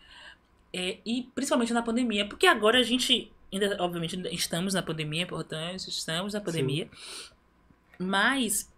[0.72, 5.88] É, e principalmente na pandemia, porque agora a gente, ainda, obviamente, estamos na pandemia, portanto,
[5.88, 6.90] estamos na pandemia,
[7.98, 8.70] mas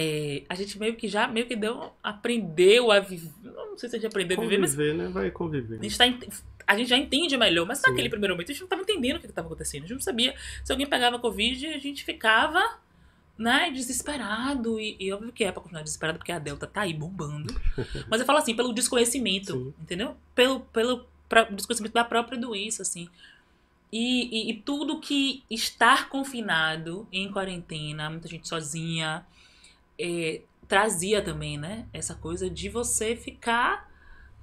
[0.00, 3.96] é, a gente meio que já, meio que deu, aprendeu a viver, não sei se
[3.96, 5.08] a gente aprendeu a viver, mas Conviver, né?
[5.08, 5.78] Vai conviver.
[5.80, 6.28] a gente, tá, ent-
[6.66, 7.90] a gente já entende melhor, mas Sim.
[7.90, 9.82] naquele primeiro momento a gente não estava entendendo o que estava acontecendo.
[9.84, 12.62] A gente não sabia se alguém pegava Covid, a gente ficava
[13.36, 14.78] né, desesperado.
[14.78, 17.52] E, e óbvio que é pra continuar desesperado, porque a Delta tá aí bombando.
[18.08, 19.74] Mas eu falo assim, pelo desconhecimento, Sim.
[19.80, 20.16] entendeu?
[20.34, 23.08] Pelo, pelo pró- desconhecimento da própria doença, assim.
[23.90, 29.24] E, e, e tudo que estar confinado em quarentena, muita gente sozinha,
[29.98, 31.86] é, trazia também, né?
[31.92, 33.88] Essa coisa de você ficar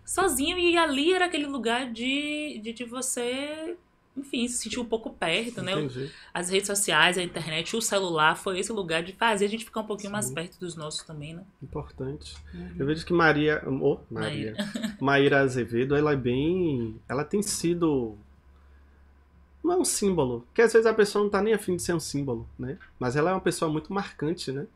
[0.05, 3.75] sozinho e ali era aquele lugar de, de, de você,
[4.15, 5.73] enfim, se sentir um pouco perto, né?
[5.73, 6.11] Entendi.
[6.33, 9.81] As redes sociais, a internet, o celular foi esse lugar de fazer a gente ficar
[9.81, 10.33] um pouquinho mais Sim.
[10.33, 11.43] perto dos nossos também, né?
[11.61, 12.35] Importante.
[12.77, 13.63] Eu vejo que Maria.
[13.65, 14.53] Oh, Maria.
[14.53, 14.71] Maíra.
[15.01, 16.99] Maíra Azevedo, ela é bem.
[17.09, 18.15] Ela tem sido.
[19.63, 20.41] Não é um símbolo.
[20.41, 22.77] Porque às vezes a pessoa não tá nem afim de ser um símbolo, né?
[22.99, 24.67] Mas ela é uma pessoa muito marcante, né?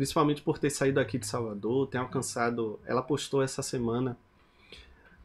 [0.00, 2.80] Principalmente por ter saído aqui de Salvador, tem alcançado.
[2.86, 4.16] Ela postou essa semana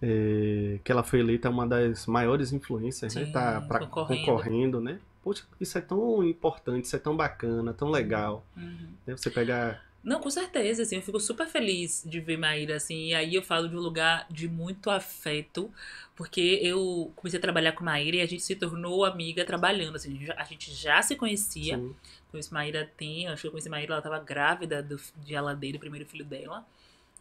[0.02, 3.24] é, que ela foi eleita uma das maiores influências, né?
[3.26, 4.26] Sim, Tá pra- concorrendo.
[4.26, 5.00] concorrendo, né?
[5.24, 8.46] Poxa, isso é tão importante, isso é tão bacana, tão legal.
[8.58, 8.90] Uhum.
[9.08, 9.16] Né?
[9.16, 9.82] Você pegar.
[10.04, 13.42] Não, com certeza, assim, eu fico super feliz de ver Maíra, assim, e aí eu
[13.42, 15.72] falo de um lugar de muito afeto,
[16.18, 20.10] porque eu comecei a trabalhar com Maíra e a gente se tornou amiga trabalhando, assim,
[20.10, 21.96] a gente já, a gente já se conhecia, Sim,
[22.36, 25.82] conheço Maíra tem, acho que eu conheci Maíra, ela tava grávida do, de Aladeira, do
[25.82, 26.66] primeiro filho dela,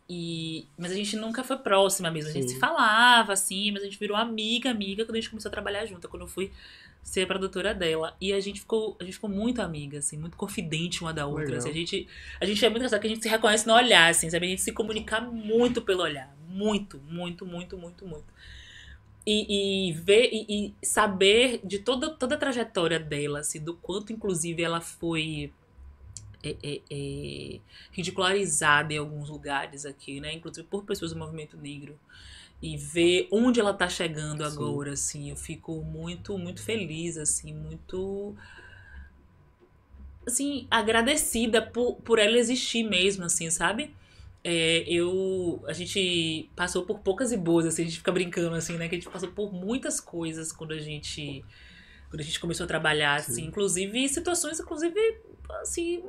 [0.09, 2.55] e, mas a gente nunca foi próxima mesmo, a gente Sim.
[2.55, 5.87] se falava, assim, mas a gente virou amiga, amiga, quando a gente começou a trabalhar
[5.87, 6.53] junto, quando eu fui
[7.03, 10.37] ser a produtora dela, e a gente ficou, a gente ficou muito amiga, assim, muito
[10.37, 12.09] confidente uma da outra, assim, a gente
[12.41, 14.47] a gente é muito engraçado que a gente se reconhece no olhar, assim, sabe?
[14.47, 16.35] A gente se comunica muito pelo olhar.
[16.49, 18.27] Muito, muito, muito, muito, muito.
[19.27, 24.13] E, e ver e, e saber de toda, toda a trajetória dela, assim, do quanto,
[24.13, 25.51] inclusive, ela foi
[26.43, 27.61] é, é, é,
[27.93, 30.33] ridicularizada em alguns lugares aqui, né?
[30.35, 31.99] Inclusive por pessoas do movimento negro.
[32.63, 38.35] e ver onde ela tá chegando agora, assim, eu fico muito, muito feliz, assim, muito
[40.27, 43.95] assim, agradecida por, por ela existir mesmo, assim, sabe?
[44.47, 45.65] É, eu.
[45.67, 48.89] A gente passou por poucas e boas, assim, a gente fica brincando, assim, né?
[48.89, 51.43] Que a gente passou por muitas coisas quando a gente.
[52.11, 53.47] Quando a gente começou a trabalhar, assim, Sim.
[53.47, 55.01] inclusive situações, inclusive,
[55.63, 56.05] assim,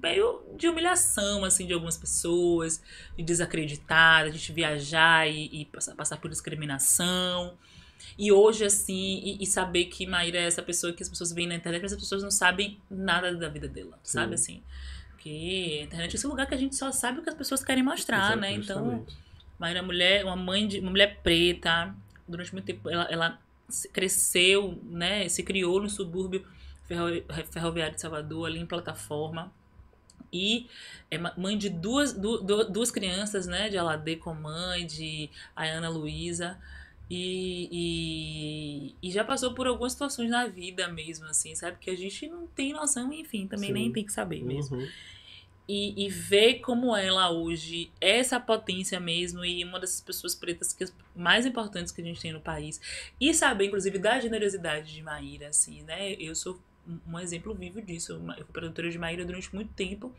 [0.00, 2.80] meio de humilhação, assim, de algumas pessoas,
[3.16, 7.58] de desacreditar, a gente viajar e, e passar, passar por discriminação.
[8.16, 11.48] E hoje, assim, e, e saber que Maíra é essa pessoa que as pessoas veem
[11.48, 14.18] na internet, mas as pessoas não sabem nada da vida dela, Sim.
[14.18, 14.62] sabe, assim?
[15.26, 17.64] Porque a internet é esse lugar que a gente só sabe o que as pessoas
[17.64, 18.52] querem mostrar, Exato, né?
[18.52, 19.16] Então, justamente.
[19.60, 21.92] É uma mulher, uma mãe de uma mulher preta,
[22.28, 23.40] durante muito tempo ela, ela
[23.92, 26.46] cresceu, né, se criou no subúrbio
[26.86, 29.52] ferro- ferroviário de Salvador, ali em plataforma.
[30.32, 30.68] E
[31.10, 35.88] é mãe de duas, du- du- duas crianças, né, de Aladê com mãe, de Ayana
[35.88, 36.56] Luísa.
[37.08, 37.68] E,
[39.00, 41.78] e, e já passou por algumas situações na vida mesmo, assim, sabe?
[41.80, 43.74] Que a gente não tem noção, enfim, também Sim.
[43.74, 44.88] nem tem que saber mesmo Uhum.
[45.68, 50.72] E, e ver como ela hoje é essa potência mesmo e uma dessas pessoas pretas
[50.72, 50.84] que
[51.14, 52.80] mais importantes que a gente tem no país.
[53.20, 56.12] E saber inclusive da generosidade de Maíra assim né?
[56.14, 58.12] Eu sou um- exemplo vivo disso.
[58.12, 60.14] Eu fui produtora de Maíra durante muito tempo.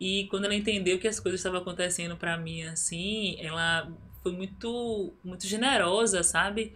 [0.00, 3.90] E quando ela entendeu que as coisas estavam acontecendo pra mim assim ela
[4.22, 6.74] foi muito muito generosa sabe?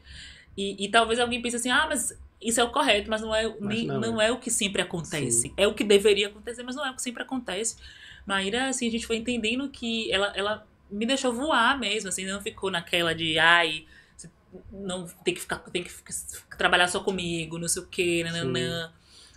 [0.56, 3.52] E, e talvez alguém pense assim ah mas isso é o correto, mas não é,
[3.60, 4.28] nem, não não, é.
[4.28, 5.42] é o que sempre acontece.
[5.42, 5.54] Sim.
[5.56, 7.76] É o que deveria acontecer, mas não é o que sempre acontece.
[8.26, 12.40] Maíra, assim, a gente foi entendendo que ela, ela me deixou voar mesmo, assim, não
[12.40, 13.86] ficou naquela de, ai,
[14.70, 16.14] não tem que ficar, tem que ficar-
[16.56, 18.92] trabalhar só comigo, não sei o quê, nananã.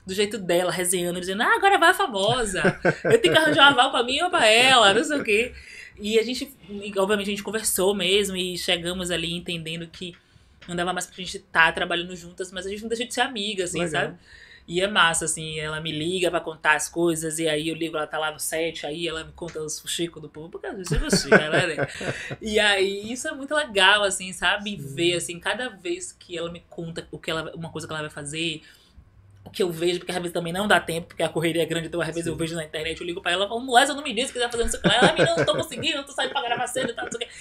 [0.06, 2.80] Do jeito dela, resenhando, dizendo, ah, agora vai a famosa.
[3.03, 5.53] Eu tenho que arranjar uma val pra mim ou pra ela, não sei o quê.
[5.99, 6.49] E a gente,
[6.98, 10.14] obviamente, a gente conversou mesmo e chegamos ali entendendo que
[10.68, 13.22] não dava mais pra gente estar trabalhando juntas, mas a gente não deixa de ser
[13.22, 14.03] amiga, assim, Legal.
[14.03, 14.18] sabe?
[14.68, 17.95] E é massa, assim, ela me liga pra contar as coisas, e aí eu ligo,
[17.95, 20.76] ela tá lá no set, aí ela me conta os fuxicos do povo, porque às
[20.76, 21.88] vezes é você, né?
[22.41, 24.76] E aí isso é muito legal, assim, sabe?
[24.76, 28.02] Ver, assim, cada vez que ela me conta o que ela, uma coisa que ela
[28.02, 28.61] vai fazer,
[29.45, 31.65] o que eu vejo, porque às vezes também não dá tempo, porque a correria é
[31.65, 32.31] grande, então às vezes Sim.
[32.31, 34.34] eu vejo na internet, eu ligo pra ela e falo, mulher, você não me disse
[34.34, 36.68] que tá fazendo isso com ela, ela, não tô conseguindo, eu tô saindo pra gravar
[36.68, 37.35] cedo e tal, não sei o quê.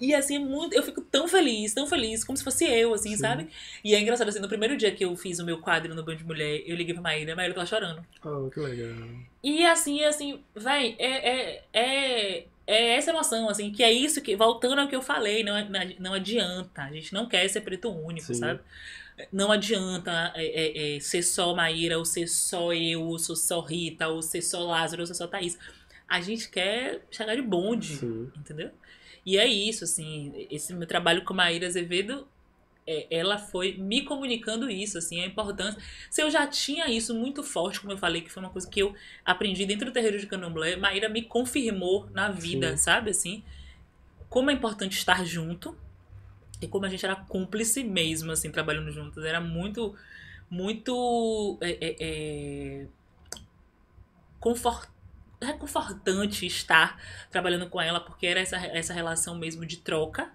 [0.00, 3.16] E assim, muito, eu fico tão feliz, tão feliz, como se fosse eu, assim, Sim.
[3.18, 3.48] sabe?
[3.84, 6.16] E é engraçado, assim, no primeiro dia que eu fiz o meu quadro no Band
[6.16, 8.04] de Mulher, eu liguei pra Maíra, a Maíra tava chorando.
[8.24, 8.96] Oh, que legal.
[9.42, 14.34] E assim, assim, véi, é, é, é, é essa emoção, assim, que é isso que,
[14.36, 17.90] voltando ao que eu falei, não, é- não adianta, a gente não quer ser preto
[17.90, 18.34] único, Sim.
[18.34, 18.60] sabe?
[19.30, 23.60] Não adianta é, é, é, ser só Maíra, ou ser só eu, ou ser só
[23.60, 25.58] Rita, ou ser só Lázaro, ou ser só Thaís.
[26.08, 28.30] A gente quer chegar de bonde, Sim.
[28.36, 28.70] entendeu?
[29.24, 32.26] E é isso, assim, esse meu trabalho com Maíra Azevedo,
[32.86, 35.80] é, ela foi me comunicando isso, assim, a importância.
[36.10, 38.80] Se eu já tinha isso muito forte, como eu falei, que foi uma coisa que
[38.80, 38.94] eu
[39.24, 42.76] aprendi dentro do terreiro de candomblé, Maíra me confirmou na vida, Sim.
[42.78, 43.42] sabe, assim,
[44.28, 45.76] como é importante estar junto
[46.60, 49.24] e como a gente era cúmplice mesmo, assim, trabalhando juntos.
[49.24, 49.94] Era muito,
[50.50, 52.86] muito é, é, é,
[54.38, 54.88] confort-
[55.42, 57.00] reconfortante estar
[57.30, 60.30] trabalhando com ela, porque era essa, essa relação mesmo de troca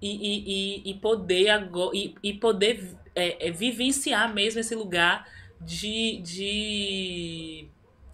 [0.00, 5.26] e, e, e, e poder agora, e, e poder é, é, vivenciar mesmo esse lugar
[5.60, 7.68] de, de,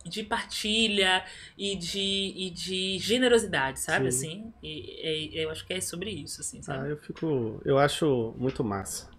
[0.05, 1.24] de partilha
[1.59, 4.10] e de, e de generosidade, sabe?
[4.12, 4.28] Sim.
[4.28, 6.90] Assim, e, é- eu acho que é sobre isso, assim, Ah, sabe?
[6.90, 7.60] eu fico.
[7.64, 9.10] Eu acho muito massa.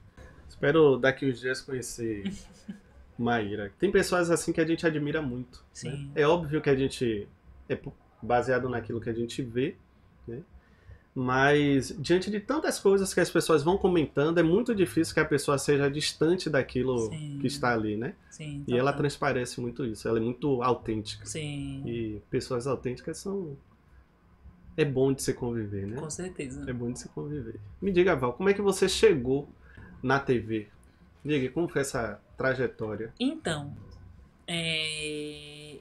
[0.48, 2.32] Espero daqui uns dias conhecer
[3.18, 3.72] Maíra.
[3.80, 5.60] Tem pessoas assim que a gente admira muito.
[5.60, 5.66] né?
[5.74, 6.12] Sim.
[6.16, 7.28] É óbvio que a gente
[7.70, 7.80] é
[8.22, 9.76] baseado naquilo que a gente vê,
[10.28, 10.42] né?
[11.16, 15.26] Mas diante de tantas coisas que as pessoas vão comentando, é muito difícil que a
[15.26, 17.38] pessoa seja distante daquilo Sim.
[17.40, 18.16] que está ali, né?
[18.32, 20.08] Sim, E ela transparece muito isso.
[20.08, 21.24] Ela é muito autêntica.
[21.26, 23.56] Sim, E pessoas autênticas são.
[24.76, 25.98] É bom de se conviver, né?
[25.98, 26.68] com certeza.
[26.68, 27.60] É bom de se conviver.
[27.80, 29.48] Me diga, Val, como é que você chegou
[30.02, 30.68] na TV?
[31.24, 33.14] Diga, como foi essa trajetória?
[33.20, 33.76] Então,
[34.48, 35.78] é...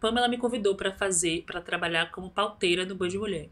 [0.00, 3.48] Pamela me convidou pra fazer, pra trabalhar como pauteira do Boi de Mulher.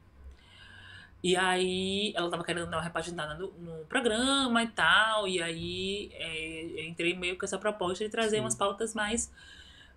[1.23, 6.11] E aí, ela tava querendo dar uma repaginada no, no programa e tal, e aí
[6.13, 8.43] é, eu entrei meio com essa proposta de trazer Sim.
[8.43, 9.33] umas pautas mais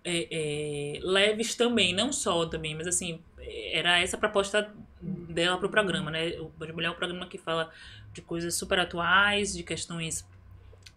[0.02, 4.72] é, é, leves também, não só também, mas assim, era essa a proposta
[5.02, 6.30] dela pro programa, né?
[6.40, 7.70] O Boi de Mulher é um programa que fala
[8.12, 10.26] de coisas super atuais, de questões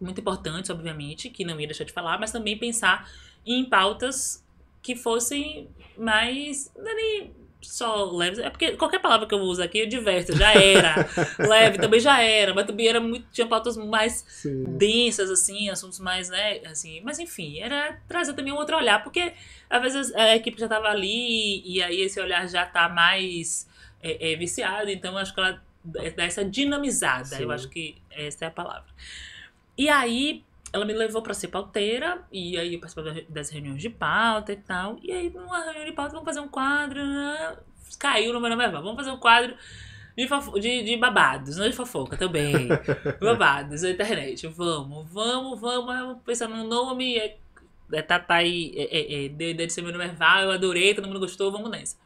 [0.02, 3.10] muito importantes, obviamente, que não ia deixar de falar, mas também pensar
[3.46, 4.44] em pautas
[4.82, 6.70] que fossem mais.
[6.76, 8.38] não é nem só leves.
[8.38, 11.08] É porque qualquer palavra que eu uso aqui, eu diverto, já era.
[11.38, 13.26] leve também já era, mas também era muito.
[13.30, 14.64] Tinha pautas mais Sim.
[14.76, 17.00] densas, assim, assuntos mais, né, assim.
[17.02, 19.32] Mas enfim, era trazer também um outro olhar, porque
[19.70, 23.68] às vezes a equipe já tava ali e aí esse olhar já tá mais
[24.02, 27.42] é, é, viciado, então eu acho que ela dá essa dinamizada, Sim.
[27.42, 28.86] eu acho que essa é a palavra.
[29.76, 33.90] E aí ela me levou pra ser pauteira, e aí eu participava das reuniões de
[33.90, 34.96] pauta e tal.
[35.02, 37.04] E aí, numa reunião de pauta, vamos fazer um quadro.
[37.04, 37.56] né?
[37.98, 39.54] Caiu no meu nome, vamos fazer um quadro
[40.16, 42.68] de, de, de babados, não de fofoca também.
[43.20, 44.46] babados na internet.
[44.48, 45.94] Vamos, vamos, vamos.
[45.94, 47.36] Eu pensando no nome, é,
[47.92, 50.10] é Tatai, é, é, é, de, de ser meu nome
[50.42, 51.96] eu adorei, todo mundo gostou, vamos nessa.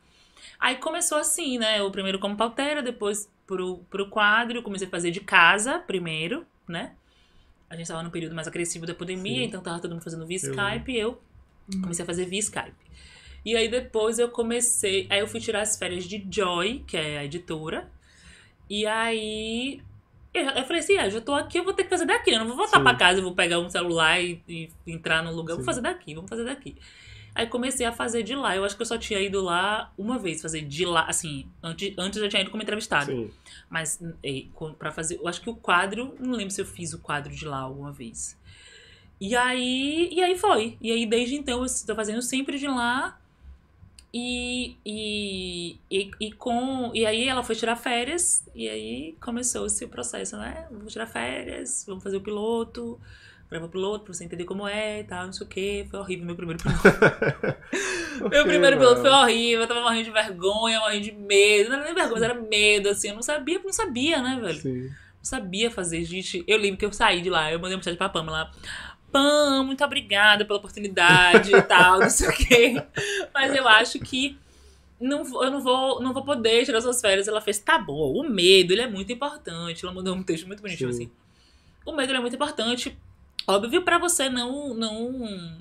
[0.59, 1.81] Aí começou assim, né?
[1.83, 6.45] O primeiro como pauteira, depois pro, pro quadro, eu comecei a fazer de casa primeiro,
[6.67, 6.93] né?
[7.69, 9.45] A gente tava no período mais agressivo da pandemia, Sim.
[9.45, 11.21] então tava todo mundo fazendo via Eu Skype e eu
[11.83, 12.87] comecei a fazer via Skype.
[13.45, 15.07] E aí depois eu comecei.
[15.09, 17.89] Aí eu fui tirar as férias de Joy, que é a editora.
[18.69, 19.81] E aí.
[20.35, 22.31] Eu, eu falei assim: ah, já tô aqui, eu vou ter que fazer daqui.
[22.31, 22.83] Eu não vou voltar Sim.
[22.83, 25.53] pra casa, eu vou pegar um celular e, e entrar no lugar.
[25.53, 25.67] Eu vou Sim.
[25.67, 26.77] fazer daqui, vamos fazer daqui.
[27.37, 28.57] Aí comecei a fazer de lá.
[28.57, 31.93] Eu acho que eu só tinha ido lá uma vez, fazer de lá, assim, antes,
[31.99, 33.13] antes eu tinha ido como entrevistado.
[33.13, 33.31] Sim.
[33.69, 34.45] Mas é,
[34.79, 35.17] pra fazer.
[35.17, 36.17] Eu acho que o quadro.
[36.19, 38.39] Não lembro se eu fiz o quadro de lá alguma vez.
[39.21, 40.09] E aí.
[40.11, 40.79] E aí foi.
[40.81, 43.21] E aí, desde então, eu estou fazendo sempre de lá.
[44.15, 46.91] E, e, e, e com.
[46.95, 48.49] E aí ela foi tirar férias.
[48.55, 50.67] E aí começou-se o processo, né?
[50.71, 52.99] Vamos tirar férias, vamos fazer o piloto.
[53.49, 55.87] Grava o piloto pra você entender como é e tal, não sei o que.
[55.89, 58.29] Foi horrível meu primeiro piloto.
[58.29, 61.71] Meu primeiro piloto foi horrível, eu tava morrendo de vergonha, morrendo de medo.
[61.71, 63.09] Não era nem vergonha, era medo, assim.
[63.09, 64.61] Eu não sabia, não sabia, né, velho?
[64.61, 64.83] Sim.
[64.87, 66.43] Não sabia fazer, gente.
[66.47, 68.51] Eu lembro que eu saí de lá, eu mandei uma mensagem pra Pamela.
[69.13, 72.83] Pam, muito obrigada pela oportunidade e tal, não sei o quê.
[73.33, 74.37] Mas eu acho que
[75.01, 77.29] não, eu não vou, não vou poder tirar suas férias.
[77.29, 79.85] Ela fez, tá bom, o medo, ele é muito importante.
[79.85, 81.05] Ela mandou um texto muito bonitinho Sim.
[81.05, 81.13] assim.
[81.85, 82.99] O medo ele é muito importante.
[83.47, 84.75] Óbvio pra você não.
[84.75, 85.59] não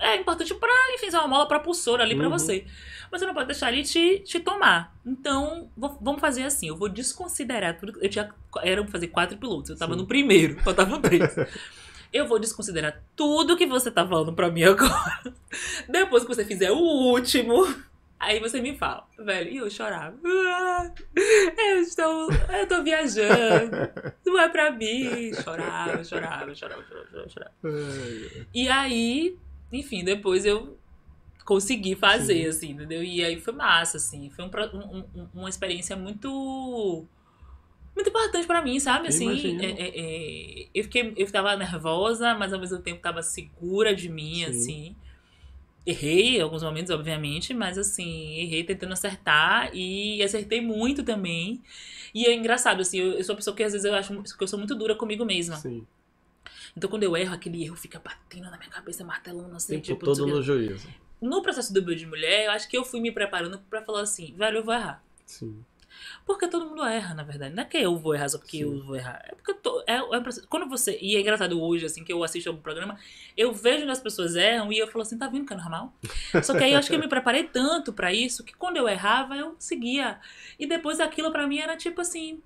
[0.00, 2.30] é importante pra, enfim, uma mola propulsora ali pra Uhum.
[2.30, 2.66] você.
[3.10, 4.94] Mas você não pode deixar ele te, te tomar.
[5.06, 6.68] Então, vou- vamos fazer assim.
[6.68, 7.98] Eu vou desconsiderar tudo.
[8.02, 8.28] Eu tinha.
[8.62, 9.70] Era fazer quatro pilotos.
[9.70, 10.00] Eu tava Sim.
[10.00, 11.22] no primeiro, faltavam três.
[12.12, 15.34] Eu vou desconsiderar tudo que você tá falando pra mim agora.
[15.88, 17.66] Depois que você fizer o último,
[18.18, 19.50] aí você me fala, velho.
[19.50, 20.16] E eu chorava.
[20.26, 20.92] Ah,
[21.58, 22.30] eu estou.
[22.32, 23.70] Eu tô viajando.
[24.26, 25.32] Não é pra mim.
[25.34, 27.54] Chorava, chorava, chorava, chorava, chorava.
[28.54, 29.36] E aí,
[29.72, 30.76] enfim, depois eu
[31.44, 32.48] consegui fazer, Sim.
[32.48, 33.02] assim, entendeu?
[33.02, 34.28] E aí foi massa, assim.
[34.30, 37.06] Foi um um- um- uma experiência muito.
[37.94, 39.08] Muito importante pra mim, sabe?
[39.08, 43.92] Assim, é- é- é, eu fiquei, eu tava nervosa, mas ao mesmo tempo tava segura
[43.94, 44.44] de mim, Sim.
[44.44, 44.96] assim.
[45.90, 51.62] Errei em alguns momentos, obviamente, mas assim, errei tentando acertar e acertei muito também.
[52.14, 54.44] E é engraçado, assim, eu, eu sou uma pessoa que às vezes eu acho que
[54.44, 55.56] eu sou muito dura comigo mesma.
[55.56, 55.86] Sim.
[56.76, 60.04] Então quando eu erro, aquele erro fica batendo na minha cabeça, martelando assim, Tempo tipo,
[60.04, 60.86] todo no juízo.
[61.22, 64.02] no processo do Build de Mulher, eu acho que eu fui me preparando pra falar
[64.02, 65.02] assim, velho, eu vou errar.
[65.24, 65.64] Sim.
[66.28, 67.54] Porque todo mundo erra, na verdade.
[67.54, 68.64] Não é que eu vou errar só porque Sim.
[68.64, 69.18] eu vou errar.
[69.24, 69.82] É porque eu tô.
[69.86, 70.98] É, é quando você.
[71.00, 72.98] E é engraçado hoje, assim, que eu assisto algum programa,
[73.34, 75.90] eu vejo onde as pessoas erram e eu falo assim, tá vendo que é normal?
[76.44, 78.86] Só que aí eu acho que eu me preparei tanto pra isso que quando eu
[78.86, 80.20] errava, eu seguia.
[80.58, 82.42] E depois aquilo pra mim era tipo assim.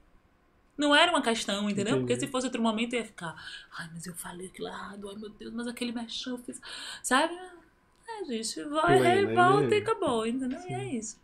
[0.78, 1.96] Não era uma questão, entendeu?
[1.96, 2.06] Entendi.
[2.06, 3.34] Porque se fosse outro momento eu ia ficar,
[3.76, 6.60] ai, mas eu falei aquilo errado, ai meu Deus, mas aquele mexão eu fiz.
[7.02, 7.34] Sabe?
[8.08, 9.34] É, gente, vai, Plena, né?
[9.34, 10.58] volta e acabou, entendeu?
[10.60, 10.74] E Sim.
[10.74, 11.20] é isso.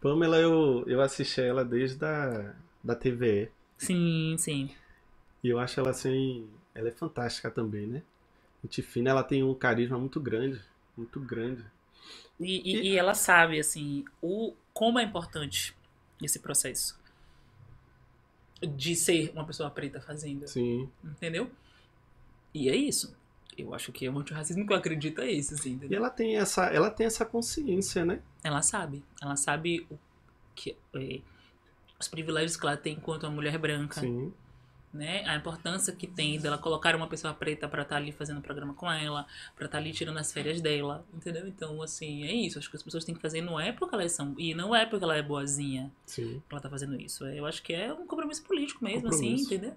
[0.00, 3.50] Pamela, eu, eu assisti ela desde a da TVE.
[3.78, 4.70] Sim, sim.
[5.42, 6.48] E eu acho ela assim.
[6.74, 8.02] Ela é fantástica também, né?
[8.62, 10.60] Gente fina, ela tem um carisma muito grande.
[10.96, 11.64] Muito grande.
[12.40, 15.74] E, e- e ela sabe, assim, o, como é importante
[16.22, 16.98] esse processo
[18.76, 20.90] de ser uma pessoa preta fazendo, Sim.
[21.02, 21.50] entendeu?
[22.54, 23.16] E é isso.
[23.58, 25.98] Eu acho que o antirracismo que eu acredito é isso, assim, E entendeu?
[25.98, 28.20] ela tem essa, ela tem essa consciência, né?
[28.44, 29.02] Ela sabe.
[29.20, 29.98] Ela sabe o
[30.54, 31.20] que, é,
[31.98, 34.32] os privilégios que ela tem enquanto uma mulher branca, Sim.
[34.94, 35.24] né?
[35.26, 38.90] A importância que tem dela colocar uma pessoa preta pra estar ali fazendo programa com
[38.90, 39.26] ela,
[39.56, 41.46] pra estar ali tirando as férias dela, entendeu?
[41.48, 42.58] Então, assim, é isso.
[42.60, 44.86] Acho que as pessoas têm que fazer não é porque elas são e não é
[44.86, 46.40] porque ela é boazinha Sim.
[46.48, 47.26] que ela tá fazendo isso.
[47.26, 49.34] Eu acho que é um compromisso político mesmo, Compromisso.
[49.34, 49.74] assim, entendeu?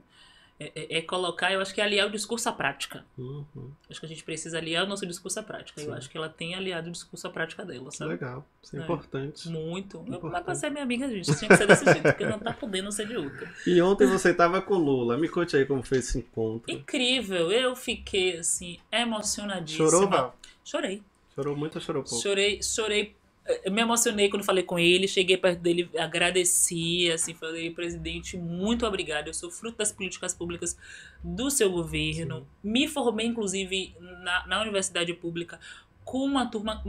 [0.63, 3.03] É, é- é colocar, eu acho que é aliar o discurso à prática.
[3.17, 3.43] Uhum.
[3.89, 5.81] Acho que a gente precisa aliar o nosso discurso à prática.
[5.81, 5.87] Sim.
[5.87, 8.11] Eu acho que ela tem aliado o discurso à prática dela, sabe?
[8.11, 8.45] Legal.
[8.61, 8.83] Isso é, É.
[8.83, 9.49] importante.
[9.49, 9.97] Muito.
[9.97, 10.43] Eu, mas Importante.
[10.43, 13.07] pra ser minha amiga, gente, tinha que ser desse jeito, porque não tá podendo ser
[13.07, 13.51] de outra.
[13.65, 15.17] E ontem você tava com Lula.
[15.17, 16.71] Me conte aí como foi esse encontro.
[16.71, 19.89] Incrível, eu fiquei assim, emocionadíssima.
[19.89, 20.35] Chorou, Val?
[20.63, 21.01] Chorei.
[21.33, 22.21] Chorou muito ou chorou pouco?
[22.21, 23.15] Chorei, chorei.
[23.63, 28.85] Eu me emocionei quando falei com ele, cheguei perto dele, agradeci, assim, falei, presidente, muito
[28.85, 29.27] obrigado.
[29.27, 30.77] Eu sou fruto das políticas públicas
[31.23, 32.39] do seu governo.
[32.39, 32.45] Sim.
[32.63, 35.59] Me formei, inclusive, na, na universidade pública
[36.03, 36.81] com uma turma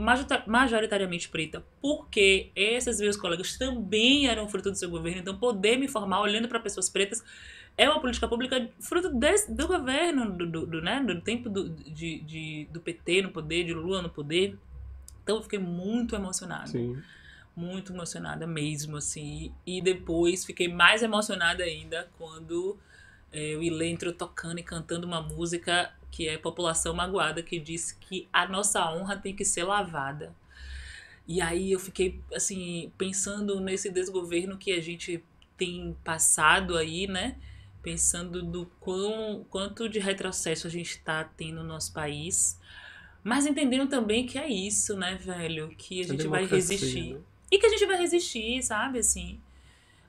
[0.47, 5.87] majoritariamente preta, porque esses meus colegas também eram fruto do seu governo, então poder me
[5.87, 7.23] formar olhando para pessoas pretas
[7.77, 11.69] é uma política pública fruto desse, do governo, do, do, do, né, do tempo do,
[11.69, 14.57] de, de, do PT no poder, de Lula no poder.
[15.23, 16.67] Então eu fiquei muito emocionada.
[16.67, 17.01] Sim.
[17.55, 19.53] Muito emocionada mesmo, assim.
[19.65, 22.77] E depois fiquei mais emocionada ainda quando
[23.31, 27.91] é, o Ilê entrou tocando e cantando uma música que é População Magoada, que diz
[27.91, 30.35] que a nossa honra tem que ser lavada.
[31.27, 35.23] E aí eu fiquei, assim, pensando nesse desgoverno que a gente
[35.57, 37.37] tem passado aí, né?
[37.81, 42.59] Pensando do quão, quanto de retrocesso a gente está tendo no nosso país.
[43.23, 45.69] Mas entendendo também que é isso, né, velho?
[45.77, 47.13] Que a, a gente vai resistir.
[47.13, 47.21] Né?
[47.49, 48.99] E que a gente vai resistir, sabe?
[48.99, 49.39] Assim,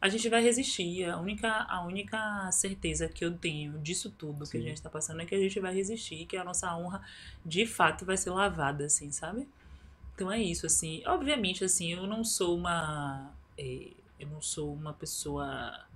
[0.01, 1.05] a gente vai resistir.
[1.05, 4.53] A única, a única certeza que eu tenho disso tudo Sim.
[4.53, 7.03] que a gente tá passando é que a gente vai resistir, que a nossa honra
[7.47, 9.49] de fato vai ser lavada, assim, sabe?
[10.15, 11.03] Então é isso, assim.
[11.07, 13.33] Obviamente, assim, eu não sou uma.
[13.57, 15.87] É, eu não sou uma pessoa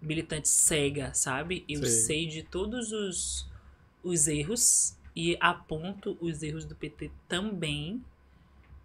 [0.00, 1.64] militante cega, sabe?
[1.68, 2.06] Eu Sim.
[2.06, 3.48] sei de todos os,
[4.02, 8.00] os erros e aponto os erros do PT também.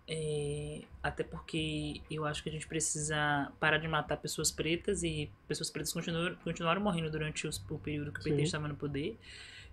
[0.07, 5.29] É, até porque eu acho que a gente precisa parar de matar pessoas pretas e
[5.47, 8.43] pessoas pretas continuaram, continuaram morrendo durante os, o período que o PT Sim.
[8.43, 9.15] estava no poder.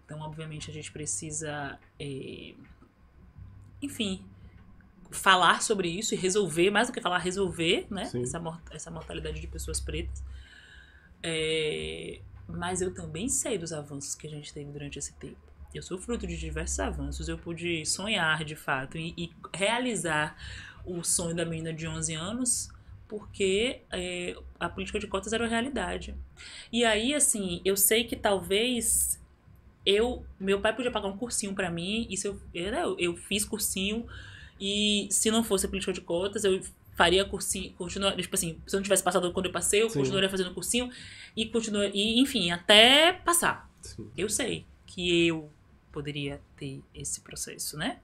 [0.05, 2.53] Então, obviamente, a gente precisa, é,
[3.81, 4.23] enfim,
[5.11, 8.39] falar sobre isso e resolver, mais do que falar, resolver né, essa,
[8.71, 10.23] essa mortalidade de pessoas pretas.
[11.23, 15.83] É, mas eu também sei dos avanços que a gente teve durante esse tempo eu
[15.83, 17.29] sou fruto de diversos avanços.
[17.29, 20.37] Eu pude sonhar de fato e, e realizar
[20.85, 22.71] o sonho da menina de 11 anos
[23.11, 26.15] porque é, a política de cotas era uma realidade.
[26.73, 29.21] E aí, assim, eu sei que talvez
[29.85, 33.45] eu, meu pai podia pagar um cursinho para mim, e se eu, eu, eu fiz
[33.45, 34.07] cursinho,
[34.61, 36.61] e se não fosse a política de cotas, eu
[36.95, 39.99] faria cursinho, continua, tipo assim, se eu não tivesse passado quando eu passei, eu Sim.
[39.99, 40.89] continuaria fazendo cursinho
[41.37, 43.69] e continua, e enfim, até passar.
[43.83, 44.09] Sim.
[44.17, 45.51] Eu sei que eu
[45.93, 48.01] poderia ter esse processo, né?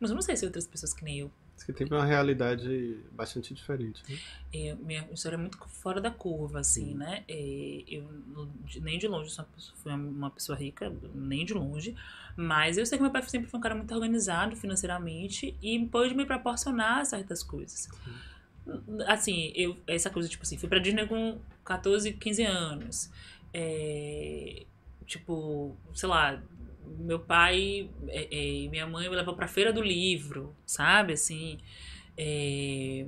[0.00, 1.30] Mas eu não sei se outras pessoas que nem eu.
[1.64, 4.02] Que tem uma realidade bastante diferente.
[4.08, 4.18] Né?
[4.54, 6.94] É, minha história é muito fora da curva, assim, Sim.
[6.94, 7.24] né?
[7.28, 8.08] É, eu
[8.80, 11.96] nem de longe sou uma pessoa, fui uma pessoa rica, nem de longe.
[12.36, 16.14] Mas eu sei que meu pai sempre foi um cara muito organizado financeiramente e pôde
[16.14, 17.88] me proporcionar certas coisas.
[17.92, 19.02] Sim.
[19.06, 23.10] Assim, eu, essa coisa, tipo assim, fui pra Disney com 14, 15 anos.
[23.52, 24.64] É,
[25.06, 26.40] tipo, sei lá,
[26.98, 31.12] meu pai é, é, e minha mãe me levam para feira do livro, sabe?
[31.12, 31.58] Assim,
[32.16, 33.06] é...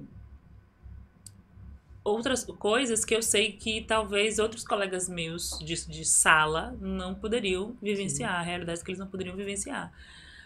[2.05, 7.77] outras coisas que eu sei que talvez outros colegas meus de, de sala não poderiam
[7.83, 8.47] vivenciar, Sim.
[8.47, 9.93] realidades que eles não poderiam vivenciar.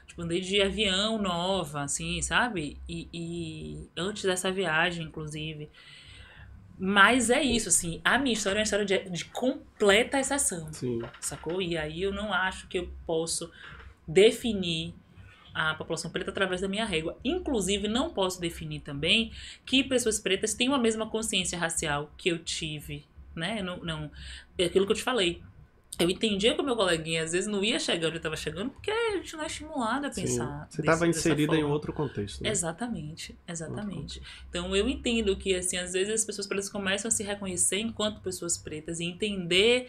[0.07, 2.77] Tipo, andei de avião nova, assim, sabe?
[2.89, 5.71] E, e antes dessa viagem, inclusive.
[6.79, 10.73] Mas é isso, assim, a minha história é uma história de, de completa exceção.
[10.73, 11.03] Sim.
[11.21, 11.63] Sacou?
[11.63, 13.51] E aí eu não acho que eu posso
[14.07, 14.95] definir
[15.55, 17.17] a população preta através da minha régua.
[17.25, 19.33] Inclusive, não posso definir também
[19.65, 23.05] que pessoas pretas têm a mesma consciência racial que eu tive,
[23.37, 23.63] né?
[23.63, 24.11] Não, não,
[24.59, 25.41] é aquilo que eu te falei
[25.99, 28.91] eu entendia que o meu coleguinha às vezes não ia chegando onde estava chegando, porque
[28.91, 30.67] a gente não é estimulado a pensar.
[30.69, 32.43] Sim, você estava inserida em outro contexto.
[32.43, 32.51] Né?
[32.51, 34.21] Exatamente, exatamente.
[34.49, 38.21] Então eu entendo que assim, às vezes as pessoas pretas começam a se reconhecer enquanto
[38.21, 39.89] pessoas pretas e entender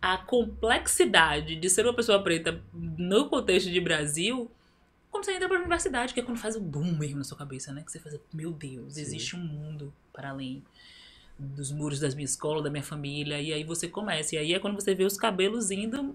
[0.00, 4.50] a complexidade de ser uma pessoa preta no contexto de Brasil
[5.10, 7.38] quando você entra para a universidade, que é quando faz o boom mesmo na sua
[7.38, 7.82] cabeça, né?
[7.82, 9.00] Que você faz, meu Deus, Sim.
[9.00, 10.62] existe um mundo para além
[11.38, 14.34] dos muros da minha escola, da minha família, e aí você começa.
[14.34, 16.14] E aí é quando você vê os cabelos indo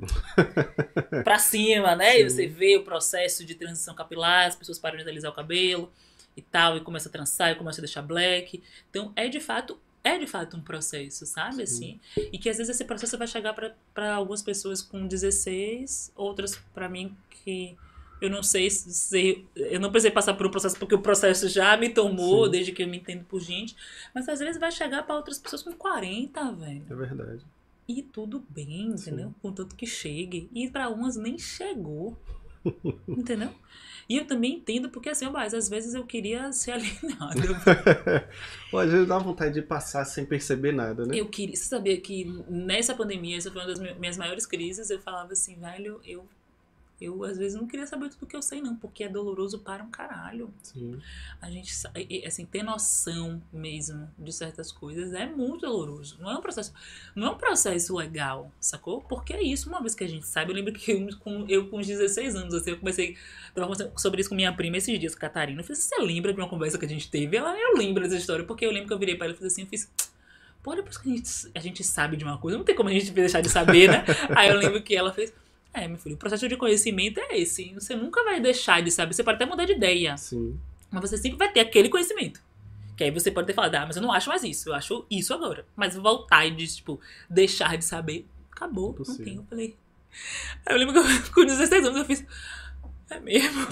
[1.23, 2.13] para cima, né?
[2.13, 2.19] Sim.
[2.19, 5.91] E você vê o processo de transição capilar, as pessoas param de alisar o cabelo
[6.35, 8.61] e tal, e começa a trançar, e começa a deixar black.
[8.89, 11.67] Então é de fato é de fato um processo, sabe?
[11.67, 11.99] Sim.
[12.11, 16.57] Assim, e que às vezes esse processo vai chegar para algumas pessoas com 16, outras
[16.73, 17.77] para mim que
[18.21, 19.45] eu não sei se.
[19.55, 22.51] Eu não precisei passar por um processo porque o processo já me tomou, Sim.
[22.51, 23.75] desde que eu me entendo por gente.
[24.13, 26.83] Mas às vezes vai chegar para outras pessoas com 40, velho.
[26.87, 27.41] É verdade.
[27.87, 29.29] E tudo bem, entendeu?
[29.29, 29.35] Sim.
[29.41, 30.47] Contanto que chegue.
[30.53, 32.15] E para umas nem chegou.
[33.07, 33.49] entendeu?
[34.07, 37.41] E eu também entendo, porque assim, mas às vezes eu queria ser alienado.
[38.69, 41.19] Pô, às vezes dá vontade de passar sem perceber nada, né?
[41.19, 41.55] Eu queria.
[41.55, 45.55] Você sabia que nessa pandemia, essa foi uma das minhas maiores crises, eu falava assim,
[45.59, 46.27] velho, eu
[47.01, 49.83] Eu, às vezes, não queria saber tudo que eu sei, não, porque é doloroso para
[49.83, 50.53] um caralho.
[50.61, 50.99] Sim.
[51.41, 51.73] A gente,
[52.27, 56.17] assim, ter noção mesmo de certas coisas é muito doloroso.
[56.19, 56.71] Não é um processo,
[57.15, 59.01] não é um processo legal, sacou?
[59.01, 61.67] Porque é isso, uma vez que a gente sabe, eu lembro que eu com, eu
[61.69, 63.17] com uns 16 anos, assim, eu comecei,
[63.55, 65.61] conversando sobre isso com minha prima esses dias, Catarina.
[65.61, 67.35] Eu falei, você lembra de uma conversa que a gente teve?
[67.35, 69.47] Ela, eu lembro dessa história, porque eu lembro que eu virei pra ela e fiz
[69.47, 69.91] assim, eu fiz...
[70.61, 72.93] Pô, depois que a gente, a gente sabe de uma coisa, não tem como a
[72.93, 74.05] gente deixar de saber, né?
[74.37, 75.33] Aí eu lembro que ela fez...
[75.73, 77.73] É, meu filho, o processo de conhecimento é esse.
[77.73, 79.13] Você nunca vai deixar de saber.
[79.13, 80.17] Você pode até mudar de ideia.
[80.17, 80.59] Sim.
[80.89, 82.41] Mas você sempre vai ter aquele conhecimento.
[82.97, 85.05] Que aí você pode ter falado, ah, mas eu não acho mais isso, eu acho
[85.09, 85.65] isso agora.
[85.75, 86.99] Mas voltar e, de, tipo,
[87.29, 89.25] deixar de saber, acabou, não Impossível.
[89.25, 89.35] tem.
[89.37, 89.75] Eu falei.
[90.65, 91.03] Aí eu lembro que eu,
[91.33, 92.25] com 16 anos eu fiz.
[93.09, 93.67] É mesmo?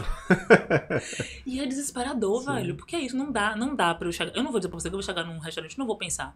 [1.45, 2.53] e é desesperador, Sim.
[2.53, 2.75] velho.
[2.75, 4.35] Porque é isso, não dá, não dá pra eu chegar.
[4.35, 6.35] Eu não vou dizer pra você que eu vou chegar num restaurante, não vou pensar.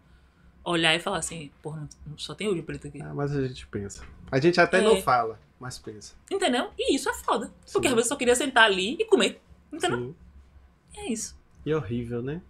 [0.64, 1.86] Olhar e falar assim, porra,
[2.16, 3.00] só tem olho preto aqui.
[3.02, 4.02] Ah, mas a gente pensa.
[4.30, 4.82] A gente até É.
[4.82, 6.14] não fala, mas pensa.
[6.30, 6.70] Entendeu?
[6.78, 7.52] E isso é foda.
[7.72, 7.92] Porque Sim.
[7.92, 9.40] às vezes eu só queria sentar ali e comer.
[9.72, 9.98] Entendeu?
[9.98, 10.14] Sim.
[10.94, 11.36] E é isso.
[11.66, 12.40] E é horrível, né?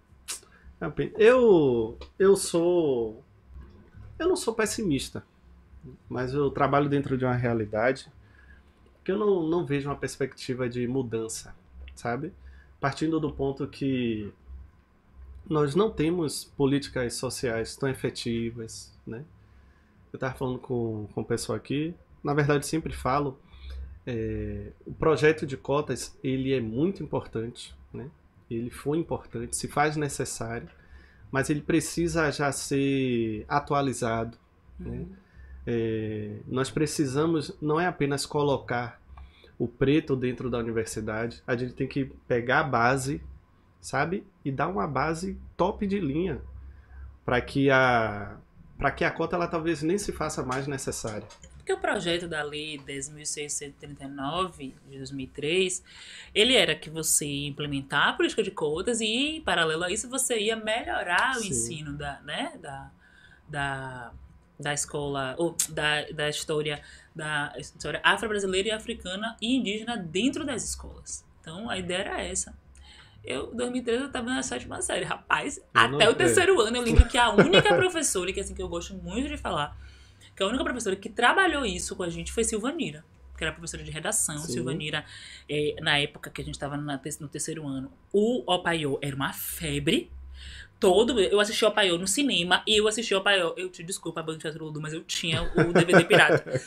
[1.16, 3.22] Eu, eu sou.
[4.18, 5.24] Eu não sou pessimista,
[6.08, 8.06] mas eu trabalho dentro de uma realidade
[9.02, 11.54] que eu não, não vejo uma perspectiva de mudança,
[11.94, 12.32] sabe?
[12.80, 14.32] Partindo do ponto que
[15.48, 19.24] nós não temos políticas sociais tão efetivas, né?
[20.12, 23.38] Eu estava falando com, com o pessoal aqui, na verdade sempre falo,
[24.06, 28.08] é, o projeto de cotas ele é muito importante, né?
[28.50, 30.68] ele foi importante, se faz necessário,
[31.30, 34.38] mas ele precisa já ser atualizado.
[34.78, 35.06] Né?
[35.66, 39.00] É, nós precisamos não é apenas colocar
[39.58, 43.22] o preto dentro da universidade, a gente tem que pegar a base,
[43.84, 46.40] sabe, e dar uma base top de linha
[47.22, 48.38] para que a
[48.78, 51.28] para que a cota ela talvez nem se faça mais necessária.
[51.56, 55.82] Porque o projeto da lei 10.639 de 2003,
[56.34, 60.08] ele era que você ia implementar a política de cotas e, em paralelo a isso,
[60.10, 61.48] você ia melhorar o Sim.
[61.48, 62.90] ensino da, né, da,
[63.48, 64.12] da,
[64.58, 66.82] da escola, ou da, da história,
[67.14, 71.24] da história afro-brasileira e africana e indígena dentro das escolas.
[71.40, 72.63] Então, a ideia era essa.
[73.24, 75.04] Eu, em 2013, eu tava na sétima série.
[75.04, 76.14] Rapaz, Eu até o é.
[76.14, 79.28] terceiro ano, eu lembro que a única professora, que é assim que eu gosto muito
[79.28, 79.76] de falar,
[80.36, 83.04] que a única professora que trabalhou isso com a gente foi Silvanira,
[83.36, 84.38] que era professora de redação.
[84.38, 84.52] Sim.
[84.52, 85.04] Silvanira,
[85.48, 90.10] eh, na época que a gente estava no terceiro ano, o Opaiô era uma febre.
[90.78, 93.54] Todo, eu assisti o Opaiô no cinema e eu assisti o Opaiô.
[93.56, 96.60] Eu te desculpa, Banco Teatro Ludo, mas eu tinha o DVD pirata.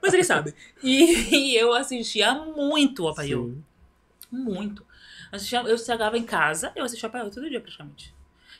[0.00, 0.54] mas ele sabe.
[0.84, 3.46] E, e eu assistia muito o Opaiô.
[3.46, 3.64] Sim.
[4.30, 4.84] Muito.
[5.32, 8.14] Assistia, eu chegava em casa, eu assistia pra ela todo dia praticamente.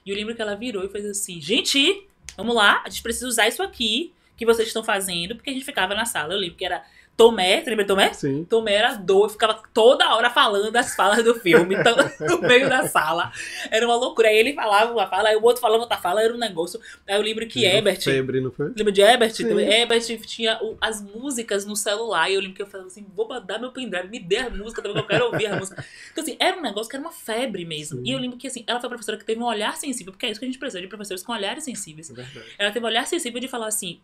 [0.04, 2.06] E eu lembro que ela virou e fez assim: gente,
[2.36, 5.64] vamos lá, a gente precisa usar isso aqui que vocês estão fazendo, porque a gente
[5.64, 6.34] ficava na sala.
[6.34, 6.84] Eu lembro que era
[7.16, 8.12] Tomé, você lembra de Tomé?
[8.12, 8.44] Sim.
[8.44, 12.86] Tomé era doido, ficava toda hora falando das falas do filme, então, no meio da
[12.88, 13.32] sala.
[13.70, 14.28] Era uma loucura.
[14.28, 16.78] Aí ele falava uma fala, aí o outro falava outra fala, era um negócio.
[17.08, 18.02] Aí eu lembro que Ebert.
[18.04, 18.70] Febre, não foi?
[18.76, 19.34] Lembra de Ebert?
[19.72, 22.30] Ebert tinha o- as músicas no celular.
[22.30, 24.82] E eu lembro que eu falava assim: vou mandar meu pendrive, me dê a música
[24.82, 25.82] também, eu quero ouvir a música.
[26.12, 27.98] Então, assim, era um negócio que era uma febre mesmo.
[27.98, 28.04] Sim.
[28.06, 30.26] E eu lembro que, assim, ela foi a professora que teve um olhar sensível, porque
[30.26, 32.10] é isso que a gente precisa de professores com olhares sensíveis.
[32.10, 32.46] É verdade.
[32.58, 34.00] Ela teve um olhar sensível de falar assim.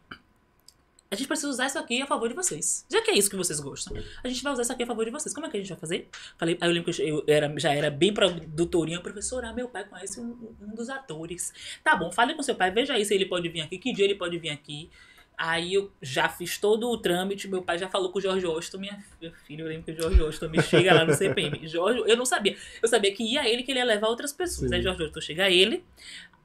[1.12, 2.86] A gente precisa usar isso aqui a favor de vocês.
[2.90, 3.94] Já que é isso que vocês gostam,
[4.24, 5.34] a gente vai usar isso aqui a favor de vocês.
[5.34, 6.08] Como é que a gente vai fazer?
[6.38, 10.18] Falei, aí eu lembro que eu era, já era bem produtorinha, professora, meu pai conhece
[10.18, 11.52] um, um dos atores.
[11.84, 14.06] Tá bom, fale com seu pai, veja aí se ele pode vir aqui, que dia
[14.06, 14.88] ele pode vir aqui.
[15.36, 18.78] Aí eu já fiz todo o trâmite, meu pai já falou com o Jorge Washington,
[18.78, 21.60] minha minha filha, eu lembro que o Jorge Washington me chega lá no CPM.
[21.68, 22.56] Jorge, eu não sabia.
[22.82, 24.70] Eu sabia que ia ele, que ele ia levar outras pessoas.
[24.70, 24.76] Sim.
[24.76, 25.84] Aí Jorge Washington chega ele,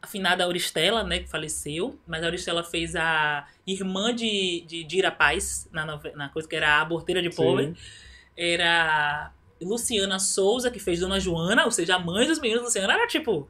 [0.08, 5.70] afinada Auristela, né, que faleceu, mas a Auristela fez a irmã de, de Dira Paz,
[5.72, 5.86] na,
[6.16, 7.68] na coisa que era a aborteira de pobre.
[7.68, 7.76] Sim.
[8.36, 9.32] Era
[9.62, 12.64] Luciana Souza, que fez Dona Joana, ou seja, a mãe dos meninos.
[12.64, 13.48] Luciana era tipo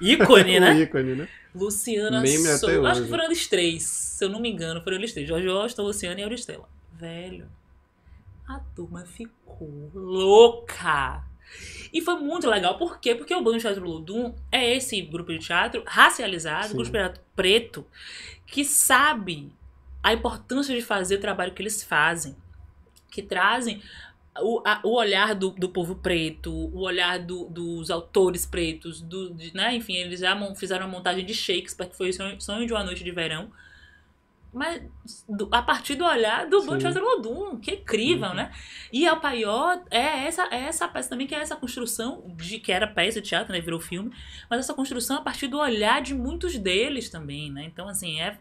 [0.00, 0.80] ícone, né?
[0.80, 1.28] ícone, né?
[1.54, 2.88] Luciana Souza.
[2.88, 5.28] Acho que foram eles três, se eu não me engano, foram eles três.
[5.28, 6.68] Jorge Washington, Luciana e Auristela.
[6.92, 7.48] Velho,
[8.48, 11.24] a turma ficou louca.
[11.92, 12.76] E foi muito legal.
[12.78, 13.14] Por quê?
[13.14, 16.74] Porque o Banco de Teatro Ludum é esse grupo de teatro racializado, Sim.
[16.74, 17.86] grupo de teatro preto,
[18.46, 19.52] que sabe
[20.02, 22.36] a importância de fazer o trabalho que eles fazem.
[23.10, 23.82] Que trazem
[24.40, 29.30] o, a- o olhar do, do povo preto, o olhar do- dos autores pretos, do,
[29.34, 29.74] de- né?
[29.74, 32.84] enfim, eles já fizeram a montagem de Shakespeare, que foi o sonho, Sonho de uma
[32.84, 33.50] Noite de Verão.
[34.52, 34.82] Mas
[35.28, 36.62] do- a partir do olhar do.
[36.62, 38.34] Bom Teatro Lodum, que é incrível, Uhum.
[38.34, 38.52] né?
[38.92, 42.72] E a Paió é essa, é essa peça também, que é essa construção de que
[42.72, 43.60] era peça de teatro, né?
[43.60, 44.10] Virou filme,
[44.48, 47.64] mas essa construção a partir do olhar de muitos deles também, né?
[47.64, 48.36] Então, assim, é,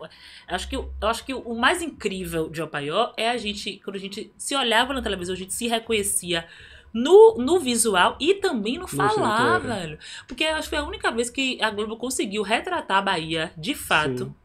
[0.48, 3.99] acho que, eu acho que o mais incrível de Opaió é a gente, quando a
[3.99, 6.45] gente se olhava na televisão, a gente se reconhecia
[6.91, 9.60] no, no visual e também no falar, é.
[9.60, 9.99] velho.
[10.27, 13.76] Porque acho que foi a única vez que a Globo conseguiu retratar a Bahia de
[13.76, 14.36] fato Sim.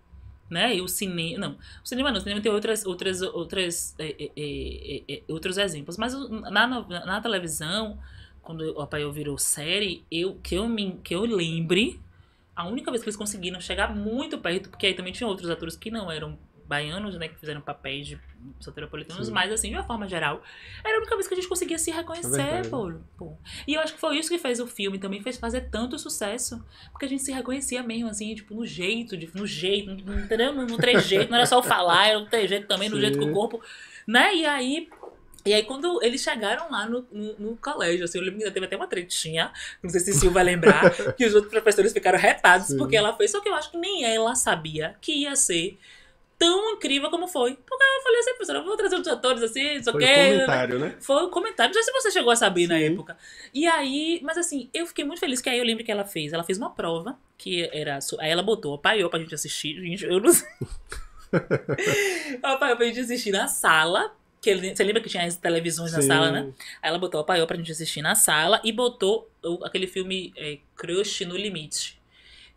[0.54, 0.76] Né?
[0.76, 1.48] E o cinema.
[1.48, 5.22] Não, o cinema não, o cinema tem outras, outras, outras, é, é, é, é, é,
[5.28, 5.98] outros exemplos.
[5.98, 7.98] Mas na, na televisão,
[8.40, 12.00] quando o Apaio virou série, eu, que, eu me, que eu lembre,
[12.54, 15.76] a única vez que eles conseguiram chegar muito perto, porque aí também tinha outros atores
[15.76, 17.28] que não eram baianos, né?
[17.28, 18.18] Que fizeram papéis de
[18.60, 20.42] soteropolitanos, mas assim, de uma forma geral,
[20.84, 23.36] era a única vez que a gente conseguia se reconhecer, É pô, pô.
[23.66, 26.64] E eu acho que foi isso que fez o filme também, fez fazer tanto sucesso.
[26.92, 30.52] Porque a gente se reconhecia mesmo, assim, tipo, no jeito, de, no jeito, no- entendeu?
[30.54, 33.02] No, no trejeito, não era só o falar, era o trejeito também, no Sim.
[33.02, 33.62] jeito que o corpo,
[34.06, 34.34] né?
[34.34, 34.88] E aí.
[35.46, 38.54] E aí, quando eles chegaram lá no, no, no colégio, assim, eu lembro que ainda
[38.54, 42.18] teve até uma tretinha, não sei se Sil vai lembrar, que os outros professores ficaram
[42.18, 42.78] retados Sim.
[42.78, 45.78] porque ela fez, só que eu acho que nem ela sabia que ia ser
[46.44, 47.54] tão incrível como foi.
[47.54, 50.04] Porque eu falei assim, professora, eu vou trazer outros atores assim, não sei o Foi
[50.04, 50.96] um comentário, né?
[51.00, 51.74] Foi o comentário.
[51.74, 52.84] Não sei se você chegou a saber na Sim.
[52.92, 53.16] época.
[53.52, 56.32] E aí, mas assim, eu fiquei muito feliz que aí eu lembro que ela fez.
[56.32, 57.98] Ela fez uma prova, que era.
[58.20, 59.74] Aí ela botou, apaiou pra gente assistir.
[59.80, 60.46] Gente, eu não sei.
[62.42, 64.12] apaiou pra gente assistir na sala.
[64.40, 66.08] Que você lembra que tinha as televisões na Sim.
[66.08, 66.52] sala, né?
[66.82, 70.34] Aí ela botou o apaiou pra gente assistir na sala e botou o- aquele filme
[70.36, 71.93] é, Crush no Limite.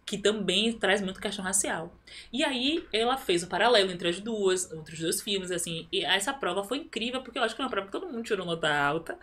[0.08, 1.94] Que também traz muito questão racial.
[2.32, 5.86] E aí ela fez um paralelo entre as duas, entre os dois filmes, assim.
[5.92, 8.24] E essa prova foi incrível, porque eu acho que é uma prova que todo mundo
[8.24, 9.20] tirou nota alta.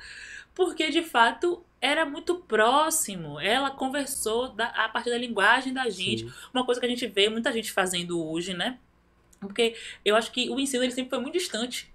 [0.55, 3.40] Porque, de fato, era muito próximo.
[3.40, 6.28] Ela conversou da- a partir da linguagem da gente.
[6.28, 6.32] Sim.
[6.52, 8.78] Uma coisa que a gente vê muita gente fazendo hoje, né?
[9.40, 9.74] Porque
[10.05, 11.93] eu acho que o ensino ele sempre foi muito distante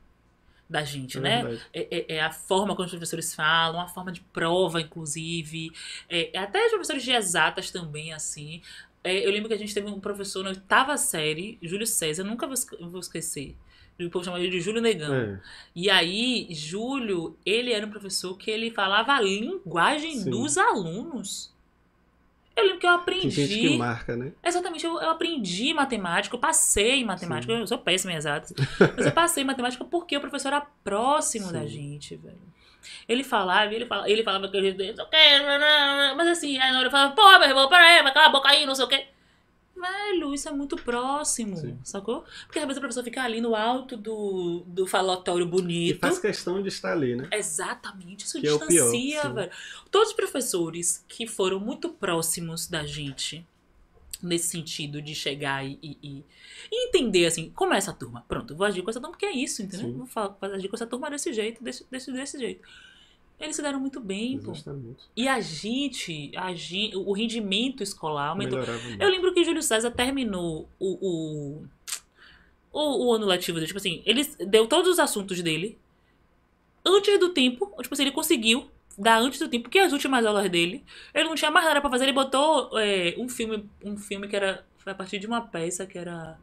[0.70, 1.60] da gente, É né?
[1.74, 5.72] É, é- é a forma como os professores falam, a forma de prova, inclusive.
[6.08, 8.62] É, até os professores de exatas também, assim.
[9.04, 12.28] É, eu lembro que a gente teve um professor na oitava série, Júlio César, eu
[12.28, 13.56] nunca vou, esque- vou esquecer.
[14.00, 15.14] O povo chama ele de Júlio Negão.
[15.14, 15.41] É.
[15.76, 20.30] E aí, Júlio, ele era um professor que ele falava a linguagem Sim.
[20.30, 21.52] dos alunos.
[22.60, 23.30] Eu lembro que eu Tem aprendi.
[23.30, 24.31] gente que marca, né?
[24.44, 27.60] Exatamente, eu, eu aprendi matemática, eu passei em matemática, Sim.
[27.60, 28.53] eu sou péssima em exatas,
[28.95, 31.53] mas eu passei em matemática porque o professor era próximo Sim.
[31.53, 32.49] da gente, velho.
[33.07, 36.57] Ele falava, ele falava, ele falava que a gente, não sei o quê, mas assim,
[36.57, 38.73] aí na hora eu falava, pô, meu irmão, peraí, vai calar a boca aí, não
[38.76, 39.06] sei o quê.
[39.80, 41.77] Velho, isso é muito próximo, Sim.
[41.84, 42.26] sacou?
[42.45, 45.99] Porque às vezes o professor fica ali no alto do, do falatório E bonito.
[45.99, 47.30] faz questão de estar ali, né?
[47.31, 49.34] Exatamente, isso Que é pior, distancia, sim.
[49.34, 49.51] velho.
[49.89, 53.45] Todos os professores que foram muito próximos da gente,
[54.22, 56.26] nesse sentido de chegar e, e- e-
[56.69, 58.26] e entender, assim, como é essa turma.
[58.27, 59.88] Pronto, vou agir com essa turma porque é isso, entendeu?
[59.88, 59.97] Sim.
[59.97, 62.68] Vou falar, vou agir com essa turma desse jeito, desse, desse, desse jeito.
[63.40, 64.52] Eles se deram muito bem, pô.
[65.16, 68.60] E a gente, a gente, o rendimento escolar aumentou.
[68.99, 70.98] Eu lembro que Júlio César terminou o,
[71.61, 71.66] o,
[72.72, 73.68] o, o ano letivo dele.
[73.68, 75.78] Tipo assim, ele deu todos os assuntos dele
[76.86, 77.68] antes do tempo.
[77.82, 80.84] Tipo assim, ele conseguiu dar antes do tempo, porque as últimas aulas dele,
[81.14, 82.03] ele não tinha mais nada pra fazer.
[82.06, 84.66] Ele botou é, um filme, um filme que era.
[84.78, 86.38] Foi a partir de uma peça que era.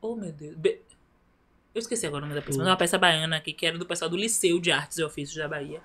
[0.00, 0.56] Oh, meu Deus.
[0.56, 0.80] Be-
[1.74, 3.76] Eu esqueci agora o nome da peça, mas é uma peça baiana aqui, que era
[3.76, 5.80] do pessoal do Liceu de Artes e Ofícios da Bahia.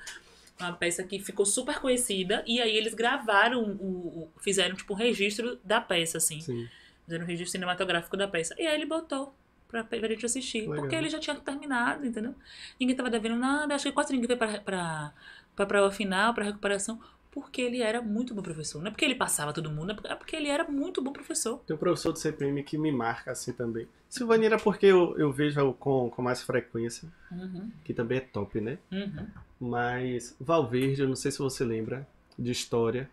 [0.60, 4.96] Uma peça que ficou super conhecida, e aí eles gravaram, o, o- fizeram tipo um
[4.98, 6.42] registro da peça, assim.
[6.42, 6.68] Sim.
[7.06, 8.54] Fizeram um registro cinematográfico da peça.
[8.60, 9.34] E aí ele botou
[9.68, 10.62] pra, pra gente assistir.
[10.62, 10.76] Legal.
[10.76, 12.36] Porque ele já tinha terminado, entendeu?
[12.80, 15.14] Ninguém tava devendo nada, acho que quase ninguém foi pra, pra,
[15.56, 17.02] pra prova final, pra recuperação.
[17.32, 18.80] Porque ele era muito bom professor.
[18.82, 21.60] Não é porque ele passava todo mundo, é porque- é ele era muito bom professor.
[21.66, 23.88] Tem um professor do CPM que me marca assim também.
[24.10, 28.60] Silvânia era porque eu, eu vejo com, com mais frequência, Uhum, que também é top,
[28.60, 28.80] né?
[28.92, 29.28] uhum.
[29.60, 32.08] Mas Valverde, eu não sei se você lembra,
[32.38, 33.10] de história.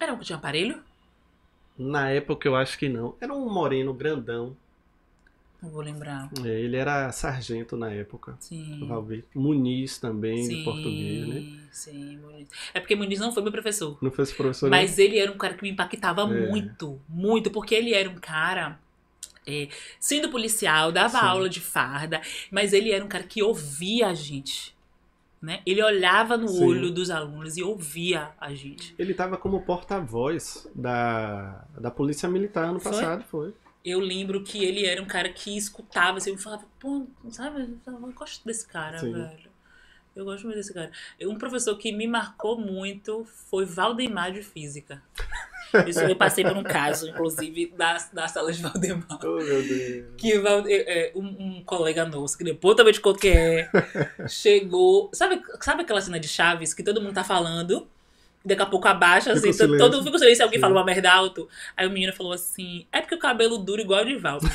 [0.00, 0.82] Era um que tinha aparelho?
[1.78, 3.14] Na época eu acho que não.
[3.20, 4.56] Era um moreno grandão.
[5.62, 6.28] Não vou lembrar.
[6.44, 8.36] É, ele era sargento na época.
[8.38, 8.86] Sim.
[8.86, 9.24] Valverde.
[9.34, 11.58] Muniz também, Sim, português, né?
[11.72, 12.48] Sim, Muniz.
[12.74, 13.96] É porque Muniz não foi meu professor.
[14.02, 16.48] Não foi professor Mas ele era um cara que me impactava É.
[16.50, 18.78] muito, muito, porque ele era um cara.
[19.48, 19.68] é,
[20.00, 21.24] sendo policial, dava Sim.
[21.26, 22.20] aula de farda,
[22.50, 24.74] mas ele era um cara que ouvia a gente.
[25.40, 25.60] Né?
[25.64, 26.64] Ele olhava no Sim.
[26.64, 28.92] olho dos alunos e ouvia a gente.
[28.98, 32.90] Ele estava como porta-voz da, da Polícia Militar ano Foi?
[32.90, 33.54] passado, foi.
[33.86, 38.12] Eu lembro que ele era um cara que escutava, assim, eu falava, pô, sabe, eu
[38.12, 39.12] gosto desse cara, Sim.
[39.12, 39.48] velho.
[40.16, 40.90] Eu gosto muito desse cara.
[41.22, 45.00] Um professor que me marcou muito foi Valdemar de Física.
[45.86, 49.20] Isso, eu passei por um caso, inclusive, da, da sala de Valdemar.
[49.22, 50.06] Oh, meu Deus.
[50.16, 51.26] Que é, é, um,
[51.58, 53.70] um colega nosso, que depois também conto quem é,
[54.28, 55.10] chegou.
[55.12, 57.86] Sabe, sabe aquela cena de Chaves que todo mundo tá falando?
[58.46, 59.78] Daqui a pouco abaixa, assim, o to- silêncio.
[59.78, 60.60] todo mundo fica silêncio, alguém Sim.
[60.62, 61.48] fala uma merda alto.
[61.76, 64.38] Aí o menino falou assim: é porque o cabelo duro igual o de Val.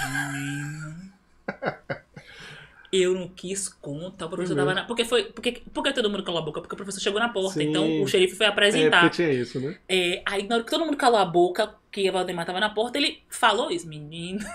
[2.91, 4.84] Eu não quis conta, o professor Foi tava na.
[4.85, 5.23] Porque foi.
[5.26, 6.59] Porque, porque todo mundo calou a boca?
[6.59, 7.53] Porque o professor chegou na porta.
[7.59, 7.69] Sim.
[7.69, 9.01] Então o xerife foi É, apresentar.
[9.01, 9.77] porque tinha isso, né?
[9.88, 12.69] É, aí na hora que todo mundo calou a boca, que a Valdemar tava na
[12.69, 14.39] porta, ele falou isso, menino.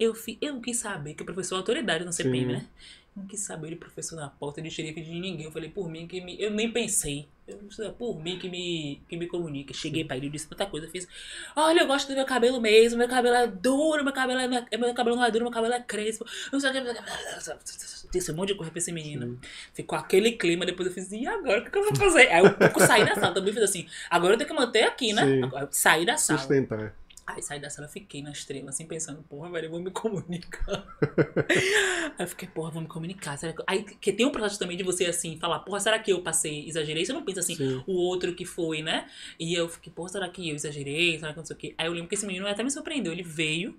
[0.00, 2.52] Eu, fi, eu não quis saber que o professor é autoridade no CPM, Sim.
[2.52, 2.66] né?
[3.16, 5.44] Eu não quis saber de professor na porta de xerife de ninguém.
[5.46, 6.40] Eu falei, por mim que me.
[6.40, 7.26] Eu nem pensei.
[7.48, 9.72] Eu, isso é por mim que me, que me comunica.
[9.72, 10.86] Cheguei pra ele disse tanta coisa.
[10.88, 11.08] Fiz.
[11.56, 12.98] Olha, eu gosto do meu cabelo mesmo.
[12.98, 15.80] Meu cabelo é duro, meu cabelo, é, meu cabelo não é duro, meu cabelo é
[15.80, 16.26] crespo.
[16.52, 18.08] Não sei o que.
[18.12, 19.40] Disse um monte de coisa pra esse menino.
[19.72, 22.30] Ficou aquele clima, depois eu fiz, e agora o que, que eu vou fazer?
[22.30, 25.24] Aí eu saí da sala, também fiz assim, agora eu tenho que manter aqui, né?
[25.24, 25.42] Sim.
[25.42, 26.38] Agora saí da sala.
[26.38, 26.94] Sustentar.
[27.28, 30.82] Aí saí da sala, fiquei na estrela, assim, pensando, porra, velho, eu vou me comunicar.
[32.18, 33.36] Aí eu fiquei, porra, vou me comunicar.
[33.36, 33.62] Será que...
[33.66, 36.66] Aí que tem um processo também de você, assim, falar, porra, será que eu passei,
[36.66, 37.04] exagerei?
[37.04, 37.84] Você não pensa assim, Sim.
[37.86, 39.10] o outro que foi, né?
[39.38, 41.18] E eu fiquei, porra, será que eu exagerei?
[41.18, 41.74] Será que não sei o quê?
[41.76, 43.12] Aí eu lembro que esse menino até me surpreendeu.
[43.12, 43.78] Ele veio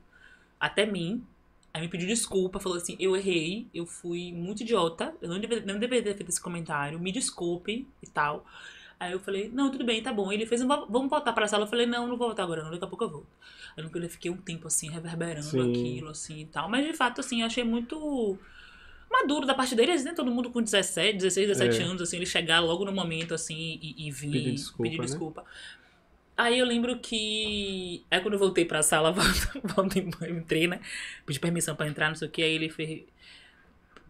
[0.60, 1.26] até mim,
[1.74, 5.66] aí me pediu desculpa, falou assim, eu errei, eu fui muito idiota, eu não deveria,
[5.66, 8.46] não deveria ter feito esse comentário, me desculpe e tal.
[9.00, 10.30] Aí eu falei, não, tudo bem, tá bom.
[10.32, 11.64] Ele fez, "Vamos- voltar pra sala.
[11.64, 13.28] Eu falei, não, não vou voltar agora, não, daqui a pouco eu volto.
[13.92, 15.70] Que eu fiquei um tempo assim, reverberando Sim.
[15.72, 16.70] aquilo, assim e tal.
[16.70, 18.38] Mas de fato, assim, eu achei muito
[19.10, 20.14] maduro da parte deles, né?
[20.14, 21.86] Todo mundo com 17, 16, 17 É.
[21.86, 25.06] anos, assim, ele chegar logo no momento, assim, e, e vir Pedir desculpa, pedir né?
[25.06, 25.46] desculpa.
[26.36, 28.04] Aí eu lembro que.
[28.12, 29.12] Aí quando eu voltei pra sala,
[29.76, 30.82] voltei, entrei, né?
[31.26, 33.04] Pedi permissão pra entrar, não sei o que, aí ele fez.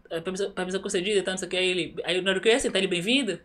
[0.09, 1.57] "É, Permissão, permissão concedida e tal, não sei o que.
[1.57, 1.95] Aí ele.
[2.03, 3.39] Aí na hora que eu ia sentar, ele bem-vindo?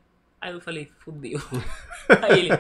[0.45, 1.41] Aí eu falei, fudeu.
[2.21, 2.51] Aí ele,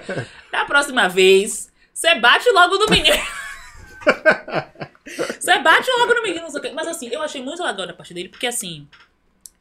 [0.50, 3.14] da próxima vez, você bate logo no menino.
[5.38, 6.70] Você bate logo no menino, não sei o quê.
[6.70, 8.88] Mas assim, eu achei muito legal da parte dele, porque assim.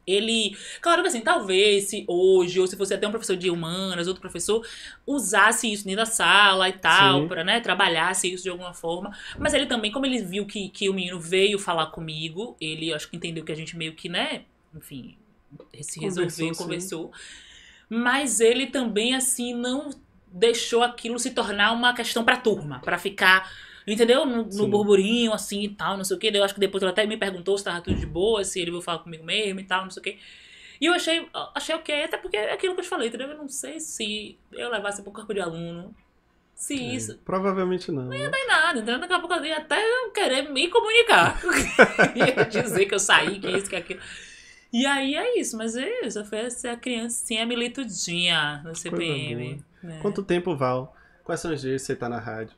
[0.06, 0.56] Ele.
[0.80, 4.22] Claro que assim, talvez se hoje, ou se fosse até um professor de humanas, outro
[4.22, 4.66] professor,
[5.06, 9.14] usasse isso dentro da sala e tal, pra, né, trabalhasse isso de alguma forma.
[9.38, 13.10] Mas ele também, como ele viu que, que o menino veio falar comigo, ele acho
[13.10, 14.44] que entendeu que a gente meio que, né,
[14.74, 15.14] enfim,
[15.82, 17.12] se resolveu, Conversou, conversou.
[17.94, 19.90] Mas ele também, assim, não
[20.26, 23.48] deixou aquilo se tornar uma questão pra turma, pra ficar,
[23.86, 24.26] entendeu?
[24.26, 26.30] No, no burburinho, assim e tal, não sei o quê.
[26.34, 28.72] Eu acho que depois ele até me perguntou se tava tudo de boa, se ele
[28.72, 30.18] veio falar comigo mesmo e tal, não sei o quê.
[30.80, 33.28] E eu achei, achei ok, até porque é aquilo que eu te falei, entendeu?
[33.28, 35.94] Eu não sei se eu levasse pro corpo de aluno,
[36.54, 37.18] se É, isso.
[37.24, 38.06] Provavelmente não.
[38.06, 38.24] né?
[38.24, 38.98] Não tem nada, entendeu?
[38.98, 39.80] Daqui a pouco eu ia até
[40.12, 41.40] querer me comunicar.
[42.16, 44.00] ia dizer que eu saí, que isso, que aquilo.
[44.76, 46.24] E aí é isso, mas é isso.
[46.24, 49.62] Foi essa criancinha militudinha no CPM.
[49.80, 49.98] né?
[50.02, 50.96] Quanto tempo, Val?
[51.22, 52.56] Quais são os dias que você tá na rádio?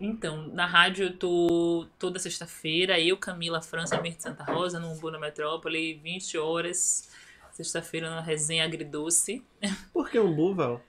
[0.00, 4.90] Então, na rádio eu tô toda sexta-feira, eu, Camila França, Mir de Santa Rosa, no
[4.90, 7.08] Umbu na Metrópole, 20 horas,
[7.52, 9.44] sexta-feira na resenha agridoce.
[9.92, 10.80] Por que umbu, Val?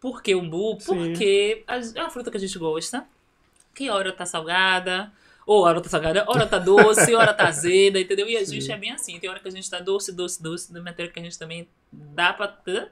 [0.00, 0.78] Por que umbu?
[0.78, 0.86] Sim.
[0.94, 3.04] Porque a- é uma fruta que a gente gosta,
[3.74, 5.10] que hora tá salgada,
[5.46, 8.28] ou hora tá salgada, hora tá doce, hora tá azeda, entendeu?
[8.28, 8.72] E a gente Sim.
[8.72, 11.18] é bem assim, tem hora que a gente tá doce, doce, doce, na matéria que
[11.18, 12.56] a gente também dá pra...
[12.66, 12.88] hã?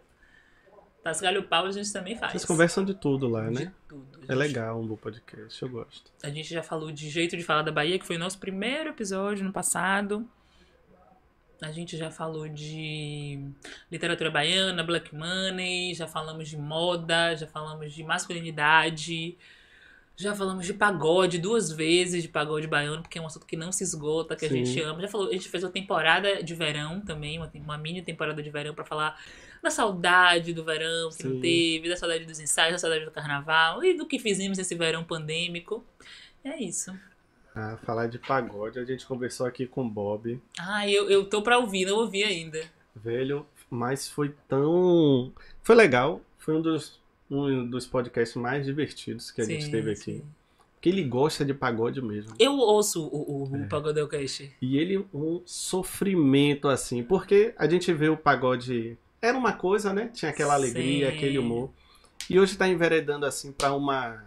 [1.03, 2.31] Tascar o pau a gente também faz.
[2.31, 3.73] Vocês conversam de tudo lá, De né?
[3.89, 4.07] tudo.
[4.15, 6.12] A É gente- legal um umbu podcast, eu gosto.
[6.23, 8.91] A gente já falou de Jeito de Falar da Bahia, que foi o nosso primeiro
[8.91, 10.24] episódio no passado.
[11.61, 13.41] A gente já falou de
[13.91, 19.37] literatura baiana, black money, já falamos de moda, já falamos de masculinidade,
[20.16, 23.72] já falamos de pagode duas vezes, de pagode baiano, porque é um assunto que não
[23.72, 24.64] se esgota, que a Sim.
[24.64, 25.01] gente ama.
[25.01, 28.51] Já falou, a gente fez uma temporada de verão também, uma, uma mini temporada de
[28.51, 29.18] verão pra falar
[29.62, 31.40] da saudade do verão que não Sim.
[31.40, 35.05] teve, da saudade dos ensaios, da saudade do carnaval e do que fizemos esse verão
[35.05, 35.84] pandêmico.
[36.44, 36.93] É isso.
[37.55, 40.40] Ah, falar de pagode, a gente conversou aqui com o Bob.
[40.59, 42.62] Ah, eu, eu tô pra ouvir, não ouvi ainda.
[42.97, 45.32] Velho, mas foi tão.
[45.62, 46.20] Foi legal.
[46.39, 47.01] Foi um dos,
[47.34, 50.00] um dos podcasts mais divertidos que a gente Sim, teve aqui.
[50.00, 50.22] sim.
[50.74, 52.34] Porque ele gosta de pagode mesmo.
[52.40, 53.60] Eu ouço o, o, É.
[53.64, 54.50] o Pagodelcast.
[54.60, 57.02] E ele, um sofrimento assim.
[57.04, 58.96] Porque a gente vê o pagode.
[59.20, 60.10] Era uma coisa, né?
[60.12, 61.16] Tinha aquela alegria, Sim.
[61.16, 61.70] aquele humor.
[62.28, 64.24] E hoje tá enveredando assim pra uma.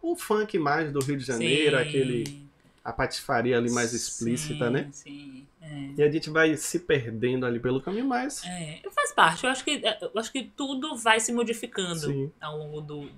[0.00, 2.42] O funk mais do Rio de Janeiro, aquele.
[2.90, 4.88] A patifaria ali mais explícita, Sim, né?
[4.90, 5.90] Sim, é.
[5.96, 8.44] E a gente vai se perdendo ali pelo caminho, mas.
[8.44, 9.44] É, faz parte.
[9.44, 12.32] Eu acho que, eu acho que tudo vai se modificando Sim.
[12.40, 13.08] ao longo do,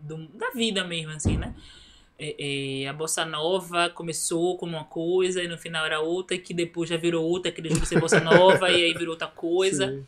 [0.00, 1.54] do- da vida mesmo, assim, né?
[2.18, 6.52] É, é, a bossa nova começou como uma coisa e no final era outra, que
[6.52, 9.86] depois já virou outra, que deixou de ser bossa nova e aí virou outra coisa.
[9.94, 10.06] Sim.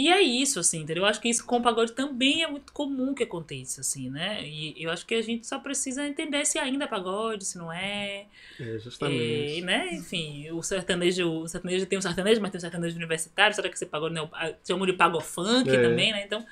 [0.00, 1.02] E é isso, assim, entendeu?
[1.02, 4.46] Eu acho que isso com o pagode também é muito comum que aconteça, assim, né?
[4.46, 7.72] E eu acho que a gente só precisa entender se ainda é pagode, se não
[7.72, 8.26] é.
[8.60, 9.58] É, justamente.
[9.58, 9.88] É, né?
[9.94, 13.74] Enfim, o sertanejo, o sertanejo tem um sertanejo, mas tem um sertanejo universitário, será que
[13.74, 15.82] esse pagode não é o- chamam de pagofunk É.
[15.82, 16.22] também, né?
[16.24, 16.46] Então,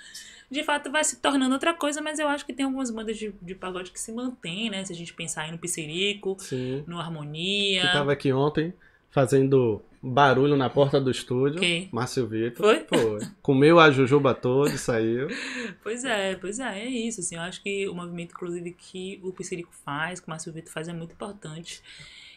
[0.51, 3.33] de fato, vai se tornando outra coisa, mas eu acho que tem algumas bandas de,
[3.41, 4.85] de pagode que se mantêm, né?
[4.85, 6.83] Se a gente pensar aí no Pissirico, Sim.
[6.85, 7.83] no Harmonia.
[7.83, 8.75] Que tava aqui ontem
[9.11, 11.61] fazendo barulho na porta do estúdio.
[11.61, 11.89] Quem?
[11.91, 12.57] Márcio Vitor.
[12.65, 12.87] Foi?
[12.87, 13.21] Foi.
[13.43, 15.29] Comeu a jujuba toda e saiu.
[15.83, 19.33] Pois é, pois é, é isso, assim, eu acho que o movimento, inclusive, que o
[19.33, 21.81] Pissirico faz, que o Márcio Vitor faz, é muito importante.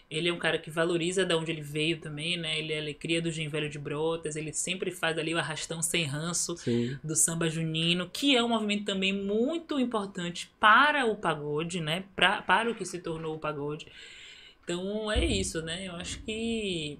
[0.10, 2.60] Ele é um cara que valoriza de onde ele veio também, né?
[2.60, 5.82] Ele, ele é cria do Gen Velho de Brotas, ele sempre faz ali o arrastão
[5.82, 6.98] sem ranço Sim.
[7.04, 12.04] do samba junino, que é um movimento também muito importante para o pagode, né?
[12.16, 13.88] Pra, para o que se tornou o pagode.
[14.70, 15.88] Então é isso, né?
[15.88, 17.00] Eu acho que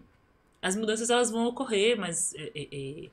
[0.60, 3.10] as mudanças elas vão ocorrer, mas é, é, é,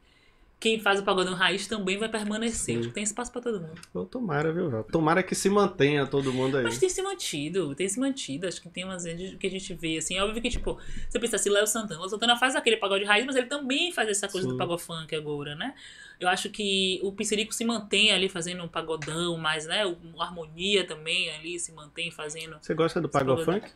[0.59, 2.79] quem faz o pagodão raiz também vai permanecer.
[2.79, 4.07] Acho que tem espaço para todo mundo.
[4.07, 4.85] Tomara, viu, Val?
[4.85, 6.65] Tomara que se mantenha todo mundo aí.
[6.65, 8.47] Mas tem se mantido, tem se mantido.
[8.47, 11.21] Acho que tem umas vezes que a gente vê, assim, é óbvio que, tipo, você
[11.21, 12.01] pensa assim, Léo Santana.
[12.01, 14.55] Léo Santana faz aquele pagode raiz, mas ele também faz essa coisa Sim.
[14.55, 15.75] do pagofunk agora, né?
[16.19, 20.87] Eu acho que o Pizzerico se mantém ali fazendo um pagodão, mas, né, o Harmonia
[20.87, 22.57] também ali se mantém fazendo.
[22.59, 23.71] Você gosta do pagofunk?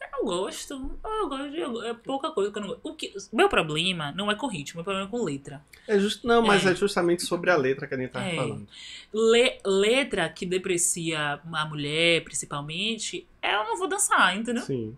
[0.00, 2.80] Eu gosto, eu gosto, de, é pouca coisa que eu não gosto.
[2.84, 5.62] O que, meu problema não é com ritmo, meu problema é com letra.
[5.86, 6.24] É just...
[6.24, 6.70] Não, mas É.
[6.72, 6.74] é.
[6.74, 8.36] justamente sobre a letra que a gente tava É.
[8.36, 8.66] falando.
[9.12, 14.62] Le- letra que deprecia a mulher, principalmente, eu não vou dançar, entendeu?
[14.62, 14.96] Sim.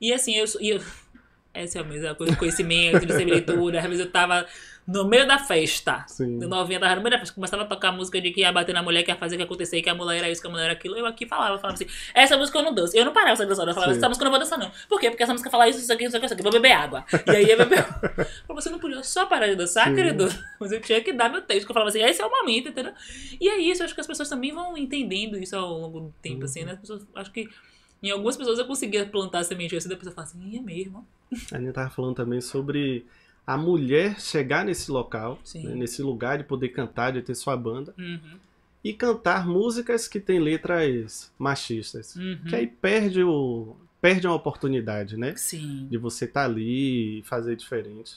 [0.00, 0.80] E assim, eu, e eu
[1.54, 3.78] essa é a mesma coisa, conhecimento, de leitura.
[3.80, 4.46] Às vezes eu tava
[4.86, 6.04] no meio da festa.
[6.08, 6.38] Sim.
[6.38, 8.72] De novinha tava no meio da festa, começava a tocar música de que ia bater
[8.72, 10.50] na mulher, que ia fazer o que acontecer, que a mulher era isso, que a
[10.50, 10.96] mulher era aquilo.
[10.96, 12.96] Eu aqui falava, falava assim, essa música eu não danço.
[12.96, 13.98] Eu não parava essa dançar, eu falava, Sim.
[13.98, 14.70] essa música eu não vou dançar, não.
[14.88, 15.08] Por quê?
[15.10, 17.04] Porque essa música fala isso, isso aqui, isso aqui, isso aqui, vou beber água.
[17.26, 17.84] E aí eu beber.
[18.48, 19.94] Você não podia só parar de dançar, Sim.
[19.94, 20.28] querido.
[20.60, 22.68] Mas eu tinha que dar meu texto, que eu falava assim, esse é o momento,
[22.68, 22.92] entendeu?
[23.40, 26.14] E é isso, eu acho que as pessoas também vão entendendo isso ao longo do
[26.20, 26.44] tempo, Uhum.
[26.44, 26.72] assim, né?
[26.72, 27.48] As pessoas, acho que
[28.02, 30.60] em algumas pessoas eu conseguia plantar a semente assim, da pessoa fala assim, "Ih, é
[30.60, 31.06] mesmo.
[31.52, 33.06] A gente tava falando também sobre
[33.46, 37.94] a mulher chegar nesse local, né, nesse lugar de poder cantar, de ter sua banda,
[37.98, 38.38] Uhum,
[38.84, 42.16] e cantar músicas que têm letras machistas.
[42.16, 42.38] uhum.
[42.48, 43.76] Que aí perde o.
[44.00, 45.34] Perde uma oportunidade, né?
[45.36, 45.86] Sim.
[45.88, 48.16] De você estar ali e fazer diferente.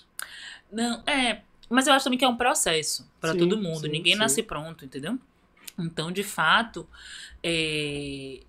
[0.72, 1.42] Não, é.
[1.70, 3.82] Mas eu acho também que é um processo para todo mundo.
[3.82, 4.20] sim, Ninguém sim.
[4.20, 5.20] nasce pronto, entendeu?
[5.78, 6.88] Então, de fato,
[7.44, 8.40] é,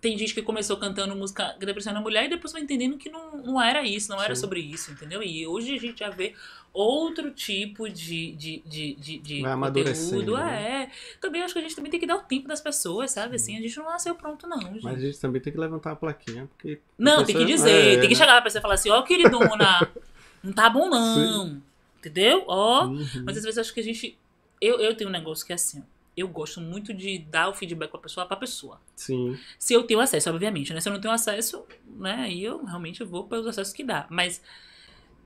[0.00, 3.10] tem gente que começou cantando música que depressiona a mulher e depois vai entendendo que
[3.10, 4.40] não, não era isso, não era Sim.
[4.40, 5.22] sobre isso, entendeu?
[5.22, 6.34] E hoje a gente já vê
[6.72, 10.36] outro tipo de, de, de, de, de conteúdo.
[10.38, 10.82] né?
[10.84, 10.90] É.
[11.20, 13.36] Também acho que a gente também tem que dar o tempo das pessoas, sabe?
[13.36, 14.84] Assim, a gente não nasceu pronto, não, gente.
[14.84, 16.80] Mas a gente também tem que levantar uma plaquinha, porque.
[16.96, 19.02] Não, a tem que dizer, é, tem que chegar pra pessoa e falar assim, ó,
[19.02, 19.86] queridona,
[20.42, 21.60] não tá bom não.
[21.98, 22.44] Entendeu?
[22.46, 22.86] Ó.
[22.86, 23.24] Uhum.
[23.26, 24.16] Mas às vezes eu acho que a gente.
[24.60, 25.99] Eu, eu tenho um negócio que é assim, ó.
[26.20, 28.80] Eu gosto muito de dar o feedback pra pessoa pra pessoa.
[28.96, 30.80] Sim, Se eu tenho acesso, obviamente, né?
[30.80, 31.64] Se eu não tenho acesso,
[31.96, 32.14] né?
[32.20, 34.06] Aí eu realmente vou pelos acessos que dá.
[34.10, 34.42] Mas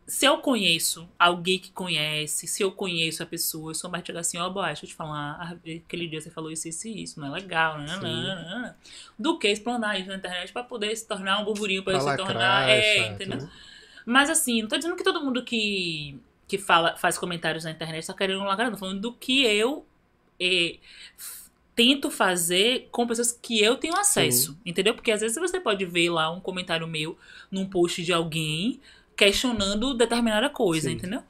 [0.07, 4.21] se eu conheço alguém que conhece, se eu conheço a pessoa, eu sou mais chegar
[4.21, 5.57] assim, ó, boy, deixa eu te falar, ah,
[5.87, 7.89] aquele dia você falou isso, isso e isso, não é legal, né?
[7.89, 8.75] Sim.
[9.19, 12.07] Do que explanar isso na internet pra poder se tornar um burburinho, pra Pra se
[12.07, 12.69] lacrar, tornar.
[12.69, 13.39] é chato, entendeu?
[13.39, 13.51] né?
[14.05, 18.07] Mas assim, não tô dizendo que todo mundo que, que fala, faz comentários na internet
[18.07, 18.75] tá querendo lacrar, não.
[18.75, 19.87] Tô falando do que eu
[20.39, 24.59] f- tento fazer com pessoas que eu tenho acesso.
[24.65, 24.95] Entendeu?
[24.95, 27.17] Porque às vezes você pode ver lá um comentário meu
[27.51, 28.81] num post de alguém
[29.17, 30.97] questionando determinada coisa, Sim.
[30.97, 31.23] entendeu?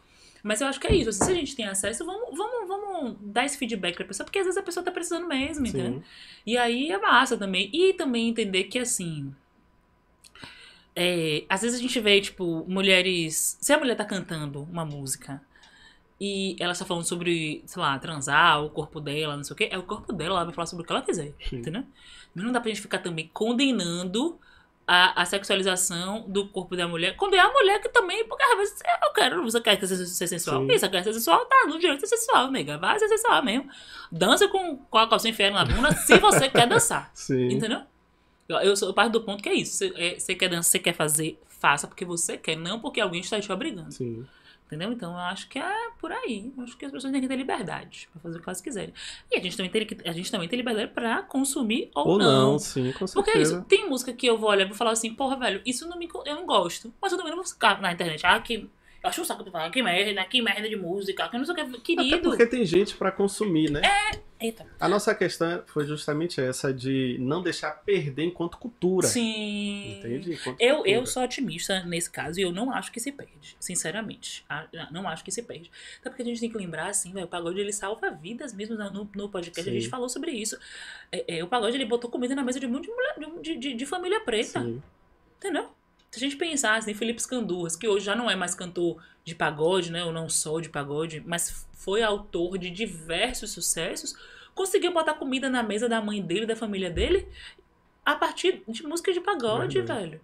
[0.42, 1.10] Mas eu acho que é isso.
[1.12, 4.44] Se a gente tem acesso, vamos, vamos, vamos dar esse feedback pra pessoa, porque às
[4.44, 5.94] vezes a pessoa tá precisando mesmo, entendeu?
[5.94, 6.02] Sim.
[6.46, 7.70] E aí é massa também.
[7.72, 9.34] E também entender que, assim.
[10.96, 13.56] é, às vezes a gente vê, tipo, mulheres.
[13.60, 15.40] Se a mulher tá cantando uma música
[16.20, 19.68] e ela está falando sobre, sei lá, transar, o corpo dela, não sei o quê,
[19.70, 21.56] é o corpo dela, ela vai falar sobre o que ela quiser, Sim.
[21.56, 21.84] entendeu?
[22.34, 24.38] Mas não dá pra gente ficar também condenando
[24.86, 27.16] a, a sexualização do corpo da mulher.
[27.16, 30.60] Condenar a mulher que também, porque às vezes eu quero, você quer ser, sensual.
[30.60, 30.72] Sim.
[30.72, 32.78] Isso, quer ser sensual, tá no direito de ser sensual, nega.
[32.78, 33.68] Vai ser sensual mesmo.
[34.12, 37.10] Dança com, com a calcinha enfiada na bunda se você quer dançar.
[37.14, 37.48] Sim.
[37.48, 37.80] Entendeu?
[38.48, 39.78] Eu, eu sou parte do ponto que é isso.
[39.78, 43.40] Você, é, quer dançar, você quer fazer, faça porque você quer, não porque alguém está
[43.40, 43.92] te obrigando.
[43.92, 44.26] Sim.
[44.66, 44.90] Entendeu?
[44.92, 46.50] Então eu acho que é por aí.
[46.56, 48.94] Eu acho que as pessoas têm que ter liberdade pra fazer o que elas quiserem.
[49.30, 52.18] E a gente também tem, que- a gente também tem liberdade pra consumir ou, Ou
[52.18, 52.52] não.
[52.52, 53.56] não, sim, com Porque é certeza.
[53.58, 53.64] isso.
[53.66, 56.08] Tem música que eu vou olhar e vou falar assim, porra, velho, isso não me,
[56.24, 56.92] eu não gosto.
[57.00, 58.24] Mas eu também não vou ficar na internet.
[58.26, 58.54] Ah, que.
[59.02, 61.52] Eu acho um saco de falar, que merda, que merda de música, que não sei
[61.52, 61.60] o que.
[61.62, 62.30] Até Querido.
[62.30, 63.82] porque tem gente pra consumir, né?
[64.44, 64.66] Eita.
[64.78, 69.06] A nossa questão foi justamente essa de não deixar perder enquanto cultura.
[69.06, 69.98] Sim.
[69.98, 70.34] Entende?
[70.34, 70.94] Enquanto Eu, cultura.
[70.94, 74.44] eu sou otimista nesse caso e eu não acho que se perde, sinceramente.
[74.48, 75.70] Ah, Não acho que se perde.
[76.00, 78.76] Até porque a gente tem que lembrar, assim, velho, o pagode ele salva vidas mesmo
[78.76, 79.68] no, no podcast.
[79.68, 79.80] A Sim.
[79.80, 80.58] gente falou sobre isso.
[81.10, 83.56] É, é, o pagode ele botou comida na mesa de um monte de, mulher, de,
[83.56, 84.60] de, de família preta.
[84.60, 84.82] Sim.
[85.38, 85.70] Entendeu?
[86.10, 89.34] Se a gente pensasse em Felipe Scandurras, que hoje já não é mais cantor de
[89.34, 90.04] pagode, né?
[90.04, 94.14] Ou não só de pagode, mas foi autor de diversos sucessos,
[94.54, 97.28] conseguiu botar comida na mesa da mãe dele, da família dele,
[98.04, 100.20] a partir de música de pagode, velho.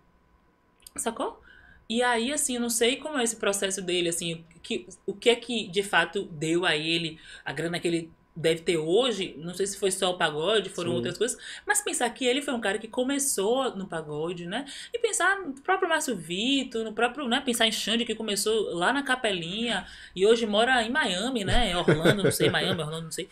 [0.97, 1.41] Sacou?
[1.89, 5.29] E aí, assim, eu não sei como é esse processo dele, assim, que, o que
[5.29, 9.35] é que de fato deu a ele a grana que ele deve ter hoje.
[9.39, 10.97] Não sei se foi só o pagode, foram Sim.
[10.97, 11.39] outras coisas.
[11.67, 14.65] Mas pensar que ele foi um cara que começou no pagode, né?
[14.93, 17.41] E pensar no próprio Márcio Vitor, no próprio, né?
[17.41, 21.77] Pensar em Xande, que começou lá na Capelinha e hoje mora em Miami, né?
[21.77, 23.29] Orlando, não sei, Miami, Orlando, não sei.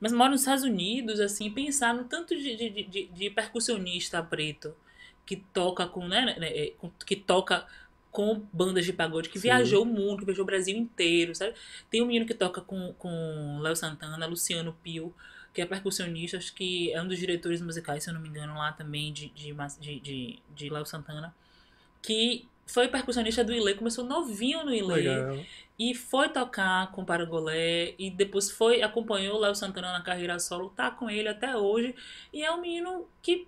[0.00, 4.74] Mas mora nos Estados Unidos, assim, pensar no tanto de, de, de, de percussionista preto
[5.24, 6.36] que toca com, né?
[6.38, 7.66] né, é, com- Que toca
[8.12, 9.48] com bandas de pagode, que Sim.
[9.48, 11.54] viajou o mundo, que viajou o Brasil inteiro, sabe?
[11.90, 15.14] Tem um menino que toca com, com Léo Santana, Luciano Pio,
[15.52, 18.54] que é percussionista, acho que é um dos diretores musicais, se eu não me engano,
[18.54, 21.34] lá também, de, de, de, de, de Léo Santana,
[22.02, 25.38] que foi percussionista do Ilê, começou novinho no Ilê, Legal.
[25.78, 30.38] e foi tocar com o Parangolé, e depois foi, acompanhou o Léo Santana na carreira
[30.38, 31.94] solo, tá com ele até hoje,
[32.32, 33.46] e é um menino que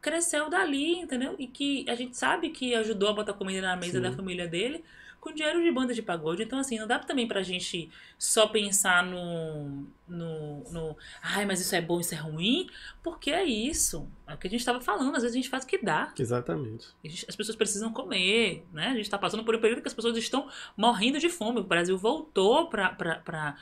[0.00, 1.34] cresceu dali, entendeu?
[1.38, 4.02] E que a gente sabe que ajudou a botar comida na mesa Sim.
[4.02, 4.84] da família dele
[5.24, 6.42] com dinheiro de banda de pagode.
[6.42, 9.86] Então, assim, não dá também pra gente só pensar no.
[10.06, 12.68] no, no ai, mas isso é bom, isso é ruim,
[13.02, 14.06] porque é isso.
[14.26, 16.12] É o que a gente tava falando, às vezes a gente faz o que dá.
[16.18, 16.86] Exatamente.
[17.28, 18.88] As pessoas precisam comer, né?
[18.88, 21.60] A gente está passando por um período que as pessoas estão morrendo de fome.
[21.60, 23.56] O Brasil voltou para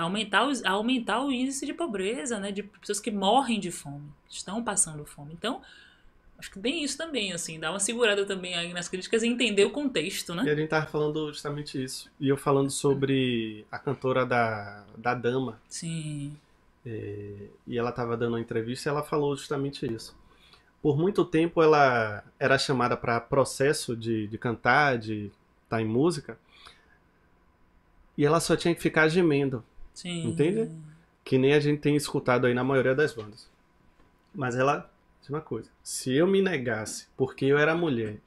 [0.00, 2.52] aumentar, os- aumentar o índice de pobreza, né?
[2.52, 5.32] De pessoas que morrem de fome, estão passando fome.
[5.34, 5.60] Então,
[6.38, 9.64] acho que tem isso também, assim, dar uma segurada também aí nas críticas e entender
[9.64, 10.50] o contexto, E né?
[10.50, 12.10] a gente tava falando justamente isso.
[12.20, 15.60] E eu falando sobre a cantora da, da Dama.
[15.68, 16.36] Sim.
[16.86, 20.16] E ela tava dando uma entrevista e ela falou justamente isso.
[20.80, 25.30] Por muito tempo ela era chamada para processo de, de cantar, de
[25.64, 26.38] estar em música.
[28.16, 29.62] E ela só tinha que ficar gemendo.
[29.92, 30.28] Sim.
[30.28, 30.70] Entende?
[31.24, 33.46] que nem a gente tem escutado aí na maioria das bandas.
[34.34, 34.90] Mas ela
[35.28, 38.18] diz uma coisa: se eu me negasse porque eu era mulher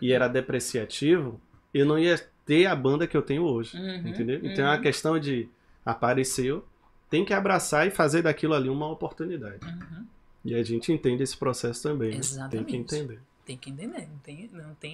[0.00, 1.40] e era depreciativo,
[1.72, 3.76] eu não ia ter a banda que eu tenho hoje.
[3.76, 4.38] Uhum, Entendeu?
[4.42, 4.82] Então é uma uhum.
[4.82, 5.48] questão de
[5.84, 6.64] apareceu,
[7.08, 9.64] tem que abraçar e fazer daquilo ali uma oportunidade.
[9.64, 10.06] Uhum.
[10.44, 12.08] E a gente entende esse processo também.
[12.08, 12.12] né?
[12.14, 12.66] Tem Exatamente.
[12.66, 13.20] que entender.
[13.44, 14.48] Tem que entender, não tem,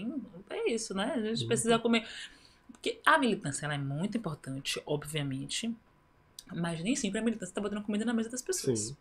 [0.06, 1.12] não tem, é isso, né?
[1.16, 1.48] A gente Uhum.
[1.48, 2.06] precisa comer.
[2.72, 5.74] Porque a militância é muito importante, obviamente,
[6.54, 8.78] mas nem sempre a militância está botando comida na mesa das pessoas.
[8.80, 8.96] Sim.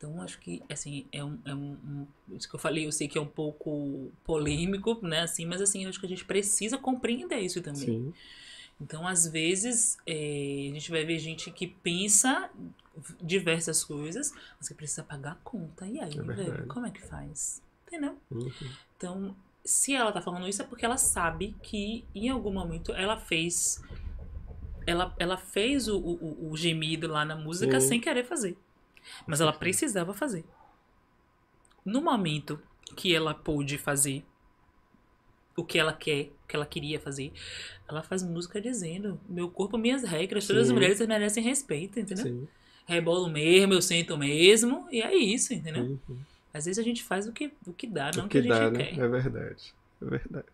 [0.00, 3.06] Então, acho que, assim, é um, é um, um- Isso que eu falei, eu sei
[3.06, 7.38] que é um pouco polêmico, né, assim, mas, assim, acho que a gente precisa compreender
[7.38, 7.80] isso também.
[7.82, 8.14] Sim.
[8.80, 12.48] Então, às vezes, é, a gente vai ver gente que pensa
[13.20, 15.86] diversas coisas, mas que precisa pagar a conta.
[15.86, 17.60] E aí, É velho, como é que faz?
[17.86, 18.16] Entendeu?
[18.30, 18.50] Uhum.
[18.96, 23.18] Então, se ela tá falando isso é porque ela sabe que em algum momento ela
[23.18, 23.82] fez.
[24.86, 28.56] Ela, ela fez o, o, o gemido lá na música sem querer fazer.
[29.26, 30.44] Mas ela precisava fazer.
[31.84, 32.60] No momento
[32.96, 34.24] que ela pôde fazer
[35.56, 37.32] o que ela quer, o que ela queria fazer,
[37.88, 40.74] ela faz música dizendo: Meu corpo, minhas regras, todas as Sim.
[40.74, 42.24] mulheres merecem respeito, entendeu?
[42.24, 42.48] Sim.
[42.86, 45.84] Rebolo mesmo, eu sinto mesmo, e é isso, entendeu?
[45.84, 46.18] Uhum.
[46.52, 48.50] Às vezes a gente faz o que, o que dá, não O o que, que
[48.50, 48.84] a gente dá, né?
[48.84, 48.98] quer.
[48.98, 49.74] É verdade.
[50.02, 50.46] É verdade.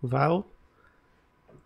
[0.00, 0.48] Val,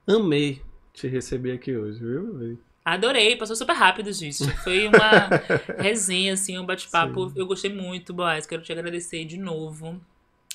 [0.06, 0.62] amei
[0.92, 2.58] te receber aqui hoje, viu?
[2.84, 4.44] Adorei, passou super rápido, gente.
[4.58, 5.28] Foi uma
[5.78, 7.32] resenha, assim, um bate-papo.
[7.36, 8.46] Eu gostei muito, Boaz.
[8.46, 10.00] Quero te agradecer de novo.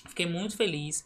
[0.08, 1.06] Fiquei muito feliz.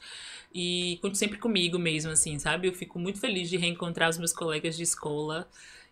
[0.53, 2.67] E conte sempre comigo mesmo, assim, sabe?
[2.67, 5.47] Eu fico muito feliz de reencontrar os meus colegas de escola.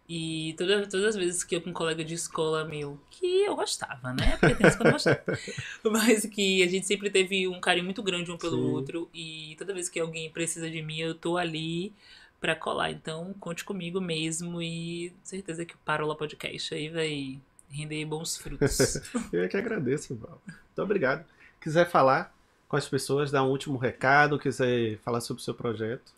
[0.09, 3.55] E toda, todas as vezes que eu com um colega de escola meu, que eu
[3.57, 4.37] gostava, né?
[4.39, 5.21] Porque tem que eu não gostava.
[5.83, 8.71] Mas que a gente sempre teve um carinho muito grande um pelo Sim.
[8.71, 9.09] outro.
[9.13, 11.93] E toda vez que alguém precisa de mim, eu tô ali
[12.39, 12.91] pra colar.
[12.91, 17.39] Então, conte comigo mesmo e certeza que o Parola Podcast aí vai
[17.69, 19.01] render bons frutos.
[19.31, 20.41] Eu é que agradeço, Val.
[20.45, 21.26] Muito obrigado.
[21.59, 22.35] Quiser falar
[22.68, 26.11] com as pessoas, dar um último recado, quiser falar sobre o seu projeto.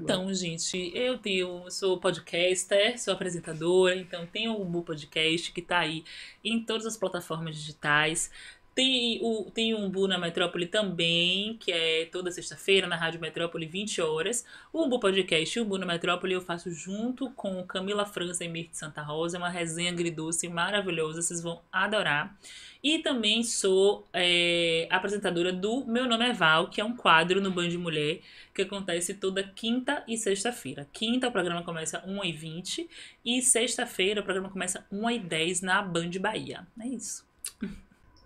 [0.00, 5.78] Então, gente, eu tenho, sou podcaster, sou apresentadora, então tenho o Mu Podcast que tá
[5.78, 6.04] aí
[6.44, 8.30] em todas as plataformas digitais.
[8.76, 13.64] Tem, o, tem um Bu na Metrópole também, que é toda sexta-feira na Rádio Metrópole,
[13.64, 14.44] 20 horas.
[14.70, 18.48] O Umbu Podcast e o Bu na Metrópole eu faço junto com Camila França e
[18.48, 19.38] Mirth Santa Rosa.
[19.38, 22.38] É uma resenha agridoce maravilhosa, vocês vão adorar.
[22.84, 27.50] E também sou é, apresentadora do Meu Nome é Val, que é um quadro no
[27.50, 28.20] Band Mulher
[28.54, 30.86] que acontece toda quinta e sexta-feira.
[30.92, 32.86] Quinta o programa começa 1h20
[33.24, 36.66] e sexta-feira o programa começa 1h10 na Band Bahia.
[36.78, 37.25] É isso.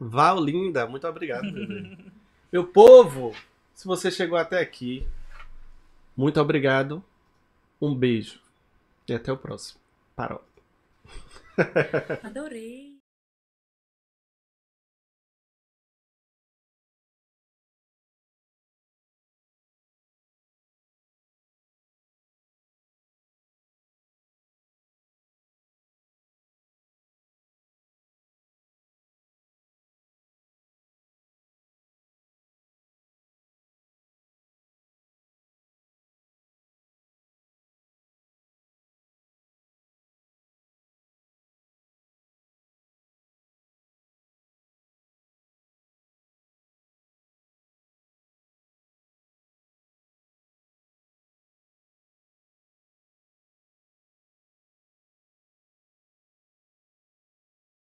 [0.01, 1.97] Val, linda, muito obrigado, bebê.
[2.51, 3.37] Meu povo,
[3.75, 5.07] se você chegou até aqui,
[6.17, 7.05] muito obrigado.
[7.81, 8.41] Um beijo.
[9.07, 9.81] E até o próximo.
[10.17, 10.43] Parou.
[12.23, 13.00] Adorei.